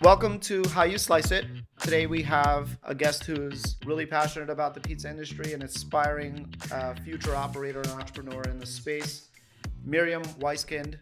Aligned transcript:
Welcome 0.00 0.40
to 0.40 0.62
How 0.70 0.84
You 0.84 0.96
Slice 0.98 1.30
It. 1.30 1.44
Today 1.80 2.06
we 2.06 2.22
have 2.22 2.78
a 2.84 2.94
guest 2.94 3.24
who's 3.24 3.76
really 3.84 4.06
passionate 4.06 4.48
about 4.48 4.72
the 4.74 4.80
pizza 4.80 5.10
industry 5.10 5.52
and 5.52 5.62
aspiring 5.62 6.52
uh, 6.72 6.94
future 7.04 7.34
operator 7.36 7.80
and 7.80 7.90
entrepreneur 7.90 8.42
in 8.44 8.58
the 8.58 8.66
space, 8.66 9.28
Miriam 9.84 10.22
Weiskind. 10.40 10.96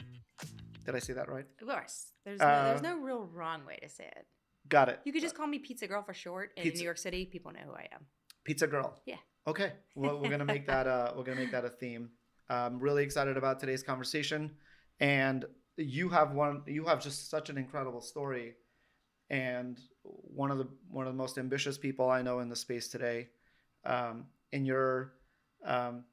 Did 0.84 0.96
I 0.96 0.98
say 0.98 1.12
that 1.12 1.29
right? 1.29 1.45
Of 1.61 1.69
course. 1.69 2.12
There's 2.24 2.40
no, 2.40 2.46
Uh, 2.46 2.64
there's 2.70 2.82
no 2.82 2.98
real 2.98 3.29
wrong 3.32 3.64
way 3.66 3.79
to 3.82 3.88
say 3.88 4.04
it. 4.16 4.26
Got 4.68 4.88
it. 4.88 5.00
You 5.04 5.12
could 5.12 5.22
just 5.22 5.36
call 5.36 5.46
me 5.46 5.58
Pizza 5.60 5.86
Girl 5.86 6.02
for 6.02 6.14
short. 6.14 6.50
And 6.56 6.66
in 6.66 6.72
Pizza- 6.72 6.82
New 6.82 6.86
York 6.86 6.98
City, 6.98 7.24
people 7.24 7.52
know 7.52 7.60
who 7.66 7.72
I 7.72 7.88
am. 7.92 8.04
Pizza 8.44 8.66
Girl. 8.66 9.00
Yeah. 9.06 9.16
Okay. 9.46 9.72
Well, 9.94 10.20
we're 10.20 10.28
gonna 10.30 10.44
make 10.44 10.66
that 10.66 10.86
uh, 10.86 11.12
we're 11.16 11.24
gonna 11.24 11.40
make 11.40 11.52
that 11.52 11.64
a 11.64 11.70
theme. 11.70 12.10
I'm 12.50 12.78
really 12.80 13.04
excited 13.04 13.36
about 13.36 13.60
today's 13.60 13.82
conversation, 13.82 14.56
and 15.00 15.44
you 15.76 16.08
have 16.10 16.32
one. 16.32 16.62
You 16.66 16.84
have 16.86 17.00
just 17.02 17.30
such 17.30 17.48
an 17.48 17.56
incredible 17.58 18.00
story, 18.02 18.54
and 19.31 19.81
one 20.03 20.50
of 20.50 20.59
the 20.59 20.68
one 20.91 21.07
of 21.07 21.13
the 21.13 21.17
most 21.17 21.39
ambitious 21.39 21.79
people 21.79 22.11
I 22.11 22.23
know 22.23 22.41
in 22.41 22.49
the 22.49 22.57
space 22.57 22.89
today. 22.89 23.29
Um, 23.85 24.27
in 24.53 24.64
your, 24.64 25.13
um, 25.64 26.04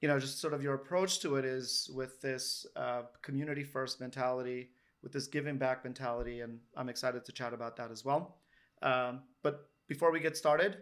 you 0.00 0.08
know, 0.08 0.18
just 0.18 0.40
sort 0.40 0.54
of 0.54 0.62
your 0.62 0.74
approach 0.74 1.20
to 1.20 1.36
it 1.36 1.44
is 1.44 1.90
with 1.94 2.20
this 2.20 2.66
uh, 2.76 3.02
community 3.22 3.64
first 3.64 4.00
mentality, 4.00 4.70
with 5.02 5.12
this 5.12 5.26
giving 5.26 5.58
back 5.58 5.84
mentality, 5.84 6.40
and 6.40 6.58
I'm 6.76 6.88
excited 6.88 7.24
to 7.24 7.32
chat 7.32 7.52
about 7.52 7.76
that 7.76 7.90
as 7.90 8.04
well. 8.04 8.38
Um, 8.82 9.20
but 9.42 9.68
before 9.88 10.10
we 10.10 10.20
get 10.20 10.36
started, 10.36 10.78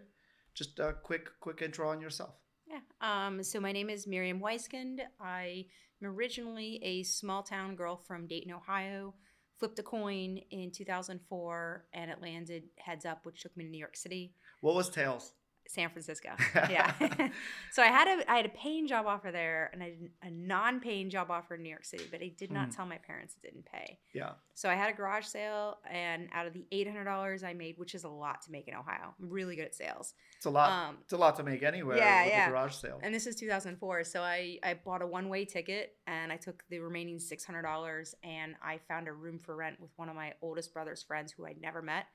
just 0.53 0.79
a 0.79 0.93
quick 0.93 1.29
quick 1.41 1.61
intro 1.61 1.89
on 1.89 2.01
yourself. 2.01 2.35
Yeah. 2.65 2.79
Um, 3.01 3.43
so 3.43 3.59
my 3.59 3.71
name 3.71 3.89
is 3.89 4.07
Miriam 4.07 4.39
Weiskind. 4.39 4.99
I 5.19 5.65
am 6.01 6.09
originally 6.09 6.79
a 6.83 7.03
small 7.03 7.43
town 7.43 7.75
girl 7.75 7.97
from 7.97 8.27
Dayton, 8.27 8.53
Ohio. 8.53 9.15
Flipped 9.59 9.77
a 9.79 9.83
coin 9.83 10.39
in 10.51 10.71
2004 10.71 11.85
and 11.93 12.09
it 12.09 12.21
landed 12.21 12.63
heads 12.77 13.05
up, 13.05 13.25
which 13.25 13.41
took 13.41 13.55
me 13.57 13.65
to 13.65 13.69
New 13.69 13.77
York 13.77 13.97
City, 13.97 14.33
What 14.61 14.75
was 14.75 14.89
Tails? 14.89 15.33
San 15.69 15.89
Francisco. 15.89 16.29
Yeah. 16.69 16.91
so 17.71 17.83
I 17.83 17.87
had 17.87 18.07
a 18.07 18.31
I 18.31 18.37
had 18.37 18.45
a 18.45 18.49
paying 18.49 18.87
job 18.87 19.05
offer 19.05 19.31
there 19.31 19.69
and 19.71 19.83
I 19.83 19.89
did 19.91 20.11
a 20.23 20.31
non-paying 20.31 21.09
job 21.11 21.29
offer 21.29 21.55
in 21.55 21.61
New 21.63 21.69
York 21.69 21.85
City, 21.85 22.05
but 22.11 22.21
I 22.21 22.29
did 22.35 22.51
not 22.51 22.69
Mhm. 22.69 22.75
tell 22.75 22.85
my 22.87 22.97
parents 22.97 23.35
it 23.41 23.45
didn't 23.47 23.65
pay. 23.65 23.99
Yeah, 24.13 24.31
So 24.55 24.67
I 24.69 24.73
had 24.75 24.89
a 24.89 24.93
garage 24.93 25.25
sale, 25.25 25.77
and 25.89 26.27
out 26.33 26.47
of 26.47 26.53
the 26.53 26.65
eight 26.71 26.87
hundred 26.87 27.03
dollars 27.05 27.43
I 27.43 27.53
made, 27.53 27.77
which 27.77 27.93
is 27.93 28.03
a 28.03 28.09
lot 28.09 28.41
to 28.43 28.51
make 28.51 28.67
in 28.67 28.73
Ohio, 28.73 29.13
I'm 29.19 29.29
really 29.29 29.55
good 29.55 29.65
at 29.65 29.75
sales. 29.75 30.15
it's 30.37 30.45
a 30.45 30.49
lot. 30.49 30.71
Um, 30.71 30.97
it's 31.03 31.13
a 31.13 31.17
lot 31.17 31.35
to 31.37 31.43
make 31.43 31.61
anywhere 31.63 31.97
yeah, 31.97 32.23
with 32.23 32.33
yeah. 32.33 32.47
a 32.47 32.49
garage 32.49 32.73
sale. 32.75 32.99
and 33.03 33.13
this 33.13 33.27
is 33.27 33.35
2004, 33.35 34.03
so 34.03 34.21
I 34.21 34.57
I 34.63 34.73
bought 34.73 35.01
a 35.03 35.07
one 35.07 35.29
way 35.29 35.45
ticket, 35.45 35.95
and 36.07 36.31
I 36.33 36.37
took 36.37 36.63
the 36.69 36.79
remaining 36.79 37.19
six 37.19 37.45
hundred 37.45 37.61
dollars, 37.63 38.15
and 38.23 38.55
I 38.63 38.79
found 38.87 39.07
a 39.07 39.13
room 39.13 39.37
for 39.39 39.55
rent 39.55 39.79
with 39.79 39.91
one 39.97 40.09
of 40.09 40.15
my 40.15 40.33
oldest 40.41 40.73
brother's 40.73 41.03
friends 41.03 41.31
who 41.31 41.45
I'd 41.45 41.61
never 41.61 41.81
met. 41.81 42.05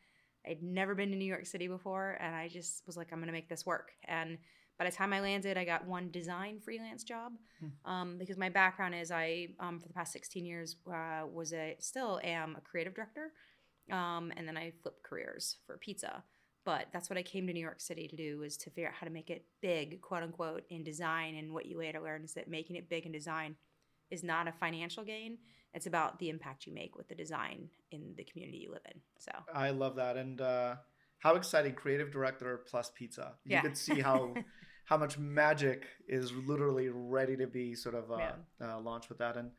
I'd 0.47 0.63
never 0.63 0.95
been 0.95 1.11
to 1.11 1.17
New 1.17 1.25
York 1.25 1.47
City 1.47 1.69
before, 1.69 2.17
and 2.21 2.35
I 2.35 2.49
just 2.49 2.83
was 2.87 2.97
like, 2.97 3.13
I'm 3.13 3.21
gonna 3.21 3.33
make 3.33 3.49
this 3.49 3.65
work. 3.67 3.93
And 4.07 4.39
by 4.79 4.85
the 4.85 4.91
time 4.91 5.13
I 5.13 5.21
landed, 5.21 5.57
I 5.57 5.65
got 5.65 5.87
one 5.87 6.11
design 6.11 6.59
freelance 6.61 7.05
job 7.05 7.33
Hmm. 7.61 7.91
um, 7.91 8.19
because 8.19 8.37
my 8.37 8.49
background 8.49 8.95
is 8.95 9.11
I 9.11 9.49
um, 9.61 9.79
for 9.81 9.87
the 9.87 9.95
past 9.95 10.13
16 10.13 10.45
years 10.45 10.77
uh, 10.93 11.23
was 11.33 11.53
a 11.53 11.77
still 11.79 12.21
am 12.25 12.57
a 12.57 12.61
creative 12.61 12.95
director, 12.95 13.33
um, 13.91 14.33
and 14.37 14.47
then 14.49 14.57
I 14.57 14.73
flipped 14.83 15.03
careers 15.03 15.57
for 15.67 15.77
pizza. 15.79 16.25
But 16.65 16.87
that's 16.93 17.11
what 17.11 17.19
I 17.19 17.23
came 17.23 17.47
to 17.47 17.53
New 17.53 17.61
York 17.61 17.81
City 17.81 18.09
to 18.09 18.17
do 18.17 18.39
was 18.39 18.57
to 18.57 18.71
figure 18.71 18.89
out 18.89 18.95
how 18.95 19.07
to 19.07 19.13
make 19.13 19.29
it 19.29 19.45
big, 19.61 20.01
quote 20.01 20.23
unquote, 20.23 20.65
in 20.71 20.83
design. 20.83 21.35
And 21.37 21.53
what 21.53 21.67
you 21.67 21.77
later 21.79 22.01
learn 22.01 22.25
is 22.25 22.33
that 22.35 22.49
making 22.49 22.77
it 22.77 22.89
big 22.89 23.05
in 23.05 23.13
design 23.13 23.57
is 24.11 24.23
not 24.23 24.49
a 24.49 24.53
financial 24.53 25.05
gain. 25.05 25.37
It's 25.75 25.87
about 25.87 26.19
the 26.21 26.29
impact 26.31 26.67
you 26.67 26.73
make 26.73 26.97
with 26.97 27.09
the 27.09 27.15
design 27.15 27.69
in 27.91 28.15
the 28.17 28.25
community 28.25 28.59
you 28.59 28.71
live 28.71 28.83
in. 28.93 29.01
So 29.19 29.33
I 29.53 29.71
love 29.71 29.97
that, 29.97 30.17
and 30.17 30.41
uh, 30.41 30.77
how 31.19 31.35
exciting! 31.35 31.75
Creative 31.75 32.11
director 32.11 32.63
plus 32.71 32.91
pizza. 32.95 33.35
You 33.45 33.53
Yeah. 33.57 33.63
could 33.63 33.77
see 33.77 34.01
how 34.01 34.35
how 34.85 34.97
much 34.97 35.19
magic 35.19 35.87
is 36.09 36.33
literally 36.33 36.91
ready 36.91 37.37
to 37.37 37.47
be 37.47 37.75
sort 37.75 37.95
of 37.95 38.11
uh, 38.11 38.19
Yeah. 38.19 38.69
uh, 38.69 38.81
launched 38.81 39.09
with 39.09 39.19
that, 39.19 39.37
and 39.37 39.51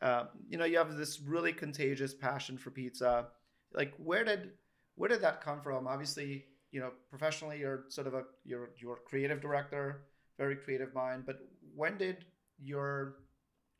uh, 0.00 0.24
you 0.48 0.58
know 0.58 0.64
you 0.64 0.78
have 0.78 0.96
this 0.96 1.20
really 1.20 1.52
contagious 1.52 2.12
passion 2.14 2.58
for 2.58 2.70
pizza. 2.70 3.28
Like, 3.72 3.94
where 3.98 4.24
did 4.24 4.50
where 4.96 5.08
did 5.08 5.20
that 5.22 5.40
come 5.42 5.60
from? 5.62 5.86
Obviously, 5.86 6.46
you 6.72 6.80
know, 6.80 6.90
professionally, 7.08 7.60
you're 7.60 7.84
sort 7.88 8.06
of 8.08 8.14
a 8.14 8.24
you're 8.44 8.70
you're 8.78 8.94
a 8.96 9.00
creative 9.08 9.40
director, 9.40 10.02
very 10.38 10.56
creative 10.56 10.92
mind. 10.92 11.24
But 11.24 11.36
when 11.74 11.96
did 11.98 12.24
your 12.58 13.16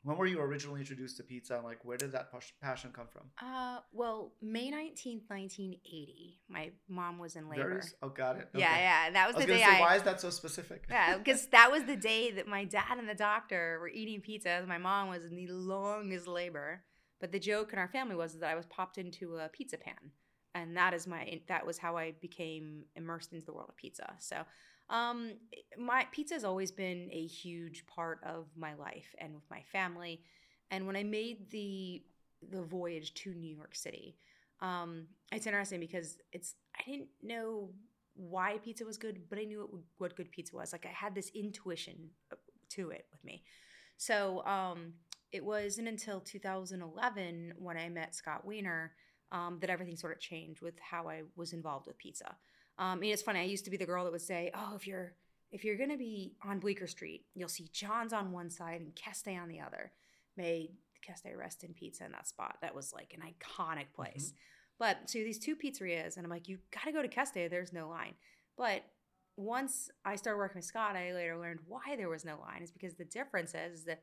when 0.03 0.17
were 0.17 0.25
you 0.25 0.39
originally 0.39 0.79
introduced 0.81 1.17
to 1.17 1.23
pizza, 1.23 1.55
and 1.55 1.63
like 1.63 1.83
where 1.83 1.97
did 1.97 2.11
that 2.11 2.29
passion 2.61 2.91
come 2.93 3.07
from? 3.07 3.23
Uh, 3.41 3.79
well, 3.91 4.33
May 4.41 4.69
19th, 4.71 5.23
1980, 5.29 6.39
my 6.49 6.71
mom 6.89 7.19
was 7.19 7.35
in 7.35 7.49
labor. 7.49 7.81
Oh, 8.01 8.09
got 8.09 8.37
it. 8.37 8.49
Yeah, 8.53 8.69
Okay. 8.71 8.81
yeah. 8.81 9.09
That 9.11 9.27
was, 9.27 9.35
I 9.35 9.39
was 9.39 9.45
the 9.47 9.53
day 9.53 9.59
say, 9.59 9.77
I. 9.77 9.79
why 9.79 9.95
is 9.95 10.03
that 10.03 10.21
so 10.21 10.29
specific? 10.29 10.85
Yeah, 10.89 11.17
because 11.23 11.47
that 11.47 11.71
was 11.71 11.83
the 11.85 11.95
day 11.95 12.31
that 12.31 12.47
my 12.47 12.65
dad 12.65 12.97
and 12.97 13.07
the 13.07 13.15
doctor 13.15 13.77
were 13.81 13.89
eating 13.89 14.21
pizza. 14.21 14.49
as 14.49 14.67
My 14.67 14.77
mom 14.77 15.09
was 15.09 15.23
in 15.25 15.35
the 15.35 15.47
longest 15.47 16.27
labor. 16.27 16.83
But 17.21 17.31
the 17.31 17.39
joke 17.39 17.71
in 17.71 17.79
our 17.79 17.87
family 17.87 18.15
was 18.15 18.37
that 18.39 18.49
I 18.49 18.55
was 18.55 18.65
popped 18.65 18.97
into 18.97 19.37
a 19.37 19.47
pizza 19.47 19.77
pan, 19.77 20.11
and 20.53 20.75
that 20.75 20.93
is 20.93 21.07
my 21.07 21.39
that 21.47 21.65
was 21.65 21.77
how 21.77 21.95
I 21.95 22.11
became 22.19 22.83
immersed 22.97 23.31
into 23.31 23.45
the 23.45 23.53
world 23.53 23.69
of 23.69 23.77
pizza. 23.77 24.13
So, 24.19 24.43
um, 24.89 25.33
my 25.77 26.05
pizza 26.11 26.35
has 26.35 26.43
always 26.43 26.71
been 26.71 27.09
a 27.11 27.25
huge 27.25 27.85
part 27.87 28.19
of 28.23 28.47
my 28.55 28.73
life 28.75 29.15
and 29.17 29.33
with 29.33 29.43
my 29.49 29.61
family. 29.71 30.21
And 30.71 30.85
when 30.87 30.95
I 30.95 31.03
made 31.03 31.49
the 31.51 32.03
the 32.51 32.61
voyage 32.61 33.13
to 33.13 33.33
New 33.33 33.55
York 33.55 33.73
City, 33.73 34.17
um, 34.59 35.07
it's 35.31 35.47
interesting 35.47 35.79
because 35.79 36.17
it's 36.31 36.55
I 36.77 36.89
didn't 36.89 37.09
know 37.21 37.69
why 38.15 38.59
pizza 38.63 38.85
was 38.85 38.97
good, 38.97 39.21
but 39.29 39.39
I 39.39 39.43
knew 39.43 39.63
it, 39.63 39.69
what 39.97 40.15
good 40.15 40.31
pizza 40.31 40.55
was. 40.55 40.71
Like 40.71 40.85
I 40.85 40.93
had 40.93 41.15
this 41.15 41.31
intuition 41.33 42.09
uh, 42.31 42.35
to 42.69 42.89
it 42.91 43.05
with 43.11 43.23
me. 43.23 43.43
So 43.97 44.43
um, 44.45 44.93
it 45.31 45.43
wasn't 45.43 45.87
until 45.87 46.19
2011 46.19 47.53
when 47.57 47.77
I 47.77 47.89
met 47.89 48.15
Scott 48.15 48.45
Wiener 48.45 48.93
um, 49.31 49.57
that 49.61 49.69
everything 49.69 49.95
sort 49.95 50.13
of 50.13 50.19
changed 50.19 50.61
with 50.61 50.75
how 50.79 51.07
I 51.07 51.23
was 51.35 51.53
involved 51.53 51.87
with 51.87 51.97
pizza. 51.97 52.35
Um, 52.77 52.99
mean, 52.99 53.13
it's 53.13 53.21
funny. 53.21 53.39
I 53.39 53.43
used 53.43 53.65
to 53.65 53.71
be 53.71 53.77
the 53.77 53.85
girl 53.85 54.03
that 54.03 54.11
would 54.11 54.21
say, 54.21 54.51
"Oh, 54.53 54.73
if 54.75 54.87
you're 54.87 55.13
if 55.51 55.63
you're 55.63 55.77
gonna 55.77 55.97
be 55.97 56.35
on 56.43 56.59
Bleecker 56.59 56.87
Street, 56.87 57.25
you'll 57.35 57.49
see 57.49 57.69
John's 57.71 58.13
on 58.13 58.31
one 58.31 58.49
side 58.49 58.81
and 58.81 58.95
Keste 58.95 59.39
on 59.39 59.49
the 59.49 59.59
other." 59.59 59.91
May 60.35 60.71
Keste 61.07 61.37
rest 61.37 61.63
in 61.63 61.73
pizza 61.73 62.05
in 62.05 62.11
that 62.11 62.27
spot. 62.27 62.57
That 62.61 62.73
was 62.75 62.93
like 62.93 63.13
an 63.13 63.21
iconic 63.21 63.93
place. 63.93 64.33
But 64.79 65.09
so 65.09 65.19
these 65.19 65.39
two 65.39 65.55
pizzerias, 65.55 66.17
and 66.17 66.25
I'm 66.25 66.31
like, 66.31 66.49
you 66.49 66.57
got 66.71 66.85
to 66.85 66.91
go 66.91 67.01
to 67.01 67.07
Keste. 67.07 67.49
There's 67.49 67.73
no 67.73 67.87
line. 67.89 68.15
But 68.57 68.83
once 69.37 69.89
I 70.05 70.15
started 70.15 70.37
working 70.37 70.59
with 70.59 70.65
Scott, 70.65 70.95
I 70.95 71.13
later 71.13 71.37
learned 71.37 71.59
why 71.67 71.95
there 71.95 72.09
was 72.09 72.25
no 72.25 72.39
line. 72.39 72.63
Is 72.63 72.71
because 72.71 72.95
the 72.95 73.05
difference 73.05 73.53
is 73.53 73.85
that 73.85 74.01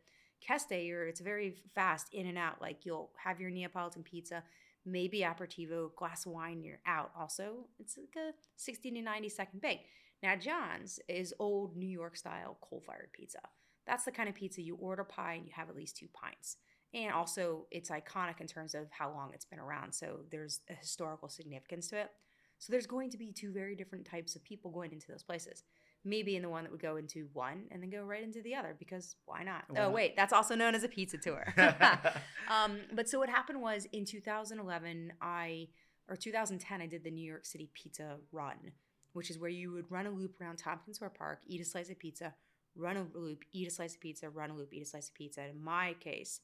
Keste, 0.48 0.86
you're 0.86 1.06
it's 1.06 1.20
very 1.20 1.56
fast 1.75 2.12
in 2.12 2.26
and 2.26 2.38
out. 2.38 2.60
Like 2.60 2.86
you'll 2.86 3.10
have 3.22 3.41
your 3.41 3.50
Neapolitan 3.50 4.03
pizza, 4.03 4.42
maybe 4.90 5.20
aperitivo, 5.20 5.94
glass 5.96 6.26
of 6.26 6.32
wine, 6.32 6.62
you're 6.62 6.80
out. 6.86 7.10
Also, 7.18 7.66
it's 7.78 7.96
like 7.96 8.14
a 8.16 8.32
60 8.56 8.90
to 8.90 9.02
90 9.02 9.28
second 9.28 9.60
bake. 9.60 9.86
Now 10.22 10.36
John's 10.36 11.00
is 11.08 11.34
old 11.38 11.76
New 11.76 11.88
York 11.88 12.16
style 12.16 12.58
coal 12.60 12.82
fired 12.86 13.12
pizza. 13.12 13.40
That's 13.86 14.04
the 14.04 14.12
kind 14.12 14.28
of 14.28 14.34
pizza 14.34 14.62
you 14.62 14.76
order 14.76 15.04
pie 15.04 15.34
and 15.34 15.46
you 15.46 15.52
have 15.54 15.68
at 15.68 15.76
least 15.76 15.96
two 15.96 16.08
pints. 16.12 16.56
And 16.92 17.12
also, 17.12 17.66
it's 17.70 17.90
iconic 17.90 18.40
in 18.40 18.46
terms 18.46 18.74
of 18.74 18.90
how 18.90 19.12
long 19.12 19.30
it's 19.32 19.44
been 19.44 19.60
around. 19.60 19.92
So 19.94 20.20
there's 20.30 20.60
a 20.68 20.74
historical 20.74 21.28
significance 21.28 21.88
to 21.88 22.00
it. 22.00 22.10
So 22.58 22.72
there's 22.72 22.86
going 22.86 23.10
to 23.10 23.16
be 23.16 23.32
two 23.32 23.52
very 23.52 23.74
different 23.74 24.04
types 24.04 24.36
of 24.36 24.44
people 24.44 24.70
going 24.70 24.92
into 24.92 25.06
those 25.08 25.22
places. 25.22 25.62
Maybe 26.04 26.36
in 26.36 26.42
the 26.42 26.48
one 26.48 26.64
that 26.64 26.72
would 26.72 26.80
go 26.80 26.96
into 26.96 27.28
one 27.34 27.64
and 27.70 27.82
then 27.82 27.90
go 27.90 28.02
right 28.02 28.22
into 28.22 28.40
the 28.40 28.54
other 28.54 28.74
because 28.78 29.16
why 29.26 29.42
not? 29.42 29.64
Why 29.68 29.80
oh, 29.80 29.84
not? 29.84 29.92
wait, 29.92 30.16
that's 30.16 30.32
also 30.32 30.54
known 30.54 30.74
as 30.74 30.82
a 30.82 30.88
pizza 30.88 31.18
tour. 31.18 31.52
um, 32.48 32.80
but 32.94 33.08
so 33.08 33.18
what 33.18 33.28
happened 33.28 33.60
was 33.60 33.86
in 33.92 34.04
2011, 34.06 35.12
I, 35.20 35.68
or 36.08 36.16
2010, 36.16 36.80
I 36.80 36.86
did 36.86 37.04
the 37.04 37.10
New 37.10 37.26
York 37.26 37.44
City 37.44 37.68
Pizza 37.74 38.16
Run, 38.32 38.72
which 39.12 39.30
is 39.30 39.38
where 39.38 39.50
you 39.50 39.72
would 39.72 39.91
run 39.91 40.06
a 40.06 40.10
loop 40.10 40.41
around 40.41 40.56
Tompkins 40.56 40.97
Square 40.97 41.12
Park, 41.18 41.41
eat 41.47 41.60
a 41.60 41.64
slice 41.64 41.91
of 41.91 41.98
pizza, 41.98 42.34
run 42.74 42.96
a 42.96 43.06
loop, 43.18 43.44
eat 43.53 43.68
a 43.68 43.70
slice 43.70 43.94
of 43.94 44.00
pizza, 44.00 44.30
run 44.30 44.50
a 44.50 44.56
loop, 44.56 44.72
eat 44.72 44.82
a 44.82 44.86
slice 44.86 45.08
of 45.08 45.14
pizza. 45.14 45.46
In 45.48 45.62
my 45.62 45.94
case, 46.00 46.41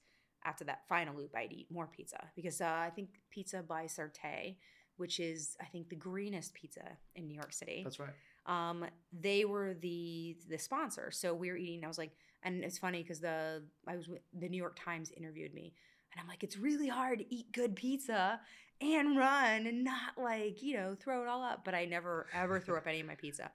after 0.47 0.65
that 0.65 0.87
final 0.89 1.17
loop, 1.17 1.35
I'd 1.35 1.53
eat 1.53 1.67
more 1.71 1.87
pizza 1.87 2.29
because 2.35 2.61
uh, 2.61 2.65
I 2.65 2.91
think 2.95 3.09
Pizza 3.31 3.63
by 3.63 3.85
Certé, 3.85 4.57
which 4.97 5.21
is 5.21 5.57
I 5.61 5.65
think 5.67 5.89
the 5.89 5.97
greenest 5.97 6.55
pizza 6.55 6.97
in 7.15 7.27
New 7.27 7.35
York 7.35 7.53
City. 7.53 7.81
That's 7.83 7.99
right. 7.99 8.11
Um, 8.47 8.85
they 9.13 9.45
were 9.45 9.75
the 9.75 10.37
the 10.49 10.59
sponsor. 10.59 11.11
So 11.11 11.35
we 11.35 11.51
were 11.51 11.57
eating. 11.57 11.85
I 11.85 11.89
was 11.89 11.99
like, 11.99 12.13
and 12.43 12.65
it's 12.65 12.79
funny 12.79 13.03
because 13.03 13.21
the 13.21 13.65
I 13.87 13.97
was 13.97 14.09
the 14.33 14.49
New 14.49 14.57
York 14.57 14.79
Times 14.83 15.11
interviewed 15.17 15.53
me, 15.55 15.75
and 16.13 16.21
I'm 16.21 16.29
like, 16.29 16.43
it's 16.45 16.57
really 16.57 16.89
hard 16.89 17.19
to 17.19 17.35
eat 17.35 17.53
good 17.53 17.77
pizza 17.77 18.41
and 18.81 19.17
run 19.17 19.67
and 19.67 19.85
not 19.85 20.17
like 20.19 20.63
you 20.63 20.77
know 20.77 20.95
throw 20.95 21.23
it 21.23 21.29
all 21.29 21.43
up. 21.43 21.65
But 21.65 21.75
I 21.75 21.85
never 21.87 22.27
ever 22.33 22.61
threw 22.61 22.77
up 22.77 22.87
any 22.87 23.01
of 23.01 23.07
my 23.07 23.15
pizza. 23.17 23.51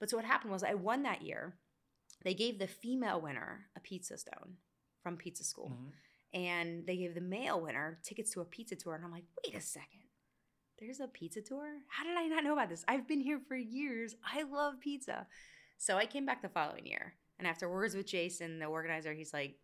But 0.00 0.10
so 0.10 0.16
what 0.16 0.26
happened 0.26 0.52
was 0.52 0.64
I 0.64 0.74
won 0.74 1.02
that 1.04 1.22
year. 1.22 1.54
They 2.24 2.34
gave 2.34 2.58
the 2.58 2.66
female 2.66 3.20
winner 3.20 3.66
a 3.76 3.80
pizza 3.80 4.16
stone 4.18 4.56
from 5.02 5.16
pizza 5.16 5.42
school 5.44 5.70
Mhm. 5.70 5.92
and 6.34 6.86
they 6.86 6.96
gave 6.96 7.14
the 7.14 7.20
male 7.20 7.60
winner 7.60 7.98
tickets 8.04 8.30
to 8.32 8.40
a 8.40 8.44
pizza 8.44 8.76
tour. 8.76 8.94
And 8.94 9.04
I'm 9.04 9.10
like, 9.10 9.24
wait 9.44 9.56
a 9.56 9.60
second. 9.60 10.01
There's 10.82 11.00
a 11.00 11.06
pizza 11.06 11.40
tour? 11.40 11.78
How 11.88 12.04
did 12.04 12.16
I 12.16 12.26
not 12.26 12.44
know 12.44 12.52
about 12.52 12.68
this? 12.68 12.84
I've 12.88 13.06
been 13.06 13.20
here 13.20 13.40
for 13.46 13.56
years. 13.56 14.16
I 14.24 14.42
love 14.42 14.80
pizza. 14.80 15.26
So 15.78 15.96
I 15.96 16.06
came 16.06 16.26
back 16.26 16.42
the 16.42 16.48
following 16.48 16.86
year. 16.86 17.14
And 17.38 17.46
after 17.46 17.68
words 17.68 17.94
with 17.94 18.06
Jason, 18.06 18.58
the 18.58 18.66
organizer, 18.66 19.12
he's 19.12 19.32
like, 19.32 19.56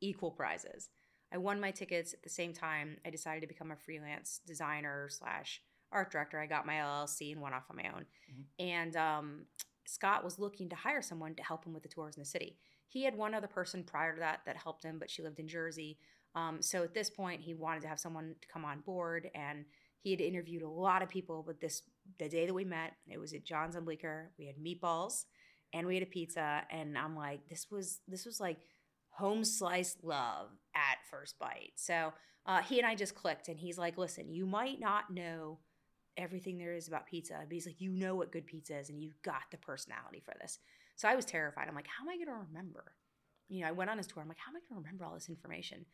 equal 0.00 0.30
prizes. 0.30 0.90
I 1.32 1.38
won 1.38 1.60
my 1.60 1.70
tickets 1.70 2.12
at 2.12 2.22
the 2.22 2.28
same 2.28 2.52
time. 2.52 2.98
I 3.04 3.10
decided 3.10 3.40
to 3.40 3.46
become 3.46 3.70
a 3.70 3.76
freelance 3.76 4.40
designer 4.46 5.08
slash 5.10 5.60
art 5.92 6.10
director. 6.10 6.38
I 6.38 6.46
got 6.46 6.66
my 6.66 6.74
LLC 6.74 7.32
and 7.32 7.40
went 7.40 7.54
off 7.54 7.64
on 7.70 7.76
my 7.76 7.88
own. 7.88 8.04
Mm-hmm. 8.30 8.66
And 8.66 8.96
um, 8.96 9.40
Scott 9.86 10.24
was 10.24 10.38
looking 10.38 10.68
to 10.68 10.76
hire 10.76 11.02
someone 11.02 11.34
to 11.34 11.42
help 11.42 11.64
him 11.64 11.72
with 11.72 11.82
the 11.82 11.88
tours 11.88 12.16
in 12.16 12.22
the 12.22 12.28
city. 12.28 12.58
He 12.88 13.04
had 13.04 13.16
one 13.16 13.34
other 13.34 13.48
person 13.48 13.82
prior 13.82 14.14
to 14.14 14.20
that 14.20 14.40
that 14.46 14.56
helped 14.56 14.84
him, 14.84 14.98
but 14.98 15.10
she 15.10 15.22
lived 15.22 15.40
in 15.40 15.48
Jersey. 15.48 15.98
Um, 16.34 16.60
so 16.60 16.82
at 16.82 16.94
this 16.94 17.10
point, 17.10 17.40
he 17.40 17.54
wanted 17.54 17.82
to 17.82 17.88
have 17.88 17.98
someone 17.98 18.34
to 18.40 18.48
come 18.48 18.64
on 18.64 18.80
board, 18.80 19.30
and 19.34 19.64
he 20.02 20.10
had 20.10 20.20
interviewed 20.20 20.62
a 20.62 20.68
lot 20.68 21.02
of 21.02 21.08
people. 21.08 21.42
But 21.46 21.60
this, 21.60 21.82
the 22.18 22.28
day 22.28 22.46
that 22.46 22.54
we 22.54 22.64
met, 22.64 22.92
it 23.08 23.18
was 23.18 23.32
at 23.32 23.44
John's 23.44 23.76
on 23.76 23.84
Bleecker. 23.84 24.30
We 24.38 24.46
had 24.46 24.56
meatballs, 24.56 25.24
and 25.72 25.86
we 25.86 25.94
had 25.94 26.02
a 26.02 26.06
pizza, 26.06 26.62
and 26.70 26.96
I'm 26.96 27.16
like, 27.16 27.48
this 27.48 27.66
was 27.70 28.00
this 28.06 28.24
was 28.24 28.40
like 28.40 28.58
home 29.10 29.44
slice 29.44 29.96
love 30.02 30.50
at 30.74 30.98
first 31.10 31.38
bite. 31.38 31.72
So 31.76 32.12
uh, 32.44 32.62
he 32.62 32.78
and 32.78 32.86
I 32.86 32.94
just 32.94 33.14
clicked, 33.14 33.48
and 33.48 33.58
he's 33.58 33.78
like, 33.78 33.98
listen, 33.98 34.30
you 34.30 34.46
might 34.46 34.78
not 34.80 35.10
know 35.10 35.58
everything 36.16 36.58
there 36.58 36.74
is 36.74 36.88
about 36.88 37.06
pizza, 37.06 37.34
but 37.40 37.52
he's 37.52 37.66
like, 37.66 37.80
you 37.80 37.90
know 37.90 38.14
what 38.14 38.32
good 38.32 38.46
pizza 38.46 38.78
is, 38.78 38.90
and 38.90 39.02
you've 39.02 39.20
got 39.22 39.42
the 39.50 39.58
personality 39.58 40.22
for 40.24 40.34
this. 40.40 40.58
So 40.96 41.08
I 41.08 41.14
was 41.14 41.24
terrified. 41.24 41.68
I'm 41.68 41.74
like, 41.74 41.88
how 41.88 42.04
am 42.04 42.08
I 42.08 42.16
going 42.16 42.28
to 42.28 42.46
remember? 42.48 42.84
You 43.48 43.60
know, 43.60 43.68
I 43.68 43.72
went 43.72 43.90
on 43.90 43.98
his 43.98 44.06
tour. 44.06 44.22
I'm 44.22 44.28
like, 44.28 44.38
how 44.38 44.50
am 44.50 44.56
I 44.56 44.60
going 44.60 44.82
to 44.82 44.86
remember 44.86 45.04
all 45.04 45.14
this 45.14 45.28
information? 45.28 45.84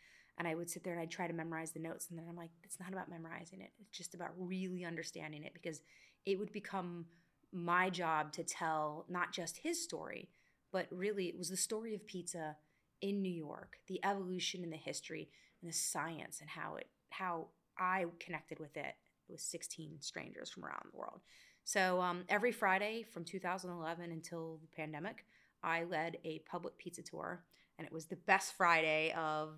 And 0.42 0.48
I 0.48 0.56
would 0.56 0.68
sit 0.68 0.82
there 0.82 0.92
and 0.92 1.00
I'd 1.00 1.08
try 1.08 1.28
to 1.28 1.32
memorize 1.32 1.70
the 1.70 1.78
notes. 1.78 2.08
And 2.10 2.18
then 2.18 2.26
I'm 2.28 2.34
like, 2.34 2.50
it's 2.64 2.80
not 2.80 2.92
about 2.92 3.08
memorizing 3.08 3.60
it. 3.60 3.70
It's 3.78 3.96
just 3.96 4.12
about 4.12 4.30
really 4.36 4.84
understanding 4.84 5.44
it 5.44 5.54
because 5.54 5.82
it 6.26 6.36
would 6.36 6.52
become 6.52 7.06
my 7.52 7.88
job 7.88 8.32
to 8.32 8.42
tell 8.42 9.04
not 9.08 9.32
just 9.32 9.58
his 9.58 9.80
story, 9.80 10.30
but 10.72 10.88
really 10.90 11.26
it 11.26 11.38
was 11.38 11.48
the 11.48 11.56
story 11.56 11.94
of 11.94 12.04
pizza 12.08 12.56
in 13.00 13.22
New 13.22 13.30
York, 13.30 13.76
the 13.86 14.04
evolution 14.04 14.64
and 14.64 14.72
the 14.72 14.76
history 14.76 15.30
and 15.60 15.70
the 15.70 15.76
science 15.76 16.40
and 16.40 16.50
how 16.50 16.74
it 16.74 16.88
how 17.10 17.46
I 17.78 18.06
connected 18.18 18.58
with 18.58 18.76
it 18.76 18.96
with 19.28 19.38
16 19.38 19.98
strangers 20.00 20.50
from 20.50 20.64
around 20.64 20.86
the 20.90 20.98
world. 20.98 21.20
So 21.62 22.00
um, 22.00 22.24
every 22.28 22.50
Friday 22.50 23.04
from 23.04 23.24
2011 23.24 24.10
until 24.10 24.58
the 24.60 24.76
pandemic, 24.76 25.24
I 25.62 25.84
led 25.84 26.18
a 26.24 26.40
public 26.50 26.76
pizza 26.78 27.02
tour, 27.02 27.44
and 27.78 27.86
it 27.86 27.92
was 27.92 28.06
the 28.06 28.16
best 28.16 28.54
Friday 28.54 29.12
of 29.16 29.54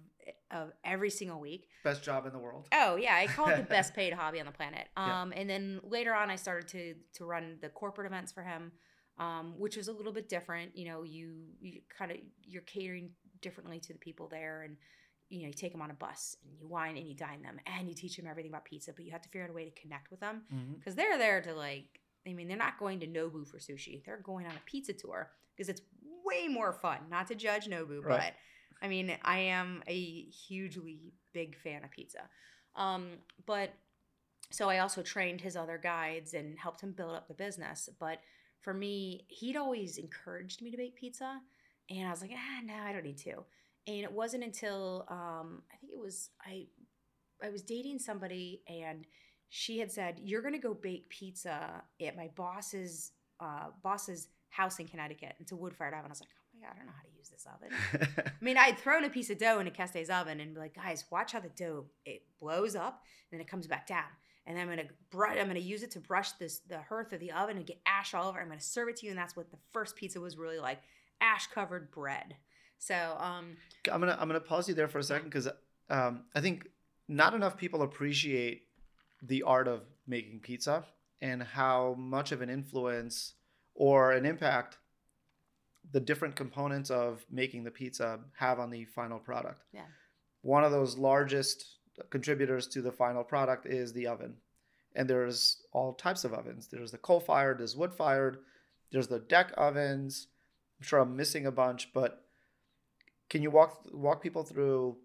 of 0.51 0.73
every 0.85 1.11
single 1.11 1.41
week. 1.41 1.69
Best 1.83 2.03
job 2.03 2.27
in 2.27 2.33
the 2.33 2.39
world. 2.39 2.69
Oh 2.73 2.97
yeah, 2.97 3.15
I 3.17 3.27
call 3.27 3.49
it 3.49 3.57
the 3.57 3.63
best 3.69 3.95
paid 3.95 4.13
hobby 4.13 4.41
on 4.41 4.47
the 4.47 4.53
planet. 4.53 4.89
Um, 4.97 5.33
yeah. 5.33 5.41
And 5.41 5.51
then 5.51 5.81
later 5.83 6.15
on, 6.15 6.31
I 6.31 6.37
started 6.37 6.69
to 6.69 6.95
to 7.15 7.25
run 7.25 7.59
the 7.61 7.69
corporate 7.69 8.07
events 8.07 8.33
for 8.33 8.43
him, 8.43 8.73
um, 9.19 9.55
which 9.59 9.77
was 9.77 9.89
a 9.89 9.93
little 9.93 10.13
bit 10.13 10.29
different. 10.29 10.77
You 10.77 10.89
know, 10.89 11.03
you 11.03 11.35
you 11.61 11.81
kind 11.97 12.11
of 12.11 12.19
you're 12.43 12.63
catering 12.63 13.11
differently 13.43 13.81
to 13.81 13.93
the 13.93 13.99
people 13.99 14.29
there, 14.29 14.63
and 14.63 14.77
you 15.29 15.43
know, 15.43 15.49
you 15.49 15.55
take 15.55 15.73
them 15.73 15.83
on 15.83 15.91
a 15.91 15.95
bus 15.95 16.37
and 16.45 16.57
you 16.59 16.69
wine 16.69 16.97
and 16.97 17.09
you 17.09 17.15
dine 17.15 17.43
them 17.43 17.59
and 17.67 17.89
you 17.89 17.95
teach 17.95 18.17
them 18.17 18.27
everything 18.27 18.51
about 18.51 18.65
pizza, 18.65 18.93
but 18.95 19.05
you 19.05 19.11
have 19.11 19.23
to 19.23 19.29
figure 19.29 19.45
out 19.45 19.51
a 19.51 19.53
way 19.53 19.65
to 19.65 19.81
connect 19.81 20.11
with 20.11 20.21
them 20.21 20.43
because 20.79 20.95
mm-hmm. 20.95 21.01
they're 21.01 21.19
there 21.19 21.41
to 21.41 21.55
like, 21.55 22.01
I 22.27 22.33
mean, 22.33 22.47
they're 22.47 22.57
not 22.57 22.79
going 22.79 23.01
to 23.01 23.07
Nobu 23.07 23.47
for 23.47 23.59
sushi. 23.59 24.05
They're 24.05 24.21
going 24.23 24.47
on 24.47 24.53
a 24.53 24.61
pizza 24.67 24.93
tour 24.93 25.31
because 25.57 25.69
it's 25.69 25.81
way 26.35 26.49
more 26.49 26.73
fun. 26.73 26.99
Not 27.11 27.27
to 27.29 27.35
judge 27.35 27.67
Nobu, 27.67 28.03
right. 28.03 28.33
but 28.81 28.85
I 28.85 28.89
mean, 28.89 29.17
I 29.23 29.39
am 29.39 29.83
a 29.87 30.23
hugely 30.25 31.13
big 31.33 31.57
fan 31.57 31.85
of 31.85 31.91
pizza. 31.91 32.29
Um, 32.77 33.09
but 33.47 33.71
so 34.51 34.69
I 34.69 34.79
also 34.79 35.03
trained 35.03 35.41
his 35.41 35.57
other 35.57 35.79
guides 35.79 36.35
and 36.35 36.59
helped 36.59 36.81
him 36.81 36.93
build 36.93 37.15
up 37.15 37.29
the 37.29 37.35
business. 37.35 37.89
But 37.99 38.19
for 38.61 38.75
me, 38.75 39.27
he'd 39.29 39.57
always 39.57 39.99
encouraged 39.99 40.63
me 40.63 40.71
to 40.71 40.77
bake 40.77 40.97
pizza. 40.97 41.41
And 41.91 42.07
I 42.07 42.11
was 42.11 42.21
like, 42.21 42.33
ah, 42.35 42.61
no, 42.65 42.75
I 42.75 42.93
don't 42.93 43.05
need 43.05 43.19
to 43.19 43.45
and 43.87 43.99
it 43.99 44.13
wasn't 44.13 44.45
until 44.45 45.05
um, 45.09 45.63
I 45.73 45.77
think 45.77 45.93
it 45.93 45.99
was 45.99 46.31
I 46.45 46.67
I 47.43 47.51
was 47.51 47.63
dating 47.63 47.99
somebody 47.99 48.63
and 48.69 49.07
she 49.49 49.79
had 49.79 49.93
said 49.93 50.21
you're 50.23 50.43
gonna 50.43 50.59
go 50.59 50.75
bake 50.75 51.09
pizza 51.09 51.83
at 52.05 52.17
my 52.17 52.31
boss's 52.35 53.13
uh, 53.41 53.69
boss's 53.83 54.29
house 54.55 54.79
in 54.79 54.87
Connecticut. 54.87 55.35
It's 55.41 55.53
a 55.53 55.57
wood 55.57 55.75
fired 55.75 55.95
oven. 55.95 56.07
I 56.07 56.09
was 56.09 56.21
like, 56.21 56.29
oh 56.33 56.59
my 56.59 56.67
god, 56.67 56.75
I 56.75 56.79
don't 56.79 56.87
know 56.87 56.93
how 56.97 57.03
to 57.03 57.17
use 57.17 57.29
this 57.29 57.47
oven. 57.53 58.25
I 58.41 58.45
mean, 58.45 58.57
I'd 58.57 58.79
thrown 58.79 59.05
a 59.05 59.11
piece 59.11 59.31
of 59.31 59.39
dough 59.39 59.59
in 59.59 59.67
a 59.67 59.71
Kestes 59.71 60.11
oven 60.11 60.41
and 60.41 60.55
be 60.55 60.61
like, 60.61 60.75
guys, 60.75 61.05
watch 61.11 61.33
how 61.33 61.41
the 61.41 61.49
dough 61.49 61.87
it 62.05 62.23
blows 62.41 62.77
up 62.77 63.03
and 63.31 63.39
then 63.39 63.45
it 63.45 63.51
comes 63.51 63.67
back 63.67 63.87
down. 63.87 64.05
And 64.47 64.57
then 64.57 64.69
I'm 64.69 64.77
gonna 64.77 64.89
brush. 65.11 65.39
I'm 65.41 65.47
gonna 65.47 65.59
use 65.59 65.83
it 65.83 65.91
to 65.93 66.01
brush 66.01 66.33
this 66.33 66.61
the 66.69 66.79
hearth 66.83 67.13
of 67.15 67.21
the 67.21 67.33
oven 67.33 67.57
and 67.57 67.67
get 67.67 67.81
ash 67.87 68.13
all 68.13 68.29
over. 68.29 68.39
I'm 68.39 68.49
gonna 68.49 68.61
serve 68.61 68.91
it 68.91 68.97
to 68.97 69.07
you, 69.07 69.11
and 69.11 69.19
that's 69.19 69.35
what 69.35 69.51
the 69.51 69.57
first 69.73 69.97
pizza 69.97 70.21
was 70.21 70.37
really 70.37 70.59
like: 70.59 70.81
ash 71.23 71.47
covered 71.47 71.91
bread. 71.91 72.37
So 72.79 73.17
um, 73.19 73.57
I'm 73.91 74.01
gonna 74.01 74.19
I'm 74.21 74.29
gonna 74.29 74.41
pause 74.41 74.69
you 74.69 74.75
there 74.75 74.87
for 74.87 74.99
a 74.99 75.03
second 75.03 75.31
because 75.31 75.49
um, 75.89 76.25
I 76.35 76.43
think 76.43 76.69
not 77.09 77.33
enough 77.33 77.57
people 77.57 77.81
appreciate 77.81 78.65
the 79.23 79.45
art 79.45 79.67
of 79.67 79.81
making 80.07 80.41
pizza 80.41 80.85
and 81.23 81.43
how 81.43 81.95
much 81.99 82.31
of 82.31 82.43
an 82.43 82.51
influence 82.51 83.33
or 83.75 84.13
an 84.13 84.25
impact 84.25 84.79
the 85.93 86.01
different 86.01 86.35
components 86.35 86.91
of 86.91 87.25
making 87.31 87.65
the 87.65 87.71
pizza 87.71 88.19
have 88.37 88.59
on 88.59 88.71
the 88.71 88.85
final 88.85 89.19
product. 89.19 89.63
Yeah. 89.73 89.83
One 90.43 90.65
of 90.65 90.73
those 90.73 90.99
largest 90.99 91.67
contributors 92.11 92.67
to 92.69 92.83
the 92.83 92.93
final 92.93 93.23
product 93.23 93.67
is 93.67 93.93
the 93.93 94.07
oven. 94.07 94.35
And 94.97 95.09
there's 95.09 95.63
all 95.73 95.93
types 95.95 96.25
of 96.25 96.33
ovens. 96.33 96.69
There's 96.69 96.91
the 96.91 96.99
coal 96.99 97.21
fired, 97.21 97.59
there's 97.59 97.77
wood 97.77 97.95
fired, 97.95 98.39
there's 98.91 99.09
the 99.09 99.21
deck 99.21 99.53
ovens. 99.57 100.29
I'm 100.79 100.87
sure 100.87 101.01
I'm 101.01 101.17
missing 101.17 101.47
a 101.47 101.53
bunch, 101.53 101.93
but 101.93 102.25
can 103.31 103.43
you 103.43 103.51
walk 103.51 103.87
walk 103.93 104.23
people 104.23 104.45
through 104.45 104.97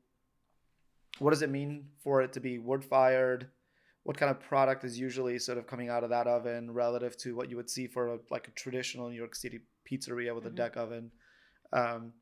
what 1.19 1.31
does 1.31 1.41
it 1.41 1.49
mean 1.49 1.85
for 1.99 2.21
it 2.21 2.33
to 2.33 2.39
be 2.39 2.59
wood 2.59 2.83
fired? 2.83 3.47
What 4.09 4.17
kind 4.17 4.31
of 4.31 4.39
product 4.39 4.83
is 4.85 4.97
usually 4.97 5.37
sort 5.37 5.59
of 5.59 5.67
coming 5.67 5.89
out 5.89 6.03
of 6.03 6.09
that 6.09 6.25
oven 6.25 6.71
relative 6.73 7.15
to 7.17 7.35
what 7.35 7.47
you 7.47 7.55
would 7.57 7.69
see 7.69 7.85
for 7.85 8.15
a, 8.15 8.19
like 8.31 8.47
a 8.47 8.51
traditional 8.63 9.07
New 9.07 9.15
York 9.15 9.35
City 9.35 9.59
pizzeria 9.87 10.33
with 10.33 10.45
mm-hmm. 10.45 10.53
a 10.53 10.57
deck 10.57 10.77
oven? 10.77 11.11
Um, 11.71 12.13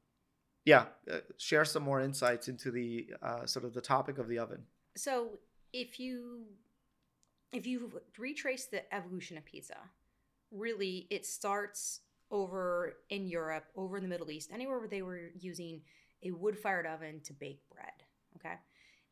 yeah, 0.66 0.88
uh, 1.10 1.20
share 1.38 1.64
some 1.64 1.84
more 1.84 2.02
insights 2.02 2.50
into 2.50 2.72
the 2.72 3.12
uh, 3.24 3.46
sort 3.46 3.64
of 3.64 3.74
the 3.74 3.80
topic 3.80 4.18
of 4.18 4.28
the 4.28 4.38
oven. 4.38 4.64
So 4.98 5.40
if 5.72 5.98
you 5.98 6.48
if 7.54 7.66
you 7.66 8.02
retrace 8.18 8.66
the 8.66 8.94
evolution 8.94 9.38
of 9.38 9.46
pizza, 9.46 9.78
really 10.52 11.08
it 11.10 11.26
starts 11.26 12.02
over 12.32 12.98
in 13.10 13.28
Europe, 13.30 13.64
over 13.78 13.96
in 13.96 14.04
the 14.04 14.10
Middle 14.10 14.30
East, 14.30 14.52
anywhere 14.54 14.80
where 14.80 14.90
they 14.90 15.04
were 15.04 15.32
using 15.40 15.84
a 16.22 16.32
wood 16.32 16.60
fired 16.60 16.86
oven 16.86 17.22
to 17.24 17.32
bake 17.32 17.62
bread. 17.74 18.04
Okay. 18.36 18.56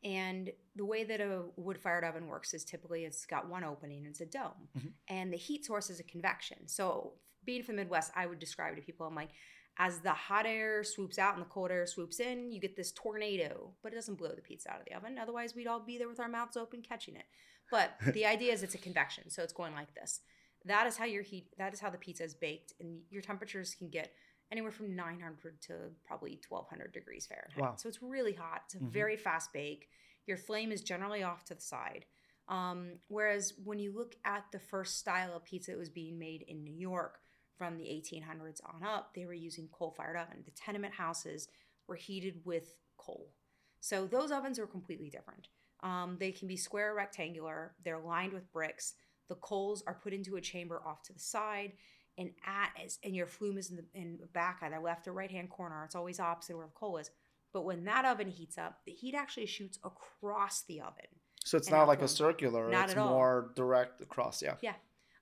And 0.03 0.51
the 0.75 0.85
way 0.85 1.03
that 1.03 1.19
a 1.19 1.43
wood 1.55 1.79
fired 1.79 2.03
oven 2.03 2.27
works 2.27 2.53
is 2.53 2.63
typically 2.63 3.05
it's 3.05 3.25
got 3.25 3.49
one 3.49 3.63
opening, 3.63 4.05
it's 4.05 4.21
a 4.21 4.25
dome, 4.25 4.51
mm-hmm. 4.77 4.89
and 5.07 5.33
the 5.33 5.37
heat 5.37 5.65
source 5.65 5.89
is 5.89 5.99
a 5.99 6.03
convection. 6.03 6.67
So, 6.67 7.13
being 7.43 7.63
from 7.63 7.75
the 7.75 7.83
Midwest, 7.83 8.11
I 8.15 8.25
would 8.25 8.39
describe 8.39 8.75
to 8.75 8.81
people, 8.81 9.05
I'm 9.05 9.15
like, 9.15 9.29
as 9.77 9.99
the 9.99 10.13
hot 10.13 10.45
air 10.45 10.83
swoops 10.83 11.19
out 11.19 11.33
and 11.33 11.41
the 11.41 11.49
cold 11.49 11.69
air 11.69 11.85
swoops 11.85 12.19
in, 12.19 12.51
you 12.51 12.61
get 12.61 12.75
this 12.75 12.91
tornado, 12.91 13.71
but 13.83 13.91
it 13.91 13.95
doesn't 13.95 14.15
blow 14.15 14.29
the 14.29 14.41
pizza 14.41 14.71
out 14.71 14.79
of 14.79 14.85
the 14.85 14.95
oven. 14.95 15.17
Otherwise, 15.19 15.53
we'd 15.53 15.67
all 15.67 15.79
be 15.79 15.97
there 15.97 16.07
with 16.07 16.19
our 16.19 16.29
mouths 16.29 16.57
open 16.57 16.81
catching 16.81 17.15
it. 17.15 17.25
But 17.69 17.91
the 18.13 18.25
idea 18.25 18.53
is 18.53 18.63
it's 18.63 18.75
a 18.75 18.79
convection, 18.79 19.29
so 19.29 19.43
it's 19.43 19.53
going 19.53 19.73
like 19.73 19.93
this. 19.93 20.21
That 20.65 20.87
is 20.87 20.97
how 20.97 21.05
your 21.05 21.23
heat. 21.23 21.47
That 21.57 21.73
is 21.73 21.79
how 21.79 21.89
the 21.89 21.97
pizza 21.97 22.23
is 22.23 22.33
baked, 22.33 22.73
and 22.79 23.01
your 23.09 23.21
temperatures 23.21 23.75
can 23.75 23.89
get 23.89 24.13
anywhere 24.51 24.71
from 24.71 24.95
900 24.95 25.61
to 25.63 25.73
probably 26.05 26.39
1200 26.47 26.93
degrees 26.93 27.25
Fahrenheit. 27.25 27.59
Wow. 27.59 27.73
So 27.77 27.89
it's 27.89 28.01
really 28.01 28.33
hot. 28.33 28.63
It's 28.65 28.75
a 28.75 28.77
mm-hmm. 28.77 28.89
very 28.89 29.17
fast 29.17 29.51
bake. 29.53 29.89
Your 30.27 30.37
flame 30.37 30.71
is 30.71 30.81
generally 30.81 31.23
off 31.23 31.43
to 31.45 31.55
the 31.55 31.61
side. 31.61 32.05
Um, 32.47 32.99
whereas 33.07 33.53
when 33.63 33.79
you 33.79 33.93
look 33.95 34.15
at 34.23 34.45
the 34.51 34.59
first 34.59 34.99
style 34.99 35.35
of 35.35 35.43
pizza 35.45 35.71
that 35.71 35.77
was 35.77 35.89
being 35.89 36.19
made 36.19 36.43
in 36.47 36.63
New 36.63 36.75
York 36.75 37.19
from 37.57 37.77
the 37.77 37.85
1800s 37.85 38.61
on 38.65 38.83
up, 38.83 39.13
they 39.15 39.25
were 39.25 39.33
using 39.33 39.67
coal-fired 39.71 40.17
oven. 40.17 40.43
The 40.45 40.51
tenement 40.51 40.93
houses 40.93 41.47
were 41.87 41.95
heated 41.95 42.41
with 42.43 42.75
coal. 42.97 43.31
So 43.79 44.05
those 44.05 44.31
ovens 44.31 44.59
are 44.59 44.67
completely 44.67 45.09
different. 45.09 45.47
Um, 45.81 46.17
they 46.19 46.31
can 46.31 46.47
be 46.47 46.57
square 46.57 46.91
or 46.91 46.95
rectangular. 46.95 47.73
They're 47.83 47.99
lined 47.99 48.33
with 48.33 48.51
bricks. 48.51 48.93
The 49.27 49.35
coals 49.35 49.83
are 49.87 49.99
put 50.01 50.13
into 50.13 50.35
a 50.35 50.41
chamber 50.41 50.81
off 50.85 51.03
to 51.03 51.13
the 51.13 51.19
side, 51.19 51.73
and 52.17 52.31
at 52.45 52.71
and 53.03 53.15
your 53.15 53.27
flume 53.27 53.57
is 53.57 53.69
in 53.69 53.77
the 53.77 53.85
in 53.93 54.17
the 54.19 54.27
back 54.27 54.59
either 54.61 54.79
left 54.79 55.07
or 55.07 55.13
right 55.13 55.31
hand 55.31 55.49
corner. 55.49 55.83
It's 55.85 55.95
always 55.95 56.19
opposite 56.19 56.55
where 56.55 56.65
the 56.65 56.71
coal 56.73 56.97
is. 56.97 57.09
But 57.53 57.63
when 57.63 57.85
that 57.85 58.05
oven 58.05 58.27
heats 58.27 58.57
up, 58.57 58.81
the 58.85 58.91
heat 58.91 59.15
actually 59.15 59.45
shoots 59.45 59.79
across 59.83 60.63
the 60.63 60.81
oven. 60.81 61.05
So 61.45 61.57
it's 61.57 61.69
not 61.69 61.87
like 61.87 62.01
a 62.01 62.07
circular. 62.07 62.69
Not 62.69 62.89
it's 62.89 62.95
more 62.95 63.51
direct 63.55 64.01
across. 64.01 64.41
Yeah. 64.41 64.55
Yeah. 64.61 64.73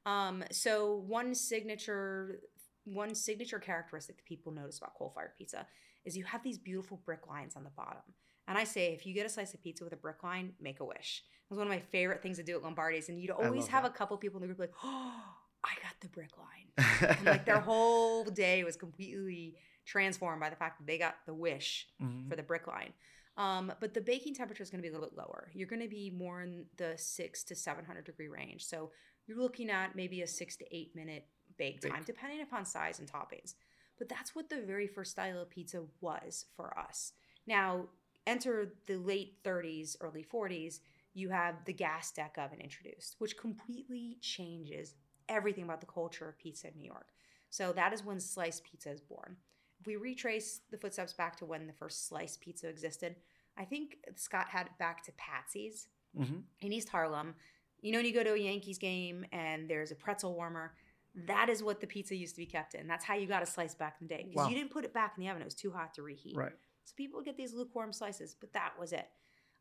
Um, 0.05 0.43
so 0.51 1.03
one 1.07 1.35
signature 1.35 2.39
one 2.85 3.15
signature 3.15 3.59
characteristic 3.59 4.17
that 4.17 4.25
people 4.25 4.51
notice 4.51 4.77
about 4.77 4.95
coal 4.95 5.11
fired 5.15 5.31
pizza 5.37 5.65
is 6.05 6.17
you 6.17 6.23
have 6.25 6.43
these 6.43 6.57
beautiful 6.57 7.01
brick 7.05 7.27
lines 7.27 7.55
on 7.55 7.63
the 7.63 7.69
bottom. 7.71 8.01
And 8.47 8.57
I 8.57 8.65
say, 8.65 8.93
if 8.93 9.05
you 9.05 9.13
get 9.13 9.25
a 9.25 9.29
slice 9.29 9.53
of 9.53 9.61
pizza 9.63 9.85
with 9.85 9.93
a 9.93 9.97
brick 9.97 10.21
line, 10.23 10.53
make 10.59 10.81
a 10.81 10.85
wish. 10.85 11.23
It 11.25 11.49
was 11.49 11.57
one 11.57 11.67
of 11.67 11.71
my 11.71 11.79
favorite 11.79 12.21
things 12.21 12.37
to 12.37 12.43
do 12.43 12.57
at 12.57 12.63
Lombardi's. 12.63 13.07
And 13.07 13.17
you'd 13.19 13.31
always 13.31 13.67
have 13.67 13.83
that. 13.83 13.91
a 13.91 13.95
couple 13.95 14.17
people 14.17 14.37
in 14.37 14.41
the 14.41 14.53
group 14.53 14.59
like, 14.59 14.73
oh, 14.83 15.23
I 15.63 15.73
got 15.81 15.93
the 16.01 16.09
brick 16.09 16.31
line. 16.37 17.09
And 17.17 17.25
like 17.25 17.45
their 17.45 17.59
whole 17.59 18.23
day 18.25 18.63
was 18.63 18.75
completely 18.75 19.55
transformed 19.85 20.39
by 20.41 20.49
the 20.49 20.55
fact 20.55 20.79
that 20.79 20.87
they 20.87 20.97
got 20.97 21.15
the 21.25 21.33
wish 21.33 21.87
Mhm. 22.01 22.29
for 22.29 22.35
the 22.35 22.43
brick 22.43 22.67
line. 22.67 22.93
Um, 23.35 23.73
but 23.79 23.93
the 23.93 24.01
baking 24.01 24.35
temperature 24.35 24.61
is 24.63 24.69
going 24.69 24.81
to 24.81 24.87
be 24.87 24.89
a 24.89 24.91
little 24.97 25.09
bit 25.09 25.17
lower. 25.17 25.49
You're 25.53 25.67
going 25.67 25.81
to 25.81 25.87
be 25.87 26.11
more 26.11 26.41
in 26.41 26.65
the 26.77 26.93
six 26.97 27.43
to 27.45 27.55
700 27.55 28.05
degree 28.05 28.27
range. 28.27 28.63
So 28.65 28.91
you're 29.25 29.39
looking 29.39 29.69
at 29.69 29.95
maybe 29.95 30.21
a 30.21 30.27
six 30.27 30.55
to 30.57 30.65
eight 30.75 30.95
minute 30.95 31.25
bake 31.57 31.81
Bake. 31.81 31.91
time, 31.91 32.03
depending 32.05 32.41
upon 32.41 32.65
size 32.65 32.99
and 32.99 33.11
toppings. 33.11 33.55
But 33.97 34.09
that's 34.09 34.35
what 34.35 34.49
the 34.49 34.61
very 34.61 34.87
first 34.87 35.11
style 35.11 35.41
of 35.41 35.49
pizza 35.49 35.83
was 36.01 36.45
for 36.55 36.77
us. 36.77 37.13
Now, 37.47 37.87
enter 38.27 38.73
the 38.87 38.97
late 38.97 39.41
30s, 39.43 39.95
early 40.01 40.23
40s, 40.23 40.79
you 41.13 41.29
have 41.29 41.63
the 41.65 41.73
gas 41.73 42.11
deck 42.11 42.35
oven 42.37 42.59
introduced, 42.59 43.15
which 43.19 43.37
completely 43.37 44.17
changes 44.21 44.95
everything 45.29 45.63
about 45.63 45.79
the 45.81 45.87
culture 45.87 46.27
of 46.27 46.37
pizza 46.37 46.67
in 46.67 46.77
New 46.77 46.85
York. 46.85 47.09
So 47.49 47.71
that 47.73 47.93
is 47.93 48.03
when 48.03 48.19
sliced 48.19 48.63
pizza 48.63 48.91
is 48.91 49.01
born. 49.01 49.37
If 49.79 49.87
we 49.87 49.95
retrace 49.95 50.61
the 50.71 50.77
footsteps 50.77 51.13
back 51.13 51.35
to 51.37 51.45
when 51.45 51.67
the 51.67 51.73
first 51.73 52.07
sliced 52.07 52.41
pizza 52.41 52.67
existed, 52.69 53.15
I 53.57 53.65
think 53.65 53.97
Scott 54.15 54.49
had 54.49 54.67
it 54.67 54.77
back 54.79 55.03
to 55.03 55.11
Patsy's 55.13 55.87
Mhm. 56.17 56.43
in 56.61 56.71
East 56.73 56.89
Harlem. 56.89 57.35
You 57.81 57.91
know, 57.91 57.97
when 57.99 58.05
you 58.05 58.13
go 58.13 58.23
to 58.23 58.33
a 58.33 58.37
Yankees 58.37 58.77
game 58.77 59.25
and 59.31 59.69
there's 59.69 59.91
a 59.91 59.95
pretzel 59.95 60.33
warmer, 60.33 60.75
that 61.15 61.49
is 61.49 61.61
what 61.61 61.79
the 61.81 61.85
pizza 61.87 62.15
used 62.15 62.35
to 62.35 62.41
be 62.41 62.45
kept 62.47 62.73
in. 62.73 62.87
That's 62.87 63.03
how 63.05 63.13
you 63.15 63.27
got 63.27 63.43
a 63.43 63.45
slice 63.45 63.75
back 63.75 63.97
in 64.01 64.07
the 64.07 64.15
day 64.15 64.23
because 64.23 64.45
Wow. 64.45 64.49
you 64.49 64.55
didn't 64.55 64.71
put 64.71 64.85
it 64.85 64.93
back 64.93 65.15
in 65.17 65.21
the 65.21 65.29
oven; 65.29 65.41
it 65.41 65.45
was 65.45 65.53
too 65.53 65.71
hot 65.71 65.93
to 65.95 66.01
reheat. 66.01 66.35
Right. 66.37 66.57
So 66.85 66.93
people 66.95 67.17
would 67.19 67.25
get 67.25 67.37
these 67.37 67.53
lukewarm 67.53 67.93
slices, 67.93 68.33
but 68.35 68.51
that 68.53 68.77
was 68.79 68.93
it. 68.93 69.09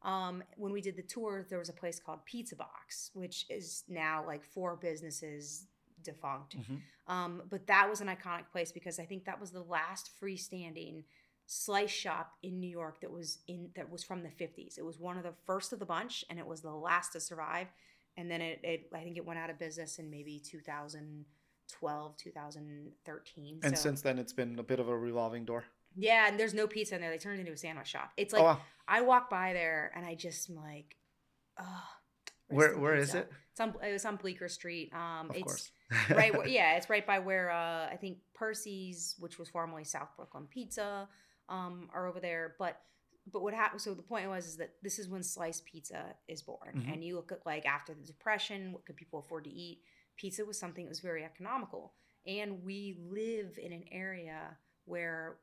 Um, 0.05 0.43
when 0.57 0.73
we 0.73 0.81
did 0.81 0.97
the 0.97 1.03
tour, 1.03 1.47
there 1.49 1.59
was 1.59 1.69
a 1.69 1.73
place 1.73 2.01
called 2.01 2.25
Pizza 2.25 2.57
Box, 2.57 3.11
which 3.15 3.47
is 3.49 3.85
now 3.89 4.25
like 4.27 4.45
four 4.45 4.77
businesses 4.77 5.67
defunct. 6.03 6.57
Mhm. 6.57 6.81
Um, 7.07 7.43
but 7.49 7.67
that 7.67 7.89
was 7.89 8.01
an 8.01 8.09
iconic 8.09 8.51
place 8.51 8.73
because 8.73 8.99
I 8.99 9.05
think 9.05 9.25
that 9.25 9.41
was 9.41 9.51
the 9.53 9.63
last 9.63 10.11
freestanding 10.21 11.05
slice 11.47 11.91
shop 11.91 12.39
in 12.43 12.61
New 12.61 12.71
York 12.71 13.01
that 13.01 13.11
was 13.11 13.39
in 13.47 13.71
that 13.75 13.91
was 13.91 14.03
from 14.03 14.23
the 14.23 14.31
50s. 14.31 14.79
It 14.79 14.85
was 14.85 14.99
one 14.99 15.17
of 15.17 15.23
the 15.23 15.35
first 15.45 15.73
of 15.73 15.79
the 15.79 15.87
bunch 15.87 16.25
and 16.31 16.39
it 16.39 16.47
was 16.47 16.63
the 16.63 16.71
last 16.71 17.13
to 17.13 17.21
survive. 17.21 17.69
And 18.17 18.31
then 18.31 18.41
it, 18.41 18.61
it 18.63 18.91
I 18.95 19.03
think 19.03 19.17
it 19.17 19.25
went 19.25 19.39
out 19.39 19.51
of 19.51 19.59
business 19.59 19.99
in 19.99 20.11
maybe 20.11 20.39
2012, 20.41 22.17
2013. 22.17 23.61
And 23.63 23.77
so, 23.77 23.83
since 23.83 24.03
then, 24.03 24.19
it's 24.19 24.33
been 24.33 24.59
a 24.59 24.63
bit 24.63 24.81
of 24.81 24.89
a 24.89 24.97
revolving 24.97 25.45
door. 25.45 25.65
Yeah, 25.97 26.29
and 26.29 26.39
there's 26.39 26.55
no 26.55 26.67
pizza 26.67 26.95
in 26.95 27.01
there. 27.01 27.11
They 27.11 27.19
turned 27.19 27.39
it 27.39 27.41
into 27.41 27.53
a 27.53 27.57
sandwich 27.57 27.89
shop. 27.89 28.13
It's 28.17 28.35
oh, 28.35 28.39
like 28.39 28.47
wow. 28.47 28.61
I 28.89 29.01
walk 29.03 29.31
by 29.31 29.53
there 29.53 29.93
and 29.95 30.05
I 30.05 30.15
just 30.15 30.51
am 30.51 30.57
like, 30.57 30.97
oh. 31.59 31.85
where 32.49 32.79
where 32.79 32.97
is 32.97 33.15
it? 33.15 33.31
It's 33.53 33.61
on, 33.61 33.75
it 33.87 33.93
was 33.93 34.05
on 34.07 34.17
Bleecker 34.17 34.49
Street. 34.49 34.93
Um, 34.95 35.29
Of 35.31 35.37
it's 35.37 35.45
course. 35.45 35.71
right. 36.11 36.37
Where, 36.37 36.47
yeah, 36.49 36.77
it's 36.77 36.89
right 36.89 37.07
by 37.07 37.19
where 37.19 37.51
uh, 37.51 37.87
I 37.87 37.99
think 38.01 38.19
Percy's, 38.35 39.15
which 39.19 39.39
was 39.39 39.49
formerly 39.49 39.85
South 39.85 40.09
Brooklyn 40.17 40.47
Pizza, 40.51 41.09
um, 41.51 41.89
are 41.93 42.07
over 42.07 42.19
there. 42.19 42.55
But 42.59 42.81
but 43.31 43.43
what 43.43 43.55
happened? 43.55 43.81
So 43.83 43.95
the 43.95 44.03
point 44.03 44.29
was 44.29 44.47
is 44.47 44.57
that 44.57 44.71
this 44.83 44.99
is 44.99 45.09
when 45.09 45.23
sliced 45.23 45.65
pizza 45.67 46.15
is 46.29 46.43
born, 46.43 46.83
Mhm. 46.87 46.93
and 46.93 47.05
you 47.05 47.15
look 47.17 47.31
at 47.31 47.45
like 47.45 47.67
after 47.67 47.95
the 47.95 48.05
depression, 48.05 48.73
what 48.73 48.85
could 48.87 48.97
people 48.97 49.19
afford 49.19 49.45
to 49.45 49.51
eat? 49.51 49.83
Pizza 50.17 50.45
was 50.45 50.59
something 50.59 50.85
that 50.85 50.91
was 50.91 51.01
very 51.01 51.25
economical, 51.25 51.93
and 52.27 52.63
we 52.65 52.99
live 53.01 53.59
in 53.59 53.73
an 53.73 53.85
area 53.93 54.57
where 54.87 55.39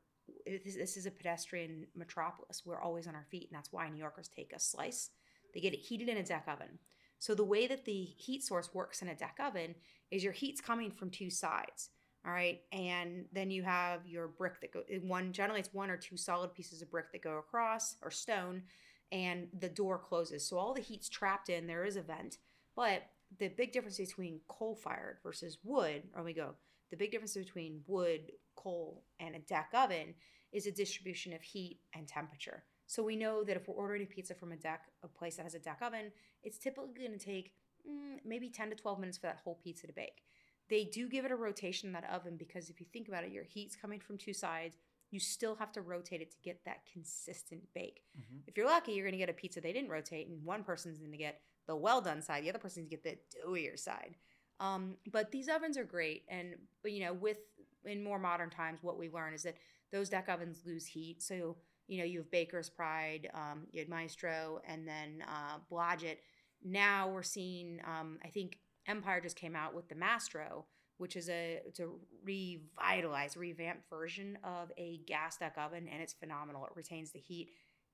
it 0.45 0.65
is- 0.65 0.75
this 0.75 0.97
is 0.97 1.05
a 1.05 1.11
pedestrian 1.11 1.87
metropolis. 1.95 2.65
We're 2.65 2.81
always 2.81 3.07
on 3.07 3.15
our 3.15 3.25
feet, 3.25 3.49
and 3.49 3.57
that's 3.57 3.71
why 3.71 3.89
New 3.89 3.99
Yorkers 3.99 4.29
take 4.29 4.53
a 4.53 4.59
slice. 4.59 5.11
They 5.53 5.59
get 5.59 5.73
it 5.73 5.77
heated 5.79 6.09
in 6.09 6.17
a 6.17 6.23
deck 6.23 6.47
oven. 6.47 6.79
So 7.19 7.35
the 7.35 7.43
way 7.43 7.67
that 7.67 7.85
the 7.85 8.03
heat 8.03 8.43
source 8.43 8.73
works 8.73 9.01
in 9.01 9.09
a 9.09 9.15
deck 9.15 9.37
oven 9.39 9.75
is 10.09 10.23
your 10.23 10.33
heat's 10.33 10.61
coming 10.61 10.91
from 10.91 11.11
two 11.11 11.29
sides. 11.29 11.89
All 12.25 12.31
right. 12.31 12.61
And 12.71 13.27
then 13.31 13.49
you 13.49 13.63
have 13.63 14.05
your 14.05 14.27
brick 14.27 14.59
that 14.61 14.73
go 14.73 14.83
one 15.01 15.31
generally 15.31 15.61
it's 15.61 15.73
one 15.73 15.89
or 15.89 15.97
two 15.97 16.17
solid 16.17 16.53
pieces 16.53 16.81
of 16.81 16.91
brick 16.91 17.11
that 17.13 17.21
go 17.21 17.37
across 17.37 17.95
or 18.01 18.11
stone 18.11 18.63
and 19.11 19.47
the 19.57 19.69
door 19.69 19.97
closes. 19.97 20.47
So 20.47 20.57
all 20.57 20.73
the 20.73 20.81
heat's 20.81 21.09
trapped 21.09 21.49
in, 21.49 21.65
there 21.65 21.85
is 21.85 21.95
a 21.95 22.01
vent. 22.01 22.37
But 22.75 23.03
the 23.37 23.47
big 23.47 23.71
difference 23.71 23.97
between 23.97 24.41
coal 24.47 24.75
fired 24.75 25.19
versus 25.23 25.59
wood, 25.63 26.03
or 26.15 26.23
we 26.23 26.33
go, 26.33 26.55
the 26.91 26.97
big 26.97 27.11
difference 27.11 27.35
between 27.35 27.83
wood, 27.87 28.31
coal, 28.61 29.03
and 29.19 29.35
a 29.35 29.39
deck 29.39 29.69
oven 29.73 30.13
is 30.51 30.65
a 30.65 30.71
distribution 30.71 31.33
of 31.33 31.41
heat 31.41 31.79
and 31.93 32.07
temperature. 32.07 32.63
So 32.87 33.03
we 33.03 33.15
know 33.15 33.43
that 33.43 33.55
if 33.55 33.67
we're 33.67 33.75
ordering 33.75 34.03
a 34.03 34.05
pizza 34.07 34.33
from 34.33 34.51
a 34.51 34.55
deck, 34.55 34.85
a 35.03 35.07
place 35.07 35.35
that 35.35 35.43
has 35.43 35.53
a 35.53 35.59
deck 35.59 35.79
oven, 35.81 36.11
it's 36.43 36.57
typically 36.57 36.93
going 36.97 37.17
to 37.17 37.23
take 37.23 37.51
mm, 37.87 38.17
maybe 38.25 38.49
10 38.49 38.71
to 38.71 38.75
12 38.75 38.99
minutes 38.99 39.17
for 39.17 39.27
that 39.27 39.39
whole 39.43 39.59
pizza 39.63 39.85
to 39.85 39.93
bake. 39.93 40.23
They 40.69 40.85
do 40.85 41.07
give 41.07 41.25
it 41.25 41.31
a 41.31 41.35
rotation 41.35 41.87
in 41.87 41.93
that 41.93 42.09
oven 42.11 42.35
because 42.37 42.69
if 42.69 42.79
you 42.79 42.87
think 42.91 43.07
about 43.07 43.23
it, 43.23 43.31
your 43.31 43.43
heat's 43.43 43.75
coming 43.75 43.99
from 43.99 44.17
two 44.17 44.33
sides. 44.33 44.77
You 45.11 45.19
still 45.19 45.55
have 45.55 45.71
to 45.73 45.81
rotate 45.81 46.21
it 46.21 46.31
to 46.31 46.37
get 46.43 46.63
that 46.65 46.85
consistent 46.91 47.61
bake. 47.73 48.01
Mhm. 48.17 48.41
If 48.47 48.57
you're 48.57 48.67
lucky, 48.67 48.93
you're 48.93 49.05
going 49.05 49.13
to 49.13 49.17
get 49.19 49.29
a 49.29 49.33
pizza 49.33 49.61
they 49.61 49.73
didn't 49.73 49.89
rotate, 49.89 50.27
and 50.27 50.43
one 50.43 50.63
person's 50.63 50.99
going 50.99 51.11
to 51.11 51.17
get 51.17 51.41
the 51.67 51.75
well 51.75 52.01
done 52.01 52.21
side, 52.21 52.43
the 52.43 52.49
other 52.49 52.59
person's 52.59 52.87
going 52.87 52.89
to 52.89 52.95
get 52.95 53.03
the 53.03 53.39
doughier 53.39 53.77
side. 53.77 54.15
Um, 54.59 54.97
but 55.11 55.31
these 55.31 55.47
ovens 55.47 55.77
are 55.77 55.83
great, 55.85 56.25
and 56.27 56.55
but, 56.81 56.91
you 56.91 57.03
know, 57.03 57.13
with 57.13 57.39
in 57.85 58.03
more 58.03 58.19
modern 58.19 58.49
times, 58.49 58.79
what 58.81 58.97
we 58.97 59.09
learn 59.09 59.33
is 59.33 59.43
that 59.43 59.55
those 59.91 60.09
deck 60.09 60.29
ovens 60.29 60.61
lose 60.65 60.85
heat. 60.85 61.21
So 61.21 61.57
you 61.89 61.97
know, 61.97 62.03
you 62.03 62.19
have 62.19 62.31
Baker's 62.31 62.69
Pride, 62.69 63.29
um, 63.33 63.65
you 63.71 63.79
had 63.79 63.89
Maestro, 63.89 64.61
and 64.65 64.87
then 64.87 65.23
uh, 65.27 65.57
Blodgett. 65.71 66.17
Now 66.63 67.09
we're 67.09 67.23
seeing, 67.23 67.81
um, 67.83 68.19
I 68.23 68.27
think 68.27 68.59
Empire 68.87 69.19
just 69.19 69.35
came 69.35 69.55
out 69.55 69.73
with 69.73 69.89
the 69.89 69.95
Mastro, 69.95 70.65
which 70.97 71.15
is 71.15 71.29
a 71.29 71.61
it's 71.65 71.79
a 71.79 71.87
revitalized, 72.23 73.37
revamped 73.37 73.89
version 73.89 74.37
of 74.43 74.71
a 74.77 74.99
gas 75.07 75.37
deck 75.37 75.55
oven, 75.57 75.89
and 75.91 76.01
it's 76.01 76.13
phenomenal. 76.13 76.63
It 76.65 76.71
retains 76.75 77.11
the 77.11 77.19
heat. 77.19 77.49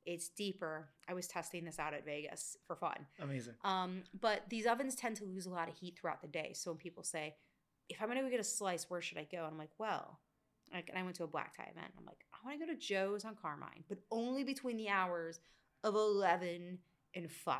It's 0.05 0.29
deeper. 0.29 0.89
I 1.07 1.13
was 1.13 1.27
testing 1.27 1.63
this 1.63 1.79
out 1.79 1.93
at 1.93 2.05
Vegas 2.05 2.57
for 2.67 2.75
fun. 2.75 3.07
Amazing. 3.21 3.53
Um, 3.63 4.03
but 4.19 4.41
these 4.49 4.67
ovens 4.67 4.95
tend 4.95 5.15
to 5.17 5.25
lose 5.25 5.45
a 5.45 5.49
lot 5.49 5.69
of 5.69 5.75
heat 5.75 5.97
throughout 5.97 6.21
the 6.21 6.27
day. 6.27 6.51
So 6.53 6.71
when 6.71 6.77
people 6.77 7.03
say, 7.03 7.35
if 7.89 8.01
I'm 8.01 8.07
gonna 8.07 8.21
go 8.21 8.29
get 8.29 8.39
a 8.39 8.43
slice, 8.43 8.89
where 8.89 9.01
should 9.01 9.17
I 9.17 9.27
go? 9.31 9.37
And 9.39 9.47
I'm 9.47 9.57
like, 9.57 9.69
well, 9.77 10.19
like, 10.73 10.89
and 10.89 10.97
I 10.97 11.03
went 11.03 11.15
to 11.17 11.23
a 11.23 11.27
black 11.27 11.55
tie 11.55 11.69
event. 11.71 11.93
I'm 11.97 12.05
like, 12.05 12.25
I 12.33 12.37
want 12.47 12.59
to 12.59 12.65
go 12.65 12.71
to 12.73 12.77
Joe's 12.79 13.23
on 13.25 13.35
Carmine, 13.39 13.83
but 13.87 13.99
only 14.11 14.43
between 14.43 14.77
the 14.77 14.89
hours 14.89 15.39
of 15.83 15.93
11 15.95 16.79
and 17.15 17.31
5. 17.31 17.59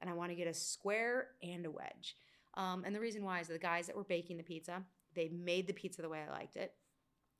And 0.00 0.10
I 0.10 0.12
want 0.12 0.30
to 0.30 0.34
get 0.34 0.48
a 0.48 0.54
square 0.54 1.28
and 1.42 1.64
a 1.64 1.70
wedge. 1.70 2.16
Um, 2.54 2.82
and 2.84 2.94
the 2.94 3.00
reason 3.00 3.22
why 3.24 3.40
is 3.40 3.48
the 3.48 3.58
guys 3.58 3.86
that 3.86 3.96
were 3.96 4.04
baking 4.04 4.36
the 4.36 4.42
pizza, 4.42 4.82
they 5.14 5.28
made 5.28 5.66
the 5.68 5.72
pizza 5.72 6.02
the 6.02 6.08
way 6.08 6.20
I 6.28 6.30
liked 6.32 6.56
it. 6.56 6.74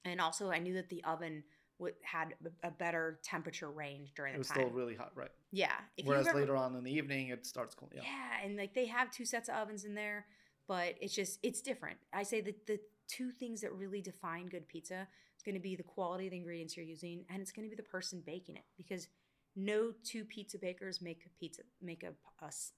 And 0.04 0.20
also, 0.20 0.50
I 0.50 0.58
knew 0.60 0.74
that 0.74 0.88
the 0.88 1.02
oven 1.04 1.42
would, 1.78 1.94
had 2.02 2.34
a- 2.62 2.70
better 2.70 3.18
temperature 3.24 3.70
range 3.70 4.12
during 4.14 4.32
It 4.32 4.36
the 4.36 4.38
was 4.38 4.48
time. 4.48 4.58
still 4.58 4.70
really 4.70 4.94
hot, 4.94 5.10
right? 5.16 5.30
yeah. 5.50 5.72
If 5.96 6.06
Whereas 6.06 6.28
ever- 6.28 6.38
later 6.40 6.56
on 6.56 6.76
in 6.76 6.84
the 6.84 6.92
evening, 6.92 7.28
it 7.28 7.44
starts 7.44 7.74
cooling. 7.74 7.96
yeah. 7.96 8.02
Yeah. 8.04 8.46
and 8.46 8.56
like 8.56 8.72
they 8.74 8.86
have 8.86 9.10
two 9.10 9.24
sets 9.24 9.48
of 9.48 9.56
ovens 9.56 9.84
in 9.84 9.94
there, 9.94 10.26
but 10.68 10.94
it's 11.00 11.14
just 11.14 11.38
it's 11.42 11.60
different. 11.60 11.98
I 12.12 12.22
say 12.22 12.40
that 12.42 12.66
the 12.66 12.78
two 13.08 13.30
things 13.30 13.60
that 13.60 13.72
really 13.74 14.00
define 14.00 14.46
good 14.46 14.66
pizza 14.68 15.06
is 15.36 15.42
going 15.42 15.54
to 15.54 15.60
be 15.60 15.76
the 15.76 15.82
quality 15.82 16.26
of 16.26 16.30
the 16.30 16.36
ingredients 16.38 16.76
you're 16.76 16.86
using, 16.86 17.24
and 17.30 17.40
it's 17.42 17.52
going 17.52 17.66
to 17.68 17.70
be 17.70 17.76
the 17.76 17.82
person 17.88 18.22
baking 18.24 18.56
it 18.56 18.64
because 18.76 19.08
no 19.54 19.92
two 20.04 20.24
pizza 20.24 20.58
bakers 20.58 21.02
make 21.02 21.22
a 21.26 21.28
pizza 21.38 21.62
make 21.82 22.02
a 22.04 22.12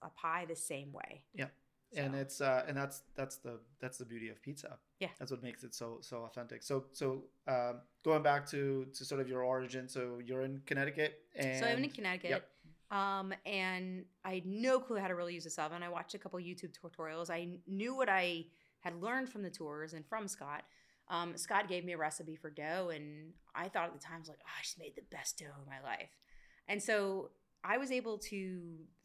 a 0.03 0.11
pie 0.11 0.45
the 0.49 0.57
same 0.57 0.93
way. 0.93 1.23
Yeah. 1.35 1.47
and 1.97 2.15
it's 2.17 2.41
uh 2.41 2.65
and 2.67 2.77
that's 2.77 3.03
that's 3.15 3.37
the 3.37 3.61
that's 3.81 3.99
the 3.99 4.05
beauty 4.05 4.29
of 4.29 4.43
pizza 4.43 4.79
Yeah. 4.99 5.09
that's 5.19 5.31
what 5.31 5.43
makes 5.45 5.63
it 5.63 5.73
so 5.75 5.99
so 6.01 6.25
authentic 6.25 6.65
so 6.65 6.87
so 6.93 7.23
um 7.47 7.77
going 8.05 8.23
back 8.25 8.49
to 8.51 8.87
to 8.93 9.05
sort 9.05 9.21
of 9.21 9.29
your 9.29 9.43
origin 9.45 9.89
so 9.89 10.19
you're 10.27 10.43
in 10.43 10.61
connecticut 10.67 11.21
and 11.37 11.61
so 11.61 11.67
I'm 11.71 11.85
in 11.85 11.91
Connecticut. 11.91 12.31
yep. 12.31 12.49
Um, 12.95 13.35
and 13.45 14.05
I 14.25 14.35
had 14.35 14.47
no 14.47 14.79
clue 14.79 14.99
how 14.99 15.09
to 15.09 15.17
really 15.17 15.35
use 15.35 15.43
this 15.43 15.59
oven. 15.59 15.83
I 15.83 15.89
watched 15.89 16.15
a 16.15 16.19
couple 16.19 16.39
YouTube 16.39 16.71
tutorials. 16.73 17.29
I 17.29 17.49
knew 17.67 17.97
what 17.97 18.09
I 18.09 18.45
had 18.79 19.03
learned 19.03 19.29
from 19.29 19.43
the 19.43 19.51
tours 19.51 19.95
and 19.95 20.07
from 20.07 20.29
Scott. 20.29 20.63
Um, 21.09 21.37
Scott 21.37 21.69
gave 21.69 21.85
me 21.85 21.93
a 21.93 21.99
recipe 21.99 22.37
for 22.37 22.51
dough, 22.51 22.93
and 22.95 23.33
I 23.53 23.69
thought 23.69 23.87
at 23.87 23.95
the 23.95 23.99
time, 23.99 24.17
I 24.17 24.21
was 24.21 24.29
like, 24.29 24.39
oh, 24.43 24.53
I 24.59 24.63
just 24.63 24.79
made 24.79 24.95
the 24.95 25.03
best 25.11 25.39
dough 25.39 25.61
of 25.61 25.67
my 25.67 25.83
life. 25.83 26.11
And 26.69 26.81
so 26.81 27.31
I 27.65 27.79
was 27.79 27.91
able 27.91 28.17
to 28.31 28.61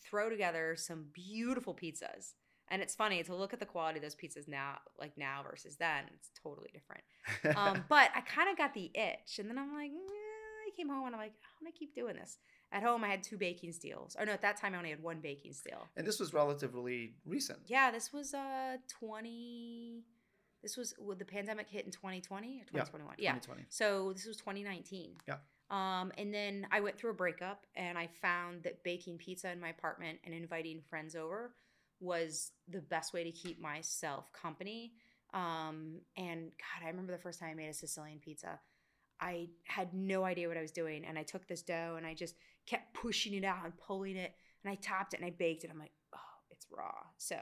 throw 0.06 0.30
together 0.30 0.76
some 0.78 1.08
beautiful 1.12 1.74
pizzas. 1.74 2.34
And 2.70 2.84
it's 2.84 2.94
funny 2.94 3.24
to 3.24 3.36
look 3.36 3.54
at 3.54 3.60
the 3.60 3.66
quality 3.66 3.98
of 3.98 4.04
those 4.04 4.16
pizzas 4.16 4.48
now, 4.48 4.78
like 5.00 5.18
now 5.18 5.42
versus 5.50 5.78
then. 5.78 6.04
It's 6.14 6.30
totally 6.44 6.70
different 6.72 7.04
um, 7.58 7.84
but 7.90 8.12
I 8.16 8.22
kind 8.22 8.50
of 8.52 8.58
got 8.58 8.76
the 8.76 8.92
itch, 8.94 9.40
and 9.40 9.50
then 9.50 9.58
I'm 9.58 9.74
like, 9.74 9.90
eh, 9.90 10.68
I 10.68 10.78
came 10.78 10.90
home 10.90 11.08
and 11.08 11.16
I'm 11.16 11.22
like, 11.22 11.34
I'm 11.34 11.66
gonna 11.66 11.76
keep 11.78 11.96
doing 11.96 12.16
this. 12.16 12.38
At 12.72 12.84
home, 12.84 13.04
I 13.04 13.08
had 13.08 13.24
two 13.24 13.38
baking 13.38 13.72
steels. 13.72 14.16
Or 14.20 14.26
no, 14.26 14.32
at 14.34 14.42
that 14.44 14.58
time, 14.58 14.76
I 14.76 14.78
only 14.78 14.92
had 14.92 15.02
one 15.02 15.22
baking 15.22 15.54
steel. 15.54 15.88
and 15.98 16.06
this 16.06 16.20
was 16.20 16.34
relatively 16.34 17.16
recent 17.26 17.60
Yeah, 17.66 17.92
this 17.92 18.14
was 18.14 18.34
uh 18.34 18.78
20. 19.00 20.04
This 20.62 20.76
was 20.78 20.94
when 21.00 21.18
the 21.18 21.26
pandemic 21.26 21.70
hit 21.70 21.86
in 21.86 21.92
2020 21.92 22.60
or 22.62 22.66
2021. 22.66 23.16
Yeah. 23.18 23.32
2020 23.34 23.66
So 23.70 24.12
this 24.14 24.26
was 24.26 24.38
2019. 24.38 25.16
Yeah. 25.28 25.36
Um, 25.72 26.12
and 26.18 26.34
then 26.34 26.68
I 26.72 26.80
went 26.82 26.98
through 26.98 27.12
a 27.12 27.16
breakup 27.16 27.66
and 27.76 27.98
I 27.98 28.08
found 28.22 28.64
that 28.64 28.84
baking 28.84 29.20
pizza 29.20 29.52
in 29.52 29.60
my 29.60 29.70
apartment 29.70 30.20
and 30.26 30.34
inviting 30.34 30.82
friends 30.82 31.16
over 31.16 31.54
was 32.00 32.52
the 32.68 32.82
best 32.82 33.14
way 33.14 33.24
to 33.24 33.32
keep 33.32 33.62
myself 33.62 34.32
company. 34.34 34.94
Um, 35.34 36.02
and 36.18 36.52
God, 36.58 36.86
I 36.86 36.90
remember 36.90 37.12
the 37.12 37.22
first 37.22 37.40
time 37.40 37.50
I 37.52 37.54
made 37.54 37.70
a 37.70 37.74
Sicilian 37.74 38.20
pizza. 38.20 38.60
I 39.22 39.50
had 39.66 39.94
no 39.94 40.24
idea 40.24 40.48
what 40.48 40.58
I 40.58 40.62
was 40.62 40.72
doing. 40.72 41.06
And 41.06 41.20
I 41.20 41.24
took 41.24 41.48
this 41.48 41.62
dough 41.62 41.96
and 41.98 42.06
I 42.06 42.14
just 42.16 42.36
kept 42.70 42.94
pushing 42.94 43.34
it 43.34 43.44
out 43.44 43.66
and 43.66 43.74
pulling 43.78 44.16
it. 44.16 44.34
And 44.64 44.72
I 44.72 44.76
topped 44.76 45.14
it 45.14 45.20
and 45.20 45.26
I 45.26 45.32
baked 45.32 45.64
it. 45.64 45.72
I'm 45.72 45.80
like, 45.80 45.92
oh, 46.14 46.20
it's 46.52 46.68
raw. 46.72 46.94
So 47.18 47.38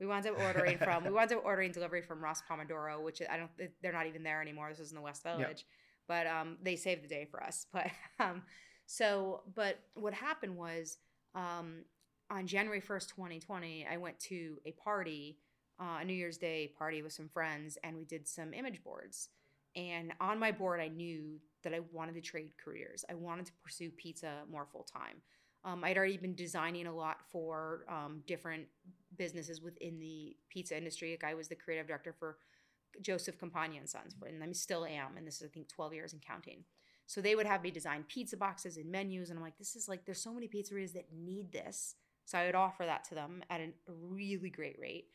we 0.00 0.06
wound 0.06 0.26
up 0.26 0.38
ordering 0.40 0.78
from, 0.78 1.04
we 1.04 1.10
wound 1.10 1.32
up 1.32 1.42
ordering 1.44 1.72
delivery 1.72 2.02
from 2.02 2.22
Rosso 2.22 2.42
Pomodoro, 2.50 3.02
which 3.02 3.22
I 3.30 3.36
don't, 3.36 3.50
they're 3.82 3.92
not 3.92 4.06
even 4.06 4.22
there 4.22 4.42
anymore. 4.42 4.68
This 4.70 4.80
is 4.80 4.90
in 4.90 4.96
the 4.96 5.02
West 5.02 5.22
Village. 5.22 5.64
But 6.08 6.26
um, 6.26 6.58
they 6.62 6.76
saved 6.76 7.04
the 7.04 7.08
day 7.08 7.26
for 7.30 7.42
us. 7.42 7.66
But 7.72 7.86
um, 8.18 8.42
so, 8.86 9.42
but 9.54 9.78
what 9.94 10.12
happened 10.12 10.56
was 10.56 10.98
um, 11.34 11.84
on 12.30 12.46
January 12.46 12.80
1st, 12.80 13.08
2020, 13.14 13.86
I 13.90 13.96
went 13.96 14.18
to 14.20 14.58
a 14.66 14.72
party, 14.72 15.38
uh, 15.80 15.98
a 16.00 16.04
New 16.04 16.14
Year's 16.14 16.36
Day 16.36 16.72
party 16.76 17.02
with 17.02 17.12
some 17.12 17.28
friends, 17.28 17.78
and 17.82 17.96
we 17.96 18.04
did 18.04 18.28
some 18.28 18.52
image 18.52 18.82
boards. 18.82 19.28
And 19.76 20.12
on 20.20 20.38
my 20.38 20.52
board, 20.52 20.80
I 20.80 20.88
knew 20.88 21.40
that 21.64 21.74
I 21.74 21.80
wanted 21.92 22.14
to 22.14 22.20
trade 22.20 22.52
careers. 22.62 23.04
I 23.10 23.14
wanted 23.14 23.46
to 23.46 23.52
pursue 23.62 23.90
pizza 23.90 24.42
more 24.50 24.66
full 24.70 24.84
time. 24.84 25.16
Um, 25.64 25.82
I'd 25.82 25.96
already 25.96 26.18
been 26.18 26.34
designing 26.34 26.86
a 26.86 26.94
lot 26.94 27.18
for 27.30 27.84
um, 27.88 28.22
different 28.26 28.66
businesses 29.16 29.62
within 29.62 29.98
the 29.98 30.36
pizza 30.50 30.76
industry. 30.76 31.12
Like 31.12 31.30
I 31.30 31.34
was 31.34 31.48
the 31.48 31.54
creative 31.54 31.86
director 31.86 32.14
for 32.18 32.36
Joseph 33.00 33.38
Campagna 33.38 33.78
and 33.78 33.88
Sons, 33.88 34.14
and 34.26 34.42
I 34.42 34.52
still 34.52 34.84
am. 34.84 35.16
And 35.16 35.26
this 35.26 35.36
is, 35.36 35.44
I 35.44 35.48
think, 35.48 35.68
12 35.68 35.94
years 35.94 36.12
and 36.12 36.22
counting. 36.22 36.64
So 37.06 37.20
they 37.20 37.34
would 37.34 37.46
have 37.46 37.62
me 37.62 37.70
design 37.70 38.04
pizza 38.08 38.36
boxes 38.36 38.76
and 38.76 38.90
menus. 38.90 39.30
And 39.30 39.38
I'm 39.38 39.44
like, 39.44 39.58
this 39.58 39.76
is 39.76 39.88
like, 39.88 40.04
there's 40.04 40.22
so 40.22 40.32
many 40.32 40.48
pizzerias 40.48 40.92
that 40.94 41.06
need 41.12 41.52
this. 41.52 41.96
So 42.24 42.38
I 42.38 42.46
would 42.46 42.54
offer 42.54 42.84
that 42.86 43.04
to 43.08 43.14
them 43.14 43.42
at 43.50 43.60
a 43.60 43.72
really 43.88 44.48
great 44.48 44.78
rate. 44.80 45.08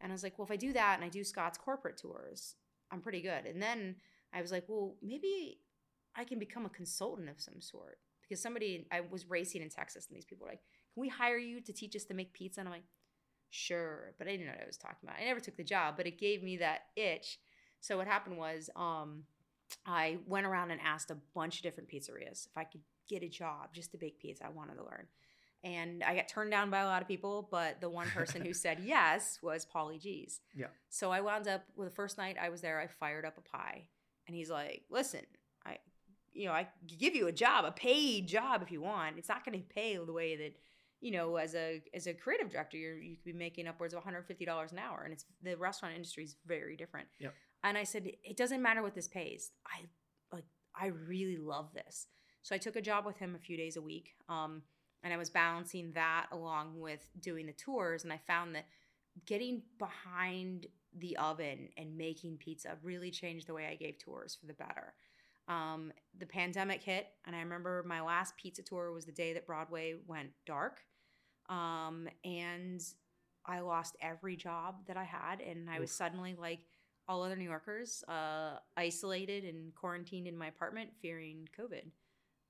And 0.00 0.10
I 0.10 0.14
was 0.14 0.22
like, 0.22 0.38
well, 0.38 0.46
if 0.46 0.50
I 0.50 0.56
do 0.56 0.72
that 0.72 0.96
and 0.96 1.04
I 1.04 1.08
do 1.08 1.24
Scott's 1.24 1.58
corporate 1.58 1.96
tours, 1.96 2.54
I'm 2.90 3.00
pretty 3.00 3.22
good. 3.22 3.46
And 3.46 3.62
then 3.62 3.96
I 4.32 4.42
was 4.42 4.52
like, 4.52 4.64
well, 4.68 4.96
maybe 5.02 5.60
I 6.16 6.24
can 6.24 6.38
become 6.38 6.66
a 6.66 6.70
consultant 6.70 7.28
of 7.28 7.40
some 7.40 7.60
sort. 7.60 7.98
Because 8.22 8.42
somebody, 8.42 8.86
I 8.90 9.02
was 9.02 9.28
racing 9.30 9.62
in 9.62 9.68
Texas 9.68 10.06
and 10.08 10.16
these 10.16 10.24
people 10.24 10.44
were 10.44 10.50
like, 10.50 10.62
can 10.94 11.00
we 11.00 11.08
hire 11.08 11.38
you 11.38 11.60
to 11.60 11.72
teach 11.72 11.94
us 11.94 12.04
to 12.04 12.14
make 12.14 12.32
pizza? 12.32 12.60
And 12.60 12.68
I'm 12.68 12.74
like, 12.74 12.84
sure. 13.50 14.14
But 14.18 14.26
I 14.26 14.32
didn't 14.32 14.46
know 14.46 14.52
what 14.52 14.62
I 14.62 14.66
was 14.66 14.78
talking 14.78 14.98
about. 15.04 15.16
I 15.20 15.24
never 15.24 15.40
took 15.40 15.56
the 15.56 15.64
job, 15.64 15.94
but 15.96 16.06
it 16.06 16.18
gave 16.18 16.42
me 16.42 16.56
that 16.56 16.86
itch. 16.96 17.38
So 17.80 17.96
what 17.96 18.08
happened 18.08 18.36
was 18.36 18.68
um, 18.74 19.22
I 19.86 20.18
went 20.26 20.46
around 20.46 20.72
and 20.72 20.80
asked 20.80 21.10
a 21.10 21.16
bunch 21.34 21.58
of 21.58 21.62
different 21.62 21.88
pizzerias 21.88 22.46
if 22.46 22.56
I 22.56 22.64
could 22.64 22.80
get 23.08 23.22
a 23.22 23.28
job 23.28 23.72
just 23.72 23.92
to 23.92 23.98
bake 23.98 24.18
pizza. 24.18 24.44
I 24.44 24.48
wanted 24.48 24.74
to 24.76 24.82
learn 24.82 25.06
and 25.66 26.04
I 26.04 26.14
got 26.14 26.28
turned 26.28 26.52
down 26.52 26.70
by 26.70 26.80
a 26.80 26.86
lot 26.86 27.02
of 27.02 27.08
people, 27.08 27.48
but 27.50 27.80
the 27.80 27.88
one 27.88 28.08
person 28.08 28.44
who 28.44 28.52
said 28.52 28.78
yes 28.84 29.40
was 29.42 29.66
Paulie 29.66 30.00
Gee's. 30.00 30.40
Yeah. 30.54 30.66
So 30.90 31.10
I 31.10 31.20
wound 31.20 31.48
up 31.48 31.64
with 31.74 31.88
the 31.88 31.94
first 31.94 32.18
night 32.18 32.36
I 32.40 32.50
was 32.50 32.60
there, 32.60 32.80
I 32.80 32.86
fired 32.86 33.24
up 33.24 33.36
a 33.36 33.40
pie, 33.40 33.88
and 34.26 34.36
he's 34.36 34.48
like, 34.48 34.84
"Listen, 34.90 35.22
I, 35.64 35.78
you 36.36 36.46
know, 36.46 36.52
I 36.52 36.68
give 36.98 37.14
you 37.14 37.26
a 37.28 37.32
job, 37.32 37.64
a 37.64 37.72
paid 37.72 38.28
job 38.28 38.62
if 38.62 38.70
you 38.70 38.80
want. 38.80 39.18
It's 39.18 39.28
not 39.28 39.44
going 39.44 39.58
to 39.58 39.74
pay 39.74 39.96
the 39.96 40.12
way 40.12 40.36
that." 40.36 40.54
You 41.02 41.12
know, 41.12 41.36
as 41.36 41.54
a 41.54 41.82
as 41.92 42.06
a 42.06 42.14
creative 42.14 42.50
director, 42.50 42.78
you're, 42.78 42.98
you 42.98 43.16
could 43.16 43.24
be 43.24 43.32
making 43.34 43.68
upwards 43.68 43.92
of 43.92 43.98
150 43.98 44.44
dollars 44.46 44.72
an 44.72 44.78
hour, 44.78 45.02
and 45.04 45.12
it's 45.12 45.26
the 45.42 45.54
restaurant 45.54 45.94
industry 45.94 46.24
is 46.24 46.36
very 46.46 46.74
different. 46.74 47.06
Yep. 47.20 47.34
And 47.66 47.76
I 47.76 47.82
said, 47.82 48.10
it 48.22 48.36
doesn't 48.36 48.62
matter 48.62 48.82
what 48.82 48.94
this 48.94 49.08
pays. 49.08 49.50
I 49.66 49.80
like, 50.32 50.44
I 50.74 50.86
really 50.86 51.36
love 51.36 51.72
this. 51.74 52.06
So 52.42 52.54
I 52.54 52.58
took 52.58 52.76
a 52.76 52.80
job 52.80 53.04
with 53.04 53.18
him 53.18 53.34
a 53.34 53.40
few 53.40 53.56
days 53.56 53.76
a 53.76 53.82
week. 53.82 54.14
Um, 54.28 54.62
and 55.02 55.12
I 55.12 55.16
was 55.16 55.30
balancing 55.30 55.90
that 55.92 56.26
along 56.30 56.78
with 56.78 57.04
doing 57.18 57.46
the 57.46 57.52
tours. 57.52 58.04
And 58.04 58.12
I 58.12 58.20
found 58.26 58.54
that 58.54 58.66
getting 59.26 59.62
behind 59.78 60.66
the 60.96 61.16
oven 61.16 61.68
and 61.76 61.96
making 61.96 62.36
pizza 62.36 62.76
really 62.84 63.10
changed 63.10 63.48
the 63.48 63.54
way 63.54 63.66
I 63.66 63.74
gave 63.74 63.98
tours 63.98 64.36
for 64.40 64.46
the 64.46 64.54
better. 64.54 64.94
Um, 65.48 65.92
the 66.18 66.26
pandemic 66.26 66.82
hit, 66.82 67.06
and 67.24 67.36
I 67.36 67.40
remember 67.40 67.84
my 67.86 68.00
last 68.00 68.36
pizza 68.36 68.62
tour 68.62 68.92
was 68.92 69.04
the 69.04 69.12
day 69.12 69.32
that 69.34 69.46
Broadway 69.46 69.94
went 70.06 70.30
dark. 70.44 70.80
Um, 71.48 72.08
and 72.24 72.82
I 73.44 73.60
lost 73.60 73.96
every 74.00 74.36
job 74.36 74.86
that 74.88 74.96
I 74.96 75.04
had, 75.04 75.40
and 75.40 75.70
I 75.70 75.78
was 75.78 75.92
suddenly 75.92 76.34
like 76.38 76.60
all 77.08 77.22
other 77.22 77.36
New 77.36 77.44
Yorkers, 77.44 78.02
uh, 78.08 78.56
isolated 78.76 79.44
and 79.44 79.74
quarantined 79.74 80.26
in 80.26 80.36
my 80.36 80.48
apartment, 80.48 80.90
fearing 81.00 81.48
COVID. 81.58 81.84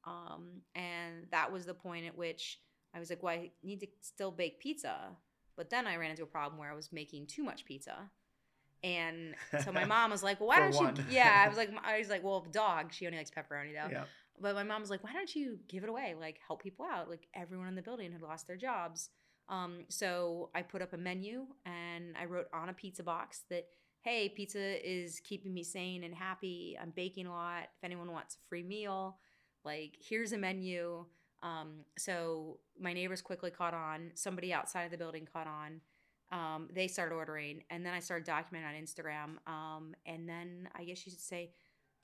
Um, 0.04 0.62
and 0.74 1.26
that 1.30 1.52
was 1.52 1.66
the 1.66 1.74
point 1.74 2.06
at 2.06 2.16
which 2.16 2.60
I 2.94 2.98
was 2.98 3.10
like, 3.10 3.22
well, 3.22 3.34
I 3.34 3.50
need 3.62 3.80
to 3.80 3.88
still 4.00 4.30
bake 4.30 4.60
pizza. 4.60 5.10
But 5.56 5.68
then 5.68 5.86
I 5.86 5.96
ran 5.96 6.10
into 6.10 6.22
a 6.22 6.26
problem 6.26 6.58
where 6.58 6.70
I 6.70 6.74
was 6.74 6.92
making 6.92 7.26
too 7.26 7.42
much 7.42 7.64
pizza. 7.64 8.10
And 8.84 9.34
so 9.64 9.72
my 9.72 9.84
mom 9.94 10.10
was 10.10 10.22
like, 10.22 10.40
well, 10.40 10.48
why 10.48 10.60
don't 10.60 10.74
one. 10.74 10.96
you? 10.96 11.04
Yeah, 11.10 11.42
I 11.44 11.48
was 11.48 11.56
like, 11.56 11.70
I 11.84 11.98
was 11.98 12.08
like, 12.08 12.22
well, 12.22 12.46
dog, 12.52 12.92
she 12.92 13.06
only 13.06 13.18
likes 13.18 13.30
pepperoni 13.30 13.72
though. 13.72 13.90
Yeah. 13.90 14.04
But 14.40 14.54
my 14.54 14.62
mom 14.62 14.82
was 14.82 14.90
like, 14.90 15.02
why 15.02 15.12
don't 15.12 15.34
you 15.34 15.58
give 15.66 15.82
it 15.82 15.88
away? 15.88 16.14
Like, 16.18 16.38
help 16.46 16.62
people 16.62 16.84
out. 16.84 17.08
Like, 17.08 17.26
everyone 17.34 17.68
in 17.68 17.74
the 17.74 17.82
building 17.82 18.12
had 18.12 18.20
lost 18.20 18.46
their 18.46 18.56
jobs. 18.56 19.08
Um, 19.48 19.84
so 19.88 20.50
I 20.54 20.62
put 20.62 20.82
up 20.82 20.92
a 20.92 20.98
menu 20.98 21.46
and 21.64 22.14
I 22.20 22.26
wrote 22.26 22.48
on 22.52 22.68
a 22.68 22.74
pizza 22.74 23.02
box 23.02 23.44
that, 23.48 23.64
hey, 24.02 24.28
pizza 24.28 24.88
is 24.88 25.20
keeping 25.20 25.54
me 25.54 25.64
sane 25.64 26.04
and 26.04 26.14
happy. 26.14 26.76
I'm 26.80 26.92
baking 26.94 27.26
a 27.26 27.30
lot. 27.30 27.62
If 27.62 27.84
anyone 27.84 28.12
wants 28.12 28.34
a 28.34 28.38
free 28.48 28.62
meal, 28.62 29.16
like, 29.64 29.96
here's 30.06 30.32
a 30.32 30.38
menu. 30.38 31.06
Um, 31.42 31.84
so 31.96 32.58
my 32.78 32.92
neighbors 32.92 33.22
quickly 33.22 33.50
caught 33.50 33.74
on. 33.74 34.10
Somebody 34.14 34.52
outside 34.52 34.82
of 34.82 34.90
the 34.90 34.98
building 34.98 35.26
caught 35.32 35.46
on. 35.46 35.80
Um, 36.32 36.68
they 36.72 36.88
started 36.88 37.14
ordering, 37.14 37.62
and 37.70 37.84
then 37.86 37.94
I 37.94 38.00
started 38.00 38.26
documenting 38.26 38.66
on 38.66 38.74
Instagram. 38.74 39.50
Um, 39.50 39.94
and 40.06 40.28
then 40.28 40.68
I 40.74 40.84
guess 40.84 41.06
you 41.06 41.12
should 41.12 41.20
say 41.20 41.52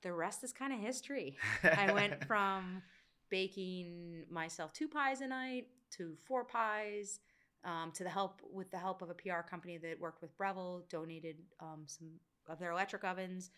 the 0.01 0.13
rest 0.13 0.43
is 0.43 0.53
kind 0.53 0.73
of 0.73 0.79
history. 0.79 1.37
I 1.63 1.91
went 1.91 2.23
from 2.27 2.81
baking 3.29 4.25
myself 4.29 4.73
two 4.73 4.87
pies 4.87 5.21
a 5.21 5.27
night 5.27 5.67
to 5.97 6.15
four 6.25 6.43
pies. 6.43 7.19
Um, 7.65 7.93
to 7.93 8.03
the 8.03 8.09
help 8.09 8.41
with 8.51 8.69
the 8.71 8.77
help 8.77 9.01
of 9.01 9.09
a 9.09 9.13
PR 9.13 9.39
company 9.49 9.77
that 9.77 9.97
worked 9.97 10.21
with 10.21 10.37
Breville, 10.37 10.83
donated 10.89 11.37
um, 11.61 11.83
some 11.85 12.09
of 12.49 12.59
their 12.59 12.71
electric 12.71 13.05
ovens. 13.05 13.51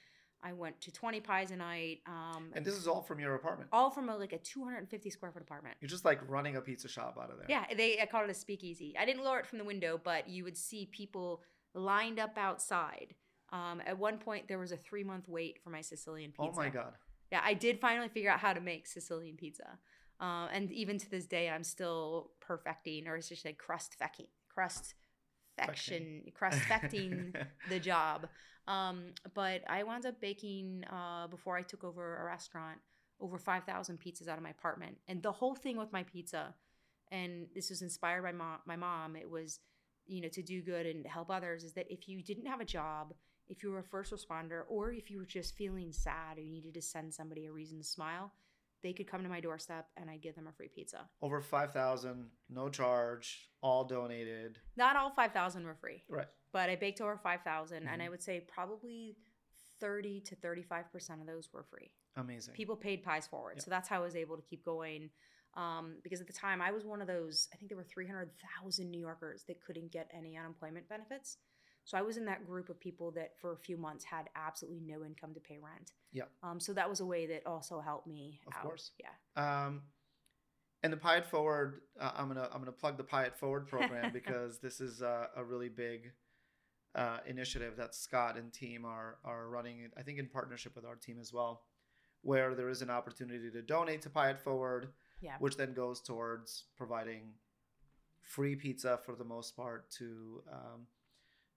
I 0.44 0.54
went 0.54 0.80
to 0.82 0.92
20 0.92 1.22
pies 1.22 1.52
a 1.52 1.56
night. 1.56 2.00
Um, 2.06 2.52
and 2.54 2.64
this 2.64 2.76
is 2.76 2.88
all 2.88 3.02
from 3.02 3.20
your 3.20 3.36
apartment. 3.36 3.70
all 3.72 3.90
from 3.90 4.10
a, 4.10 4.18
like 4.18 4.34
a 4.34 4.38
250 4.38 5.10
square 5.10 5.32
foot 5.32 5.42
apartment. 5.42 5.76
You're 5.82 5.90
just 5.90 6.06
like 6.06 6.20
running 6.30 6.56
a 6.56 6.62
pizza 6.62 6.88
shop 6.88 7.18
out 7.22 7.32
of 7.32 7.38
there. 7.38 7.48
Yeah, 7.50 7.66
they 7.76 8.00
I 8.00 8.06
called 8.06 8.26
it 8.26 8.32
a 8.32 8.36
speakeasy. 8.36 8.96
I 9.00 9.06
didn't 9.06 9.24
lower 9.24 9.40
it 9.40 9.48
from 9.48 9.58
the 9.58 9.64
window, 9.66 10.00
but 10.04 10.30
you 10.30 10.44
would 10.44 10.58
see 10.58 10.88
people 10.92 11.42
lined 11.74 12.20
up 12.20 12.38
outside. 12.38 13.16
Um, 13.52 13.82
at 13.86 13.98
one 13.98 14.18
point, 14.18 14.48
there 14.48 14.60
was 14.60 14.72
a 14.72 14.78
three 14.78 15.04
month 15.04 15.28
wait 15.28 15.60
for 15.64 15.70
my 15.70 15.82
Sicilian 15.82 16.32
pizza. 16.32 16.52
Oh 16.52 16.56
my 16.56 16.70
god. 16.70 16.94
Yeah, 17.32 17.42
I 17.44 17.54
did 17.56 17.80
finally 17.80 18.10
figure 18.10 18.30
out 18.30 18.40
how 18.40 18.54
to 18.54 18.62
make 18.62 18.86
Sicilian 18.88 19.36
pizza. 19.36 19.80
Um, 20.20 20.48
and 20.54 20.72
even 20.72 20.98
to 21.00 21.10
this 21.10 21.26
day, 21.26 21.50
I'm 21.50 21.64
still 21.64 22.32
perfecting, 22.40 23.08
or 23.08 23.16
it's 23.18 23.28
just 23.30 23.44
like 23.46 23.58
crust 23.58 23.96
fecking, 24.00 24.28
crust 24.48 24.94
fection, 25.58 26.24
crust 26.34 26.60
fecting 26.60 27.36
the 27.70 27.80
job. 27.80 28.28
Um, 28.68 29.14
but 29.34 29.62
I 29.70 29.84
wound 29.84 30.06
up 30.06 30.20
baking 30.20 30.84
uh, 30.92 31.28
before 31.28 31.56
I 31.56 31.62
took 31.62 31.84
over 31.84 32.18
a 32.18 32.26
restaurant 32.26 32.80
over 33.20 33.38
5,000 33.38 34.00
pizzas 34.00 34.28
out 34.28 34.38
of 34.38 34.44
my 34.44 34.50
apartment. 34.50 34.98
And 35.08 35.22
the 35.22 35.32
whole 35.32 35.56
thing 35.56 35.78
with 35.78 35.94
my 35.94 36.04
pizza, 36.04 36.54
and 37.12 37.48
this 37.54 37.70
was 37.70 37.82
inspired 37.82 38.24
by 38.24 38.32
mom, 38.32 38.60
my 38.66 38.76
mom, 38.76 39.16
it 39.16 39.30
was, 39.30 39.60
you 40.06 40.22
know, 40.22 40.28
to 40.30 40.42
do 40.42 40.62
good 40.62 40.86
and 40.86 41.06
help 41.06 41.30
others, 41.30 41.64
is 41.64 41.74
that 41.74 41.86
if 41.90 42.10
you 42.10 42.22
didn't 42.22 42.48
have 42.48 42.60
a 42.60 42.66
job, 42.66 43.14
if 43.48 43.64
you 43.64 43.72
were 43.72 43.80
a 43.80 43.84
first 43.84 44.12
responder, 44.12 44.64
or 44.68 44.92
if 44.92 45.10
you 45.10 45.20
were 45.20 45.26
just 45.26 45.56
feeling 45.56 45.92
sad 45.92 46.38
or 46.38 46.42
you 46.42 46.52
needed 46.52 46.74
to 46.74 46.82
send 46.82 47.14
somebody 47.14 47.46
a 47.46 47.52
reason 47.52 47.78
to 47.78 47.84
smile, 47.84 48.32
they 48.84 48.94
could 48.94 49.08
come 49.08 49.24
to 49.24 49.30
my 49.30 49.40
doorstep 49.40 49.88
and 49.98 50.10
I'd 50.10 50.22
give 50.22 50.36
them 50.36 50.48
a 50.48 50.52
free 50.52 50.68
pizza. 50.68 51.10
Over 51.22 51.42
5,000, 51.42 52.28
no 52.50 52.70
charge, 52.70 53.50
all 53.62 53.84
donated. 53.84 54.60
Not 54.78 54.96
all 54.96 55.10
5,000 55.12 55.66
were 55.66 55.76
free. 55.76 56.04
Right. 56.10 56.28
But 56.56 56.70
I 56.70 56.78
baked 56.78 57.02
over 57.02 57.18
5,000 57.18 57.86
and 57.86 58.02
I 58.02 58.06
Mhm. 58.08 58.12
would 58.12 58.24
say 58.24 58.40
probably 58.40 59.18
30 59.82 60.22
to 60.22 60.38
35% 60.38 61.20
of 61.20 61.28
those 61.28 61.52
were 61.52 61.64
free. 61.64 61.92
Amazing. 62.16 62.54
People 62.54 62.78
paid 62.78 63.04
pies 63.04 63.28
forward. 63.28 63.58
Yeah. 63.58 63.64
So 63.64 63.70
that's 63.72 63.90
how 63.90 63.98
I 63.98 64.06
was 64.06 64.16
able 64.16 64.38
to 64.38 64.42
keep 64.42 64.64
going. 64.64 65.12
Um, 65.56 66.00
because 66.02 66.22
at 66.22 66.28
the 66.28 66.34
time 66.34 66.62
I 66.62 66.72
was 66.72 66.86
one 66.86 67.02
of 67.02 67.08
those, 67.08 67.50
I 67.52 67.58
think 67.58 67.68
there 67.68 67.78
were 67.78 67.84
300,000 67.84 68.90
New 68.90 69.02
Yorkers 69.02 69.44
that 69.48 69.60
couldn't 69.60 69.92
get 69.92 70.10
any 70.14 70.38
unemployment 70.38 70.88
benefits. 70.88 71.40
So 71.84 71.98
I 71.98 72.02
was 72.02 72.16
in 72.16 72.24
that 72.26 72.46
group 72.46 72.70
of 72.70 72.80
people 72.80 73.12
that 73.12 73.38
for 73.38 73.52
a 73.52 73.58
few 73.58 73.76
months 73.76 74.06
had 74.06 74.30
absolutely 74.36 74.80
no 74.80 75.04
income 75.04 75.34
to 75.34 75.42
pay 75.42 75.58
rent. 75.58 75.92
Yeah. 76.14 76.30
Um, 76.42 76.62
so 76.62 76.72
that 76.74 76.90
was 76.90 77.02
a 77.02 77.06
way 77.06 77.26
that 77.26 77.46
also 77.46 77.82
helped 77.82 78.08
me 78.08 78.40
Of 78.48 78.54
out. 78.56 78.62
course. 78.64 78.94
Yeah. 78.98 79.12
Um, 79.36 79.92
and 80.84 80.94
the 80.94 80.98
Pie 80.98 81.18
It 81.18 81.26
Forward, 81.26 81.82
uh, 82.00 82.14
I'm 82.16 82.30
gonna 82.30 82.46
I'm 82.54 82.60
gonna 82.62 82.72
plug 82.72 82.96
the 82.96 83.04
Pie 83.04 83.26
It 83.26 83.36
Forward 83.38 83.68
program 83.68 84.14
because 84.14 84.60
this 84.60 84.80
is 84.80 85.02
uh, 85.02 85.28
a 85.36 85.44
really 85.44 85.68
big 85.70 86.14
uh, 86.96 87.18
initiative 87.26 87.76
that 87.78 87.94
Scott 87.94 88.38
and 88.38 88.52
team 88.54 88.86
are 88.86 89.18
are 89.24 89.48
running. 89.50 89.90
I 89.98 90.02
think 90.02 90.18
in 90.20 90.28
partnership 90.28 90.76
with 90.76 90.86
our 90.86 90.96
team 90.96 91.18
as 91.20 91.32
well, 91.34 91.64
where 92.22 92.56
there 92.56 92.70
is 92.70 92.82
an 92.82 92.90
opportunity 92.90 93.52
to 93.52 93.62
donate 93.62 94.02
to 94.04 94.10
Pay 94.10 94.32
It 94.32 94.40
Forward, 94.40 94.88
Yeah. 95.22 95.36
which 95.40 95.58
then 95.58 95.74
goes 95.74 96.02
towards 96.02 96.66
providing 96.78 97.34
free 98.22 98.56
pizza 98.56 99.00
for 99.06 99.16
the 99.16 99.24
most 99.24 99.56
part 99.56 99.90
to 99.92 100.42
um, 100.52 100.88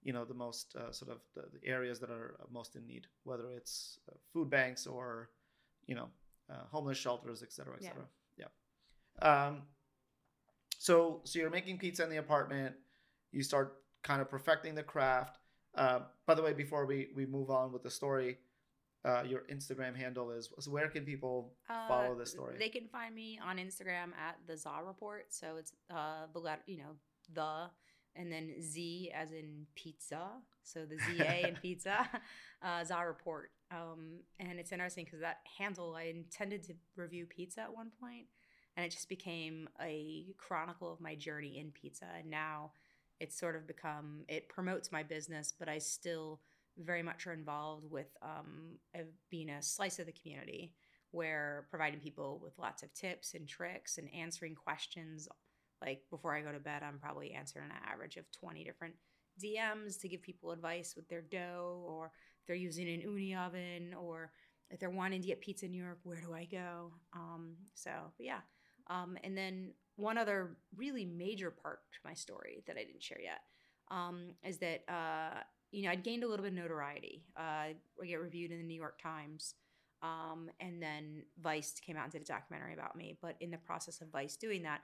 you 0.03 0.13
know 0.13 0.23
the 0.23 0.33
most 0.35 0.75
uh, 0.75 0.91
sort 0.91 1.11
of 1.11 1.19
the, 1.35 1.43
the 1.59 1.67
areas 1.67 1.99
that 1.99 2.11
are 2.11 2.35
most 2.51 2.75
in 2.75 2.85
need 2.85 3.07
whether 3.23 3.49
it's 3.57 3.97
uh, 4.07 4.13
food 4.31 4.49
banks 4.51 4.85
or 4.85 5.29
you 5.87 5.95
know 5.95 6.09
uh, 6.49 6.63
homeless 6.71 6.97
shelters 6.97 7.41
et 7.41 7.51
cetera 7.51 7.73
et 7.75 7.81
Yeah. 7.83 7.89
cetera 7.89 8.05
yeah 8.37 9.47
um, 9.47 9.63
so 10.77 11.21
so 11.23 11.39
you're 11.39 11.49
making 11.49 11.77
pizza 11.79 12.03
in 12.03 12.09
the 12.09 12.17
apartment 12.17 12.75
you 13.31 13.41
start 13.43 13.78
kind 14.03 14.21
of 14.21 14.29
perfecting 14.29 14.75
the 14.75 14.83
craft 14.83 15.37
uh, 15.75 15.99
by 16.25 16.33
the 16.33 16.41
way 16.41 16.53
before 16.53 16.85
we 16.85 17.07
we 17.15 17.25
move 17.25 17.49
on 17.49 17.71
with 17.71 17.83
the 17.83 17.89
story 17.91 18.37
uh, 19.05 19.23
your 19.23 19.43
instagram 19.51 19.95
handle 19.95 20.29
is 20.31 20.49
so 20.59 20.71
where 20.71 20.89
can 20.89 21.05
people 21.05 21.53
follow 21.87 22.13
Uh, 22.13 22.17
this 22.19 22.31
story 22.31 22.55
They 22.59 22.69
can 22.69 22.87
find 22.87 23.15
me 23.15 23.39
on 23.43 23.57
Instagram 23.57 24.09
at 24.27 24.35
the 24.45 24.57
Za 24.57 24.81
Report. 24.85 25.25
So 25.29 25.55
it's 25.57 25.71
uh 25.89 26.25
the 26.33 26.39
letter, 26.39 26.63
you 26.67 26.77
know, 26.77 26.95
the 27.33 27.69
and 28.15 28.29
then 28.31 28.55
Z 28.61 29.11
as 29.15 29.31
in 29.31 29.67
pizza. 29.75 30.23
So 30.63 30.85
the 30.85 30.97
Z 30.97 31.21
A 31.21 31.43
and 31.47 31.61
pizza, 31.61 32.09
uh, 32.61 32.83
Za 32.83 32.99
Report. 33.05 33.51
Um, 33.71 34.19
and 34.39 34.59
it's 34.59 34.71
interesting 34.73 35.05
because 35.05 35.21
that 35.21 35.37
handle 35.57 35.95
I 35.95 36.03
intended 36.03 36.63
to 36.63 36.73
review 36.97 37.25
pizza 37.25 37.61
at 37.61 37.73
one 37.73 37.91
point, 38.01 38.25
and 38.75 38.85
it 38.85 38.89
just 38.91 39.07
became 39.07 39.69
a 39.81 40.25
chronicle 40.37 40.91
of 40.91 40.99
my 40.99 41.15
journey 41.15 41.57
in 41.59 41.71
pizza. 41.71 42.05
And 42.17 42.29
now 42.29 42.71
it's 43.19 43.37
sort 43.37 43.55
of 43.55 43.67
become 43.67 44.23
it 44.27 44.49
promotes 44.49 44.91
my 44.91 45.03
business, 45.03 45.53
but 45.57 45.69
I 45.69 45.77
still 45.77 46.39
very 46.77 47.03
much 47.03 47.27
are 47.27 47.33
involved 47.33 47.89
with 47.89 48.07
um, 48.21 48.77
being 49.29 49.49
a 49.49 49.61
slice 49.61 49.99
of 49.99 50.05
the 50.05 50.13
community 50.13 50.73
where 51.11 51.65
providing 51.69 51.99
people 51.99 52.39
with 52.41 52.57
lots 52.59 52.83
of 52.83 52.93
tips 52.93 53.33
and 53.33 53.47
tricks 53.47 53.97
and 53.97 54.13
answering 54.13 54.55
questions. 54.55 55.27
Like 55.81 56.01
before 56.09 56.35
I 56.35 56.41
go 56.41 56.51
to 56.51 56.59
bed, 56.59 56.83
I'm 56.83 56.99
probably 56.99 57.31
answering 57.31 57.65
an 57.65 57.91
average 57.91 58.17
of 58.17 58.31
20 58.31 58.63
different 58.63 58.93
DMs 59.43 59.99
to 60.01 60.07
give 60.07 60.21
people 60.21 60.51
advice 60.51 60.95
with 60.95 61.07
their 61.09 61.21
dough, 61.21 61.83
or 61.87 62.11
if 62.41 62.47
they're 62.47 62.55
using 62.55 62.87
an 62.89 63.01
Ooni 63.09 63.35
oven, 63.37 63.93
or 63.99 64.31
if 64.69 64.79
they're 64.79 64.89
wanting 64.89 65.21
to 65.21 65.27
get 65.27 65.41
pizza 65.41 65.65
in 65.65 65.71
New 65.71 65.83
York, 65.83 65.99
where 66.03 66.21
do 66.21 66.33
I 66.33 66.45
go? 66.45 66.91
Um, 67.13 67.55
so, 67.73 67.91
yeah. 68.17 68.39
Um, 68.89 69.17
and 69.23 69.37
then 69.37 69.71
one 69.95 70.17
other 70.17 70.57
really 70.75 71.05
major 71.05 71.51
part 71.51 71.79
to 71.91 71.99
my 72.05 72.13
story 72.13 72.63
that 72.67 72.77
I 72.77 72.83
didn't 72.83 73.03
share 73.03 73.21
yet 73.21 73.41
um, 73.91 74.33
is 74.43 74.57
that 74.59 74.83
uh, 74.87 75.41
you 75.71 75.83
know 75.83 75.91
I'd 75.91 76.03
gained 76.03 76.23
a 76.23 76.27
little 76.27 76.43
bit 76.43 76.53
of 76.53 76.57
notoriety. 76.57 77.25
Uh, 77.37 77.41
I 77.41 78.05
get 78.05 78.21
reviewed 78.21 78.51
in 78.51 78.57
the 78.57 78.63
New 78.63 78.79
York 78.79 78.99
Times. 79.01 79.55
Um, 80.01 80.49
and 80.61 80.81
then 80.81 81.23
Vice 81.41 81.73
came 81.85 81.97
out 81.97 82.03
and 82.03 82.13
did 82.13 82.21
a 82.21 82.25
documentary 82.25 82.73
about 82.73 82.95
me. 82.95 83.17
But 83.21 83.35
in 83.41 83.51
the 83.51 83.57
process 83.57 83.99
of 83.99 84.09
Vice 84.09 84.37
doing 84.37 84.63
that, 84.63 84.79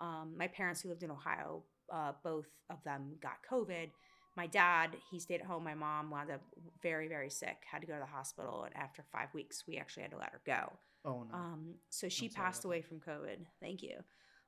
um, 0.00 0.34
my 0.36 0.48
parents 0.48 0.80
who 0.80 0.88
lived 0.88 1.04
in 1.04 1.10
Ohio, 1.10 1.62
uh, 1.92 2.12
both 2.24 2.48
of 2.68 2.82
them 2.84 3.12
got 3.22 3.36
COVID. 3.50 3.90
My 4.36 4.46
dad, 4.46 4.90
he 5.10 5.18
stayed 5.18 5.40
at 5.40 5.46
home. 5.46 5.64
My 5.64 5.74
mom 5.74 6.10
wound 6.10 6.30
up 6.30 6.42
very, 6.82 7.08
very 7.08 7.30
sick, 7.30 7.64
had 7.70 7.80
to 7.80 7.86
go 7.86 7.94
to 7.94 8.00
the 8.00 8.06
hospital. 8.06 8.64
And 8.64 8.76
after 8.76 9.02
five 9.10 9.28
weeks, 9.32 9.64
we 9.66 9.78
actually 9.78 10.02
had 10.02 10.12
to 10.12 10.18
let 10.18 10.30
her 10.30 10.40
go. 10.44 10.72
oh 11.04 11.24
no 11.28 11.34
Um, 11.34 11.74
so 11.88 12.08
she 12.08 12.28
passed 12.28 12.64
away 12.64 12.82
from 12.82 13.00
COVID. 13.00 13.38
Thank 13.60 13.82
you. 13.82 13.96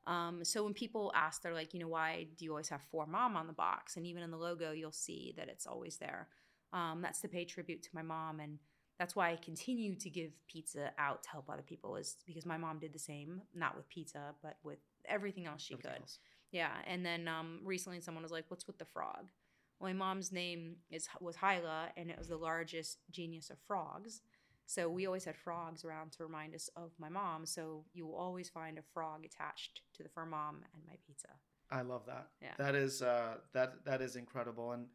Um, 0.06 0.44
so 0.44 0.64
when 0.64 0.74
people 0.74 1.12
ask, 1.14 1.42
they're 1.42 1.54
like, 1.54 1.74
you 1.74 1.80
know, 1.80 1.88
why 1.88 2.26
do 2.36 2.44
you 2.44 2.50
always 2.50 2.68
have 2.68 2.82
for 2.90 3.06
mom 3.06 3.36
on 3.36 3.46
the 3.46 3.52
box? 3.52 3.96
And 3.96 4.06
even 4.06 4.22
in 4.22 4.30
the 4.30 4.36
logo, 4.38 4.72
you'll 4.72 4.92
see 4.92 5.34
that 5.36 5.48
it's 5.48 5.66
always 5.66 5.96
there. 5.96 6.28
Um, 6.72 7.00
that's 7.02 7.20
to 7.22 7.28
pay 7.28 7.44
tribute 7.44 7.82
to 7.84 7.88
my 7.94 8.02
mom, 8.02 8.40
and 8.40 8.58
that's 8.98 9.16
why 9.16 9.30
I 9.30 9.36
continue 9.36 9.94
to 9.96 10.10
give 10.10 10.32
pizza 10.48 10.90
out 10.98 11.22
to 11.22 11.30
help 11.30 11.48
other 11.48 11.62
people. 11.62 11.96
Is 11.96 12.16
because 12.26 12.44
my 12.44 12.58
mom 12.58 12.78
did 12.78 12.92
the 12.92 12.98
same, 12.98 13.40
not 13.54 13.74
with 13.76 13.88
pizza, 13.88 14.34
but 14.42 14.56
with 14.62 14.78
everything 15.06 15.46
else 15.46 15.62
she 15.62 15.74
Everything 15.74 15.92
could. 15.92 16.00
else. 16.02 16.18
Yeah, 16.52 16.72
and 16.86 17.04
then 17.04 17.26
um, 17.26 17.60
recently 17.64 18.00
someone 18.00 18.22
was 18.22 18.32
like, 18.32 18.44
"What's 18.48 18.66
with 18.66 18.78
the 18.78 18.84
frog?" 18.84 19.30
Well, 19.78 19.90
my 19.90 19.94
mom's 19.94 20.32
name 20.32 20.76
is 20.90 21.08
was 21.20 21.36
Hyla, 21.36 21.90
and 21.96 22.10
it 22.10 22.18
was 22.18 22.28
the 22.28 22.36
largest 22.36 22.98
genius 23.10 23.50
of 23.50 23.58
frogs. 23.66 24.22
So 24.66 24.90
we 24.90 25.06
always 25.06 25.24
had 25.24 25.36
frogs 25.36 25.84
around 25.84 26.12
to 26.12 26.24
remind 26.24 26.54
us 26.54 26.68
of 26.76 26.92
my 26.98 27.08
mom. 27.08 27.46
So 27.46 27.84
you 27.94 28.06
will 28.06 28.16
always 28.16 28.50
find 28.50 28.78
a 28.78 28.82
frog 28.92 29.24
attached 29.24 29.80
to 29.94 30.02
the 30.02 30.10
fur 30.10 30.26
mom 30.26 30.56
and 30.74 30.82
my 30.86 30.94
pizza. 31.06 31.28
I 31.70 31.82
love 31.82 32.02
that. 32.06 32.28
Yeah. 32.42 32.52
That 32.58 32.74
is 32.74 33.02
uh, 33.02 33.36
that 33.54 33.84
that 33.84 34.02
is 34.02 34.16
incredible, 34.16 34.72
and 34.72 34.86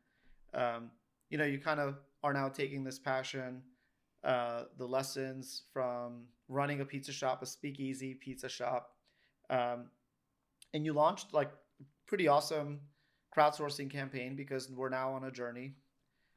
um, 0.54 0.92
you 1.30 1.38
know, 1.38 1.46
you 1.46 1.60
kind 1.60 1.80
of 1.80 1.98
are 2.24 2.34
now 2.34 2.50
taking 2.50 2.84
this 2.84 3.00
passion, 3.00 3.62
uh, 4.24 4.64
the 4.78 4.86
lessons 4.86 5.64
from 5.72 6.26
running 6.48 6.82
a 6.82 6.86
pizza 6.86 7.12
shop, 7.12 7.42
a 7.42 7.46
speakeasy 7.46 8.14
pizza 8.14 8.50
shop, 8.50 8.92
um, 9.50 9.86
and 10.74 10.86
you 10.86 10.94
launched 10.94 11.34
like 11.34 11.52
pretty 12.06 12.28
awesome 12.28 12.80
crowdsourcing 13.36 13.90
campaign 13.90 14.36
because 14.36 14.70
we're 14.70 14.90
now 14.90 15.14
on 15.14 15.24
a 15.26 15.32
journey 15.32 15.76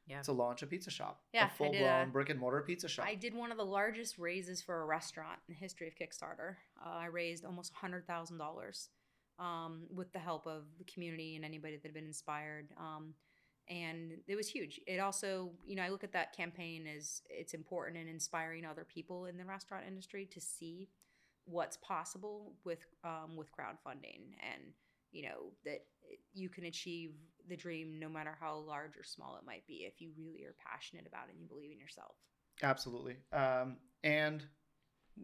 Yeah. 0.06 0.22
to 0.22 0.32
launch 0.32 0.62
a 0.62 0.66
pizza 0.66 0.90
shop, 0.90 1.20
Yeah, 1.32 1.46
a 1.46 1.48
did 1.48 1.56
full 1.56 1.74
a- 1.74 1.78
blown 1.78 2.11
brick 2.11 2.28
and 2.30 2.38
mortar 2.40 2.62
pizza 2.62 2.88
shop. 2.88 3.06
I 3.06 3.14
did 3.14 3.35
one 3.35 3.50
of 3.50 3.59
the 3.59 3.64
largest 3.66 4.18
raises 4.18 4.62
for 4.62 4.80
a 4.82 4.85
restaurant 4.87 5.40
in 5.48 5.54
the 5.54 5.59
history 5.61 5.88
of 5.88 5.94
Kickstarter. 5.94 6.56
Uh, 6.85 6.88
I 6.90 7.06
raised 7.06 7.44
almost 7.44 7.72
hundred 7.74 8.06
thousand 8.06 8.38
dollars 8.38 8.88
um, 9.38 9.87
with 9.94 10.12
the 10.12 10.18
help 10.18 10.46
of 10.46 10.64
the 10.78 10.85
community 10.85 11.37
and 11.37 11.44
anybody 11.44 11.76
that 11.76 11.82
had 11.82 11.92
been 11.94 12.06
inspired. 12.06 12.68
Um, 12.78 13.14
and 13.68 14.12
it 14.28 14.37
was 14.37 14.48
huge. 14.48 14.80
It 14.87 14.98
also, 14.98 15.50
you 15.66 15.74
know, 15.74 15.82
I 15.82 15.88
look 15.88 16.04
at 16.04 16.12
that 16.12 16.35
campaign 16.35 16.87
as 16.87 17.20
it's 17.28 17.52
important 17.52 17.98
in 17.98 18.06
inspiring 18.09 18.64
other 18.64 18.85
people 18.85 19.26
in 19.26 19.37
the 19.37 19.44
restaurant 19.44 19.85
industry 19.88 20.24
to 20.26 20.40
see 20.40 20.88
what's 21.46 21.76
possible 21.78 22.54
with 22.64 22.87
um, 23.04 23.37
with 23.37 23.48
crowdfunding, 23.52 24.37
and 24.40 24.72
you 25.16 25.22
know 25.22 25.52
that 25.64 25.81
you 26.35 26.50
can 26.50 26.64
achieve 26.64 27.12
the 27.48 27.57
dream 27.57 27.98
no 27.98 28.09
matter 28.09 28.37
how 28.38 28.57
large 28.57 28.96
or 28.98 29.02
small 29.05 29.37
it 29.37 29.46
might 29.46 29.66
be 29.66 29.87
if 29.90 30.00
you 30.00 30.11
really 30.18 30.44
are 30.44 30.55
passionate 30.70 31.07
about 31.07 31.29
it 31.29 31.33
and 31.33 31.40
you 31.40 31.48
believe 31.48 31.72
in 31.72 31.79
yourself. 31.79 32.16
Absolutely. 32.62 33.16
Um, 33.33 33.79
and 34.05 34.44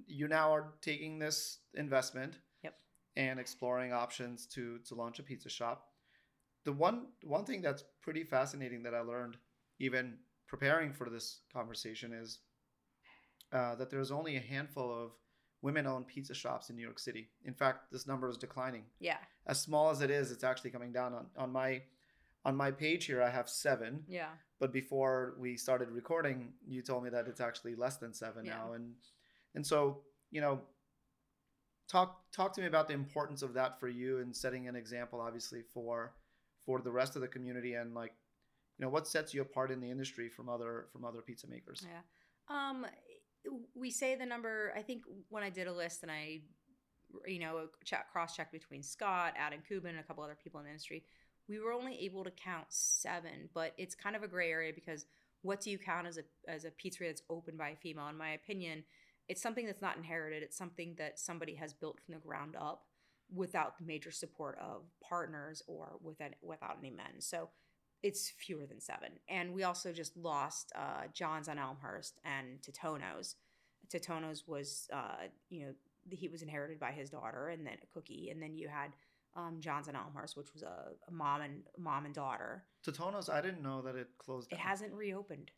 you 0.07 0.29
now 0.29 0.55
are 0.55 0.73
taking 0.81 1.19
this 1.19 1.59
investment 1.75 2.39
Yep. 2.63 2.75
and 3.17 3.39
exploring 3.39 3.93
options 3.93 4.47
to 4.47 4.79
to 4.89 4.95
launch 4.95 5.19
a 5.19 5.23
pizza 5.23 5.51
shop. 5.51 5.89
The 6.65 6.73
one 6.73 7.09
one 7.23 7.45
thing 7.45 7.61
that's 7.61 7.85
pretty 8.01 8.25
fascinating 8.25 8.83
that 8.85 8.95
I 8.95 9.01
learned 9.01 9.37
even 9.79 10.19
preparing 10.49 10.93
for 10.93 11.11
this 11.11 11.41
conversation 11.53 12.15
is 12.15 12.39
uh, 13.53 13.75
that 13.75 13.91
there's 13.91 14.11
only 14.11 14.37
a 14.37 14.41
handful 14.41 14.91
of 14.91 15.13
women-owned 15.63 16.07
pizza 16.07 16.35
shops 16.35 16.69
in 16.71 16.77
New 16.77 16.83
York 16.83 16.99
City. 16.99 17.29
In 17.45 17.55
fact, 17.55 17.91
this 17.93 18.07
number 18.07 18.29
is 18.29 18.37
declining. 18.37 18.83
Yeah, 19.01 19.19
As 19.47 19.61
small 19.61 19.91
as 19.91 20.01
it 20.03 20.11
is, 20.11 20.31
it's 20.31 20.45
actually 20.45 20.71
coming 20.71 20.93
down. 20.93 21.15
On 21.15 21.27
on 21.37 21.51
my 21.53 21.83
on 22.45 22.57
my 22.57 22.71
page 22.73 23.05
here, 23.07 23.23
I 23.23 23.31
have 23.31 23.49
seven 23.49 24.05
yeah. 24.09 24.31
but 24.59 24.73
before 24.73 25.35
we 25.39 25.57
started 25.57 25.89
recording 25.91 26.53
you 26.67 26.83
told 26.83 27.05
me 27.05 27.11
that 27.11 27.29
it's 27.29 27.41
actually 27.41 27.77
less 27.77 27.97
than 27.99 28.13
seven 28.13 28.45
Yeah. 28.45 28.57
now 28.57 28.73
and 28.73 28.95
and 29.55 29.65
so 29.65 30.01
you 30.33 30.41
know 30.41 30.61
talk 31.89 32.21
talk 32.33 32.53
to 32.55 32.61
me 32.61 32.67
about 32.67 32.89
the 32.89 32.95
importance 32.95 33.43
of 33.43 33.55
that 33.55 33.79
for 33.79 33.89
you 33.89 34.19
and 34.19 34.35
setting 34.35 34.67
an 34.69 34.77
example 34.77 35.21
obviously 35.21 35.63
for 35.63 36.15
for 36.65 36.81
the 36.81 36.91
rest 36.91 37.15
of 37.17 37.23
the 37.23 37.29
community 37.29 37.75
and 37.75 37.95
like 37.95 38.13
you 38.79 38.85
know 38.85 38.91
what 38.91 39.07
sets 39.07 39.33
you 39.35 39.43
apart 39.43 39.71
in 39.71 39.81
the 39.81 39.91
industry 39.91 40.29
from 40.29 40.49
other 40.49 40.87
from 40.93 41.05
other 41.05 41.21
pizza 41.23 41.47
makers 41.47 41.85
Yeah. 41.89 42.01
Um, 42.49 42.87
we 43.75 43.91
say 43.91 44.15
the 44.15 44.27
number. 44.27 44.73
I 44.77 44.83
think 44.83 45.03
when 45.29 45.43
I 45.43 45.51
did 45.51 45.67
a 45.67 45.73
list 45.73 46.03
and 46.03 46.11
I, 46.11 46.41
you 47.27 47.41
know, 47.41 47.67
cross 48.13 48.37
checked 48.37 48.53
between 48.53 48.83
Scott, 48.83 49.35
Adam 49.37 49.61
Kuban, 49.69 49.91
and 49.91 49.99
a 50.01 50.03
couple 50.03 50.25
other 50.25 50.39
people 50.43 50.61
in 50.61 50.65
the 50.65 50.71
industry, 50.71 51.05
we 51.49 51.59
were 51.59 51.73
only 51.73 51.99
able 52.01 52.25
to 52.25 52.31
count 52.31 52.67
seven. 52.69 53.49
But 53.55 53.75
it's 53.77 53.95
kind 53.95 54.17
of 54.17 54.23
a 54.23 54.29
gray 54.29 54.51
area 54.51 54.73
because 54.75 55.07
what 55.43 55.61
do 55.61 55.71
you 55.71 55.79
count 55.79 56.07
as 56.07 56.19
a 56.19 56.23
as 56.49 56.65
a 56.65 56.71
pizzeria 56.71 57.09
that's 57.09 57.23
opened 57.29 57.59
by 57.59 57.71
a 57.71 57.77
female? 57.77 58.09
In 58.09 58.17
my 58.17 58.31
opinion, 58.31 58.85
it's 59.29 59.43
something 59.43 59.67
that's 59.67 59.83
not 59.83 59.97
inherited. 59.97 60.43
It's 60.43 60.57
something 60.57 60.95
that 60.99 61.19
somebody 61.19 61.55
has 61.57 61.73
built 61.73 61.99
from 62.01 62.15
the 62.15 62.21
ground 62.21 62.57
up 62.59 62.85
without 63.35 63.79
the 63.79 63.85
major 63.85 64.11
support 64.11 64.59
of 64.61 64.83
partners 65.07 65.63
or 65.67 65.99
without 66.03 66.33
without 66.43 66.77
any 66.79 66.91
men. 66.91 67.21
So 67.21 67.49
it's 68.03 68.31
fewer 68.31 68.67
than 68.67 68.81
seven. 68.81 69.11
And 69.29 69.55
we 69.55 69.63
also 69.65 69.93
just 69.93 70.17
lost 70.17 70.73
uh, 70.75 71.05
John's 71.13 71.49
on 71.49 71.59
Elmhurst 71.59 72.19
and 72.25 72.61
Totonno's. 72.63 73.37
Totonno's 73.93 74.47
was, 74.47 74.89
uh, 74.93 75.27
you 75.51 75.67
know, 75.67 75.73
he 76.11 76.29
was 76.29 76.43
inherited 76.43 76.81
by 76.81 76.91
his 76.93 77.11
daughter, 77.11 77.49
and 77.49 77.67
then 77.67 77.77
Cookie, 77.93 78.31
and 78.31 78.43
then 78.43 78.57
you 78.57 78.69
had 78.69 78.91
um, 79.37 79.59
John's 79.61 79.89
on 79.89 79.95
Elmhurst, 79.97 80.37
which 80.37 80.53
was 80.53 80.63
a, 80.63 80.89
a 81.09 81.13
mom 81.13 81.43
and 81.43 81.63
mom 81.79 82.05
and 82.07 82.15
daughter. 82.15 82.65
Totonno's 82.85 83.29
i 83.29 83.41
didn't 83.41 83.63
know 83.63 83.81
that 83.83 83.95
it 83.95 84.09
closed 84.19 84.51
It 84.53 84.57
down. 84.57 84.67
hasn't 84.67 84.93
reopened. 84.93 85.51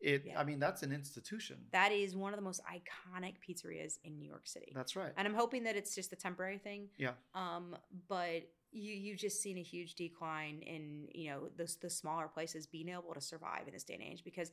it 0.00 0.22
yeah. 0.26 0.40
i 0.40 0.44
mean 0.44 0.58
that's 0.58 0.82
an 0.82 0.92
institution 0.92 1.58
That 1.72 1.92
is 1.92 2.16
one 2.16 2.32
of 2.32 2.38
the 2.38 2.44
most 2.44 2.62
iconic 2.64 3.34
pizzerias 3.46 3.98
in 4.02 4.18
New 4.18 4.26
York 4.26 4.46
City. 4.46 4.72
that's 4.74 4.96
right 4.96 5.12
and 5.18 5.28
I'm 5.28 5.34
hoping 5.34 5.64
that 5.64 5.76
it's 5.76 5.94
just 5.94 6.10
a 6.14 6.16
temporary 6.16 6.56
thing. 6.58 6.88
Yeah. 6.96 7.12
Um, 7.34 7.76
but 8.08 8.48
you 8.72 8.92
you've 8.94 9.18
just 9.18 9.42
seen 9.42 9.58
a 9.58 9.62
huge 9.62 9.94
decline 9.94 10.62
in 10.62 11.08
you 11.12 11.30
know 11.30 11.48
the 11.56 11.74
the 11.80 11.90
smaller 11.90 12.28
places 12.28 12.66
being 12.66 12.88
able 12.88 13.14
to 13.14 13.20
survive 13.20 13.66
in 13.66 13.72
this 13.72 13.84
day 13.84 13.94
and 13.94 14.02
age 14.02 14.22
because 14.24 14.52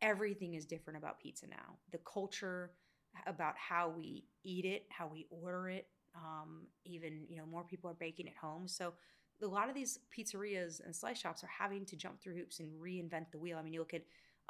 everything 0.00 0.54
is 0.54 0.66
different 0.66 0.98
about 0.98 1.20
pizza 1.20 1.46
now. 1.46 1.76
The 1.92 1.98
culture, 1.98 2.72
about 3.26 3.54
how 3.56 3.88
we 3.88 4.24
eat 4.44 4.64
it, 4.64 4.86
how 4.90 5.08
we 5.08 5.26
order 5.30 5.68
it. 5.68 5.88
Um, 6.14 6.66
even 6.84 7.24
you 7.28 7.36
know 7.36 7.46
more 7.46 7.64
people 7.64 7.90
are 7.90 7.94
baking 7.94 8.28
at 8.28 8.36
home, 8.36 8.66
so 8.66 8.94
a 9.42 9.46
lot 9.46 9.68
of 9.68 9.74
these 9.74 10.00
pizzerias 10.16 10.84
and 10.84 10.94
slice 10.94 11.18
shops 11.18 11.42
are 11.42 11.50
having 11.58 11.86
to 11.86 11.96
jump 11.96 12.20
through 12.20 12.36
hoops 12.36 12.60
and 12.60 12.70
reinvent 12.80 13.30
the 13.32 13.38
wheel. 13.38 13.58
I 13.58 13.62
mean, 13.62 13.72
you 13.72 13.80
look 13.80 13.94
at 13.94 14.02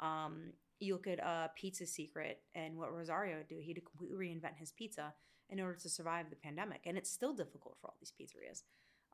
um, 0.05 0.53
you 0.79 0.93
look 0.93 1.07
at 1.07 1.23
uh, 1.23 1.49
Pizza 1.55 1.85
Secret 1.85 2.39
and 2.55 2.77
what 2.77 2.93
Rosario 2.93 3.37
would 3.37 3.47
do. 3.47 3.59
He'd 3.61 3.81
completely 3.85 4.17
reinvent 4.17 4.57
his 4.57 4.71
pizza 4.71 5.13
in 5.49 5.59
order 5.59 5.77
to 5.77 5.89
survive 5.89 6.29
the 6.29 6.35
pandemic, 6.35 6.81
and 6.85 6.97
it's 6.97 7.11
still 7.11 7.33
difficult 7.33 7.77
for 7.79 7.87
all 7.87 7.97
these 7.99 8.13
pizzerias. 8.19 8.63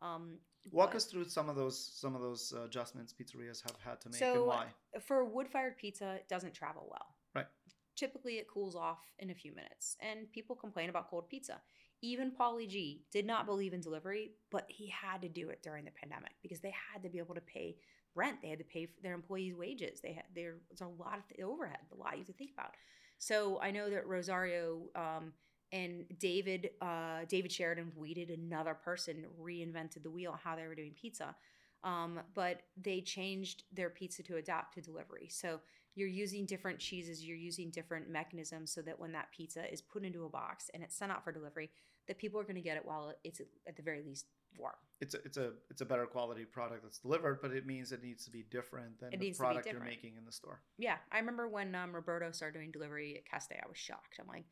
Um, 0.02 0.38
Walk 0.72 0.92
but- 0.92 0.98
us 0.98 1.06
through 1.06 1.26
some 1.26 1.50
of 1.50 1.56
those 1.56 1.78
some 1.78 2.16
of 2.16 2.22
those 2.22 2.54
uh, 2.56 2.64
adjustments 2.64 3.14
pizzerias 3.14 3.62
have 3.64 3.78
had 3.84 4.02
to 4.02 4.10
make 4.10 4.20
So, 4.20 4.34
and 4.34 4.48
why. 4.48 4.66
for 5.00 5.24
wood 5.24 5.48
fired 5.48 5.78
pizza, 5.78 6.16
it 6.16 6.28
doesn't 6.28 6.54
travel 6.54 6.88
well. 6.90 7.16
Right. 7.36 7.48
Typically, 7.96 8.38
it 8.38 8.48
cools 8.48 8.76
off 8.76 9.00
in 9.20 9.30
a 9.30 9.34
few 9.34 9.54
minutes, 9.56 9.96
and 10.02 10.32
people 10.32 10.56
complain 10.56 10.90
about 10.90 11.10
cold 11.10 11.30
pizza. 11.30 11.62
Even 12.02 12.32
Paulie 12.32 12.68
Gee 12.70 13.06
did 13.12 13.26
not 13.26 13.48
believe 13.48 13.74
in 13.74 13.82
delivery, 13.82 14.34
but 14.52 14.66
he 14.68 14.88
had 14.88 15.22
to 15.24 15.30
do 15.30 15.50
it 15.50 15.64
during 15.64 15.84
the 15.86 15.92
pandemic 15.92 16.34
because 16.44 16.60
they 16.60 16.74
had 16.94 17.02
to 17.02 17.10
be 17.10 17.18
able 17.18 17.34
to 17.34 17.42
pay 17.42 17.76
rent. 18.14 18.38
They 18.42 18.50
had 18.50 18.60
to 18.60 18.66
pay 18.66 18.86
for 18.86 19.02
their 19.02 19.14
employees' 19.16 19.56
wages. 19.56 20.00
They 20.02 20.14
had 20.14 20.26
there 20.36 20.56
was 20.70 20.82
a 20.82 20.88
lot 20.88 21.18
of 21.18 21.44
overhead, 21.44 21.80
a 21.92 21.96
lot 21.96 22.12
you 22.14 22.20
have 22.20 22.28
to 22.28 22.34
think 22.34 22.52
about. 22.54 22.76
So 23.18 23.60
I 23.62 23.72
know 23.72 23.90
that 23.90 24.06
Rosario 24.06 24.90
um, 24.96 25.34
and 25.72 26.06
David 26.20 26.72
uh, 26.82 27.26
David 27.28 27.52
Sheridan 27.52 27.92
Wheated 27.96 28.30
another 28.30 28.74
person 28.74 29.26
reinvented 29.42 30.04
the 30.04 30.10
wheel 30.10 30.38
how 30.44 30.56
they 30.56 30.68
were 30.68 30.76
doing 30.76 30.94
pizza 31.00 31.36
um, 31.84 32.20
but 32.34 32.62
they 32.82 33.02
changed 33.02 33.64
their 33.72 33.90
pizza 33.90 34.24
to 34.24 34.38
adapt 34.38 34.74
to 34.76 34.82
delivery. 34.82 35.28
So 35.30 35.60
you're 35.96 36.08
using 36.08 36.46
different 36.46 36.80
cheeses, 36.80 37.26
you're 37.26 37.38
using 37.38 37.70
different 37.70 38.10
mechanisms 38.10 38.72
so 38.72 38.82
that 38.82 39.00
when 39.00 39.12
that 39.14 39.32
pizza 39.36 39.72
is 39.72 39.82
put 39.82 40.04
into 40.04 40.26
a 40.26 40.30
box 40.30 40.70
and 40.74 40.84
it's 40.84 40.96
sent 40.96 41.12
out 41.12 41.24
for 41.24 41.32
delivery, 41.32 41.72
that 42.08 42.18
people 42.18 42.40
are 42.40 42.44
going 42.44 42.56
to 42.56 42.62
get 42.62 42.78
it 42.78 42.86
while 42.86 43.14
it's 43.24 43.42
at 43.68 43.76
the 43.76 43.82
very 43.82 44.02
least 44.02 44.26
warm. 44.58 44.76
It's 45.02 45.14
a, 45.14 45.18
it's 45.26 45.38
a 45.38 45.52
it's 45.70 45.82
a 45.82 45.86
better 45.86 46.06
quality 46.06 46.46
product 46.46 46.84
that's 46.84 47.00
delivered, 47.00 47.40
but 47.42 47.52
it 47.52 47.66
means 47.66 47.92
it 47.92 48.02
needs 48.02 48.26
to 48.26 48.32
be 48.32 48.44
different 48.50 49.00
than 49.00 49.10
It 49.10 49.20
the 49.20 49.26
needs 49.26 49.38
to 49.38 49.44
be 49.44 49.46
product 49.46 49.72
you're 49.72 49.84
making 49.84 50.16
in 50.18 50.26
the 50.26 50.32
store. 50.32 50.62
Yeah, 50.78 50.98
I 51.12 51.20
remember 51.20 51.48
when 51.48 51.76
um, 51.76 51.94
Roberto 51.94 52.32
started 52.32 52.58
doing 52.58 52.72
delivery 52.72 53.18
at 53.18 53.32
Keste, 53.32 53.54
I 53.54 53.68
was 53.68 53.78
shocked. 53.78 54.20
I'm 54.20 54.28
like, 54.28 54.46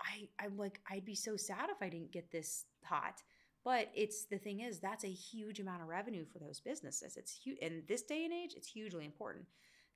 I 0.00 0.28
I'm 0.44 0.56
like 0.56 0.80
I'd 0.90 1.04
be 1.04 1.14
so 1.14 1.36
sad 1.36 1.70
if 1.70 1.82
I 1.82 1.88
didn't 1.88 2.12
get 2.12 2.30
this 2.30 2.64
hot. 2.84 3.22
But 3.62 3.90
it's 3.94 4.24
the 4.24 4.38
thing 4.38 4.60
is 4.60 4.80
that's 4.80 5.04
a 5.04 5.10
huge 5.10 5.60
amount 5.60 5.82
of 5.82 5.88
revenue 5.88 6.24
for 6.24 6.38
those 6.38 6.60
businesses. 6.60 7.16
It's 7.16 7.32
huge 7.32 7.58
in 7.58 7.82
this 7.88 8.02
day 8.02 8.24
and 8.24 8.32
age. 8.32 8.54
It's 8.56 8.68
hugely 8.68 9.04
important. 9.04 9.46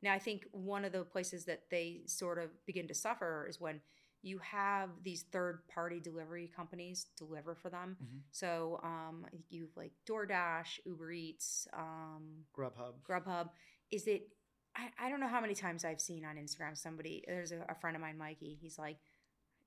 Now 0.03 0.13
I 0.13 0.19
think 0.19 0.45
one 0.53 0.85
of 0.85 0.93
the 0.93 1.05
places 1.05 1.47
that 1.47 1.63
they 1.71 2.03
sort 2.07 2.39
of 2.39 2.51
begin 2.67 2.87
to 2.89 2.95
suffer 2.95 3.47
is 3.49 3.61
when 3.61 3.81
you 4.23 4.39
have 4.39 4.89
these 5.03 5.25
third 5.33 5.61
party 5.69 6.01
delivery 6.01 6.51
companies 6.55 7.07
deliver 7.17 7.55
for 7.55 7.69
them. 7.71 7.97
Mhm. 8.03 8.21
So 8.31 8.81
um, 8.83 9.27
you've 9.51 9.77
like 9.77 9.93
DoorDash, 10.07 10.81
Uber 10.87 11.13
Eats, 11.13 11.67
um, 11.75 12.45
Grubhub. 12.57 12.95
Grubhub 13.09 13.51
is 13.91 14.07
it 14.07 14.29
I, 14.77 14.89
I 15.07 15.09
don't 15.09 15.21
know 15.21 15.29
how 15.29 15.41
many 15.41 15.55
times 15.55 15.85
I've 15.85 16.01
seen 16.01 16.25
on 16.25 16.37
Instagram 16.37 16.77
somebody 16.77 17.23
there's 17.27 17.53
a, 17.53 17.65
a 17.69 17.75
friend 17.75 17.97
of 17.97 18.03
mine, 18.03 18.19
Mikey, 18.19 18.59
he's 18.61 18.79
like, 18.79 18.99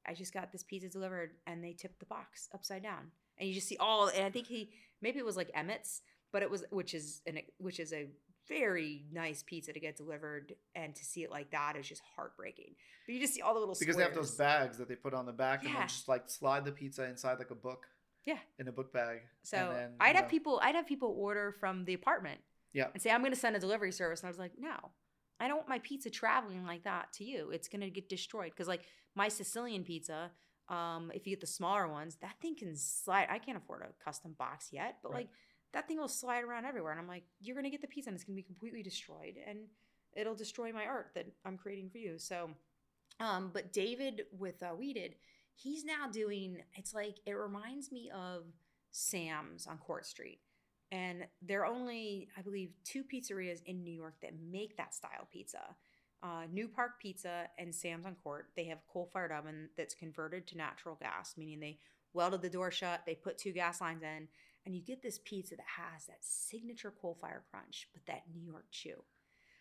I 0.08 0.13
just 0.13 0.34
got 0.34 0.52
this 0.52 0.63
pizza 0.63 0.88
delivered 0.89 1.32
and 1.46 1.63
they 1.63 1.74
tipped 1.74 2.00
the 2.00 2.06
box 2.06 2.50
upside 2.54 2.84
down. 2.84 3.12
And 3.38 3.48
you 3.48 3.54
just 3.56 3.67
see 3.67 3.78
all 3.78 4.08
and 4.08 4.24
I 4.26 4.30
think 4.30 4.48
he 4.48 4.72
maybe 5.02 5.20
it 5.20 5.26
was 5.26 5.38
like 5.38 5.52
Emmett's, 5.54 6.02
but 6.32 6.41
it 6.41 6.50
was 6.50 6.63
which 6.72 6.93
is 6.93 7.22
an 7.28 7.39
which 7.60 7.80
is 7.80 7.93
a 7.93 8.08
very 8.48 9.04
nice 9.12 9.43
pizza 9.43 9.74
to 9.74 9.80
get 9.80 9.98
delivered 9.98 10.54
and 10.74 10.96
to 10.96 11.04
see 11.04 11.22
it 11.24 11.30
like 11.30 11.52
that 11.52 11.76
is 11.76 11.88
just 11.88 12.02
heartbreaking. 12.15 12.74
But 13.06 13.13
you 13.15 13.20
just 13.22 13.34
see 13.34 13.41
all 13.41 13.54
the 13.54 13.60
little 13.60 13.76
Because 13.78 13.98
they 13.98 14.04
have 14.04 14.15
those 14.15 14.36
bags 14.36 14.78
that 14.78 14.88
they 14.88 14.96
put 14.96 15.13
on 15.13 15.26
the 15.26 15.34
back 15.34 15.63
and 15.63 15.72
Yeah. 15.74 15.80
then 15.80 15.88
just 15.89 16.08
like 16.08 16.30
slide 16.30 16.63
the 16.65 16.72
pizza 16.72 17.04
inside 17.06 17.39
like 17.39 17.52
a 17.52 17.56
book. 17.56 17.86
Yeah. 18.26 18.39
In 18.60 18.67
a 18.67 18.72
book 18.72 18.91
bag. 18.93 19.20
So 19.43 19.58
and 19.58 19.76
then, 19.76 19.89
I'd 20.00 20.10
you 20.10 20.15
have 20.15 20.26
know, 20.26 20.30
people 20.30 20.60
I'd 20.63 20.76
have 20.76 20.88
people 20.88 21.13
order 21.17 21.56
from 21.60 21.86
the 21.86 21.93
apartment. 21.93 22.39
Yeah. 22.74 22.88
And 22.93 23.02
say, 23.02 23.12
I'm 23.12 23.22
gonna 23.24 23.36
send 23.36 23.56
a 23.56 23.60
delivery 23.60 23.91
service. 23.91 24.22
And 24.22 24.28
I 24.28 24.32
was 24.32 24.39
like, 24.39 24.54
no. 24.58 24.76
I 25.39 25.48
don't 25.48 25.58
want 25.58 25.70
my 25.70 25.80
pizza 25.80 26.10
traveling 26.10 26.65
like 26.65 26.84
that 26.86 27.13
to 27.13 27.24
you. 27.24 27.52
It's 27.52 27.67
gonna 27.67 27.89
get 27.89 28.10
destroyed. 28.10 28.56
Cause 28.56 28.67
like 28.67 28.82
my 29.17 29.27
Sicilian 29.27 29.84
pizza, 29.84 30.32
um, 30.69 31.12
if 31.13 31.25
you 31.25 31.32
get 31.32 31.41
the 31.41 31.47
smaller 31.47 31.88
ones, 31.88 32.17
that 32.21 32.39
thing 32.41 32.56
can 32.56 32.75
slide. 32.75 33.27
I 33.30 33.39
can't 33.39 33.58
afford 33.58 33.82
a 33.82 34.03
custom 34.03 34.34
box 34.38 34.69
yet, 34.71 34.99
but 35.01 35.12
Right. 35.12 35.17
like 35.17 35.30
that 35.73 35.88
thing 35.88 35.97
will 35.97 36.08
slide 36.08 36.43
around 36.43 36.65
everywhere. 36.65 36.91
And 36.91 37.01
I'm 37.01 37.08
like, 37.08 37.23
you're 37.39 37.56
gonna 37.56 37.69
get 37.71 37.82
the 37.82 37.88
pizza 37.88 38.10
and 38.10 38.15
it's 38.15 38.23
gonna 38.23 38.36
be 38.36 38.43
completely 38.43 38.84
destroyed 38.84 39.36
and 39.45 39.67
it'll 40.13 40.36
destroy 40.36 40.71
my 40.71 40.86
art 40.86 41.12
that 41.15 41.25
I'm 41.43 41.58
creating 41.58 41.89
for 41.89 41.97
you. 41.97 42.19
So 42.19 42.51
um, 43.19 43.49
but 43.51 43.73
David 43.73 44.25
with 44.38 44.62
uh, 44.62 44.75
Wheated, 44.75 45.15
he's 45.56 45.84
now 45.84 46.08
doing. 46.12 46.62
It's 46.75 46.93
like 46.93 47.17
it 47.25 47.34
reminds 47.34 47.91
me 47.91 48.12
of 48.13 48.43
Sam's 48.91 49.65
on 49.65 49.80
Court 49.80 50.06
Street, 50.06 50.39
and 50.91 51.25
there 51.41 51.62
are 51.62 51.65
only, 51.65 52.30
I 52.38 52.41
believe, 52.41 52.73
two 52.84 53.03
pizzerias 53.03 53.63
in 53.65 53.84
New 53.84 53.93
York 53.93 54.15
that 54.21 54.34
make 54.39 54.77
that 54.77 54.93
style 54.93 55.27
pizza. 55.32 55.75
Uh, 56.23 56.45
New 56.51 56.67
Park 56.67 56.99
Pizza 56.99 57.47
and 57.60 57.73
Sam's 57.73 58.06
on 58.06 58.15
Court. 58.23 58.47
They 58.56 58.65
have 58.65 58.80
coal 58.91 59.10
fired 59.13 59.32
oven 59.32 59.69
that's 59.77 59.93
converted 59.93 60.47
to 60.47 60.58
natural 60.58 60.97
gas, 60.99 61.36
meaning 61.38 61.60
they 61.60 61.80
welded 62.13 62.41
the 62.41 62.49
door 62.49 62.71
shut. 62.71 63.01
They 63.06 63.13
put 63.13 63.38
two 63.38 63.51
gas 63.51 63.82
lines 63.82 64.01
in, 64.01 64.27
and 64.65 64.75
you 64.75 64.82
get 64.82 65.03
this 65.03 65.19
pizza 65.23 65.56
that 65.56 65.65
has 65.77 66.08
that 66.08 66.17
signature 66.21 66.91
coal 66.99 67.15
fire 67.21 67.43
crunch, 67.51 67.88
but 67.93 68.03
that 68.08 68.23
New 68.34 68.41
York 68.41 68.65
chew. 68.71 69.03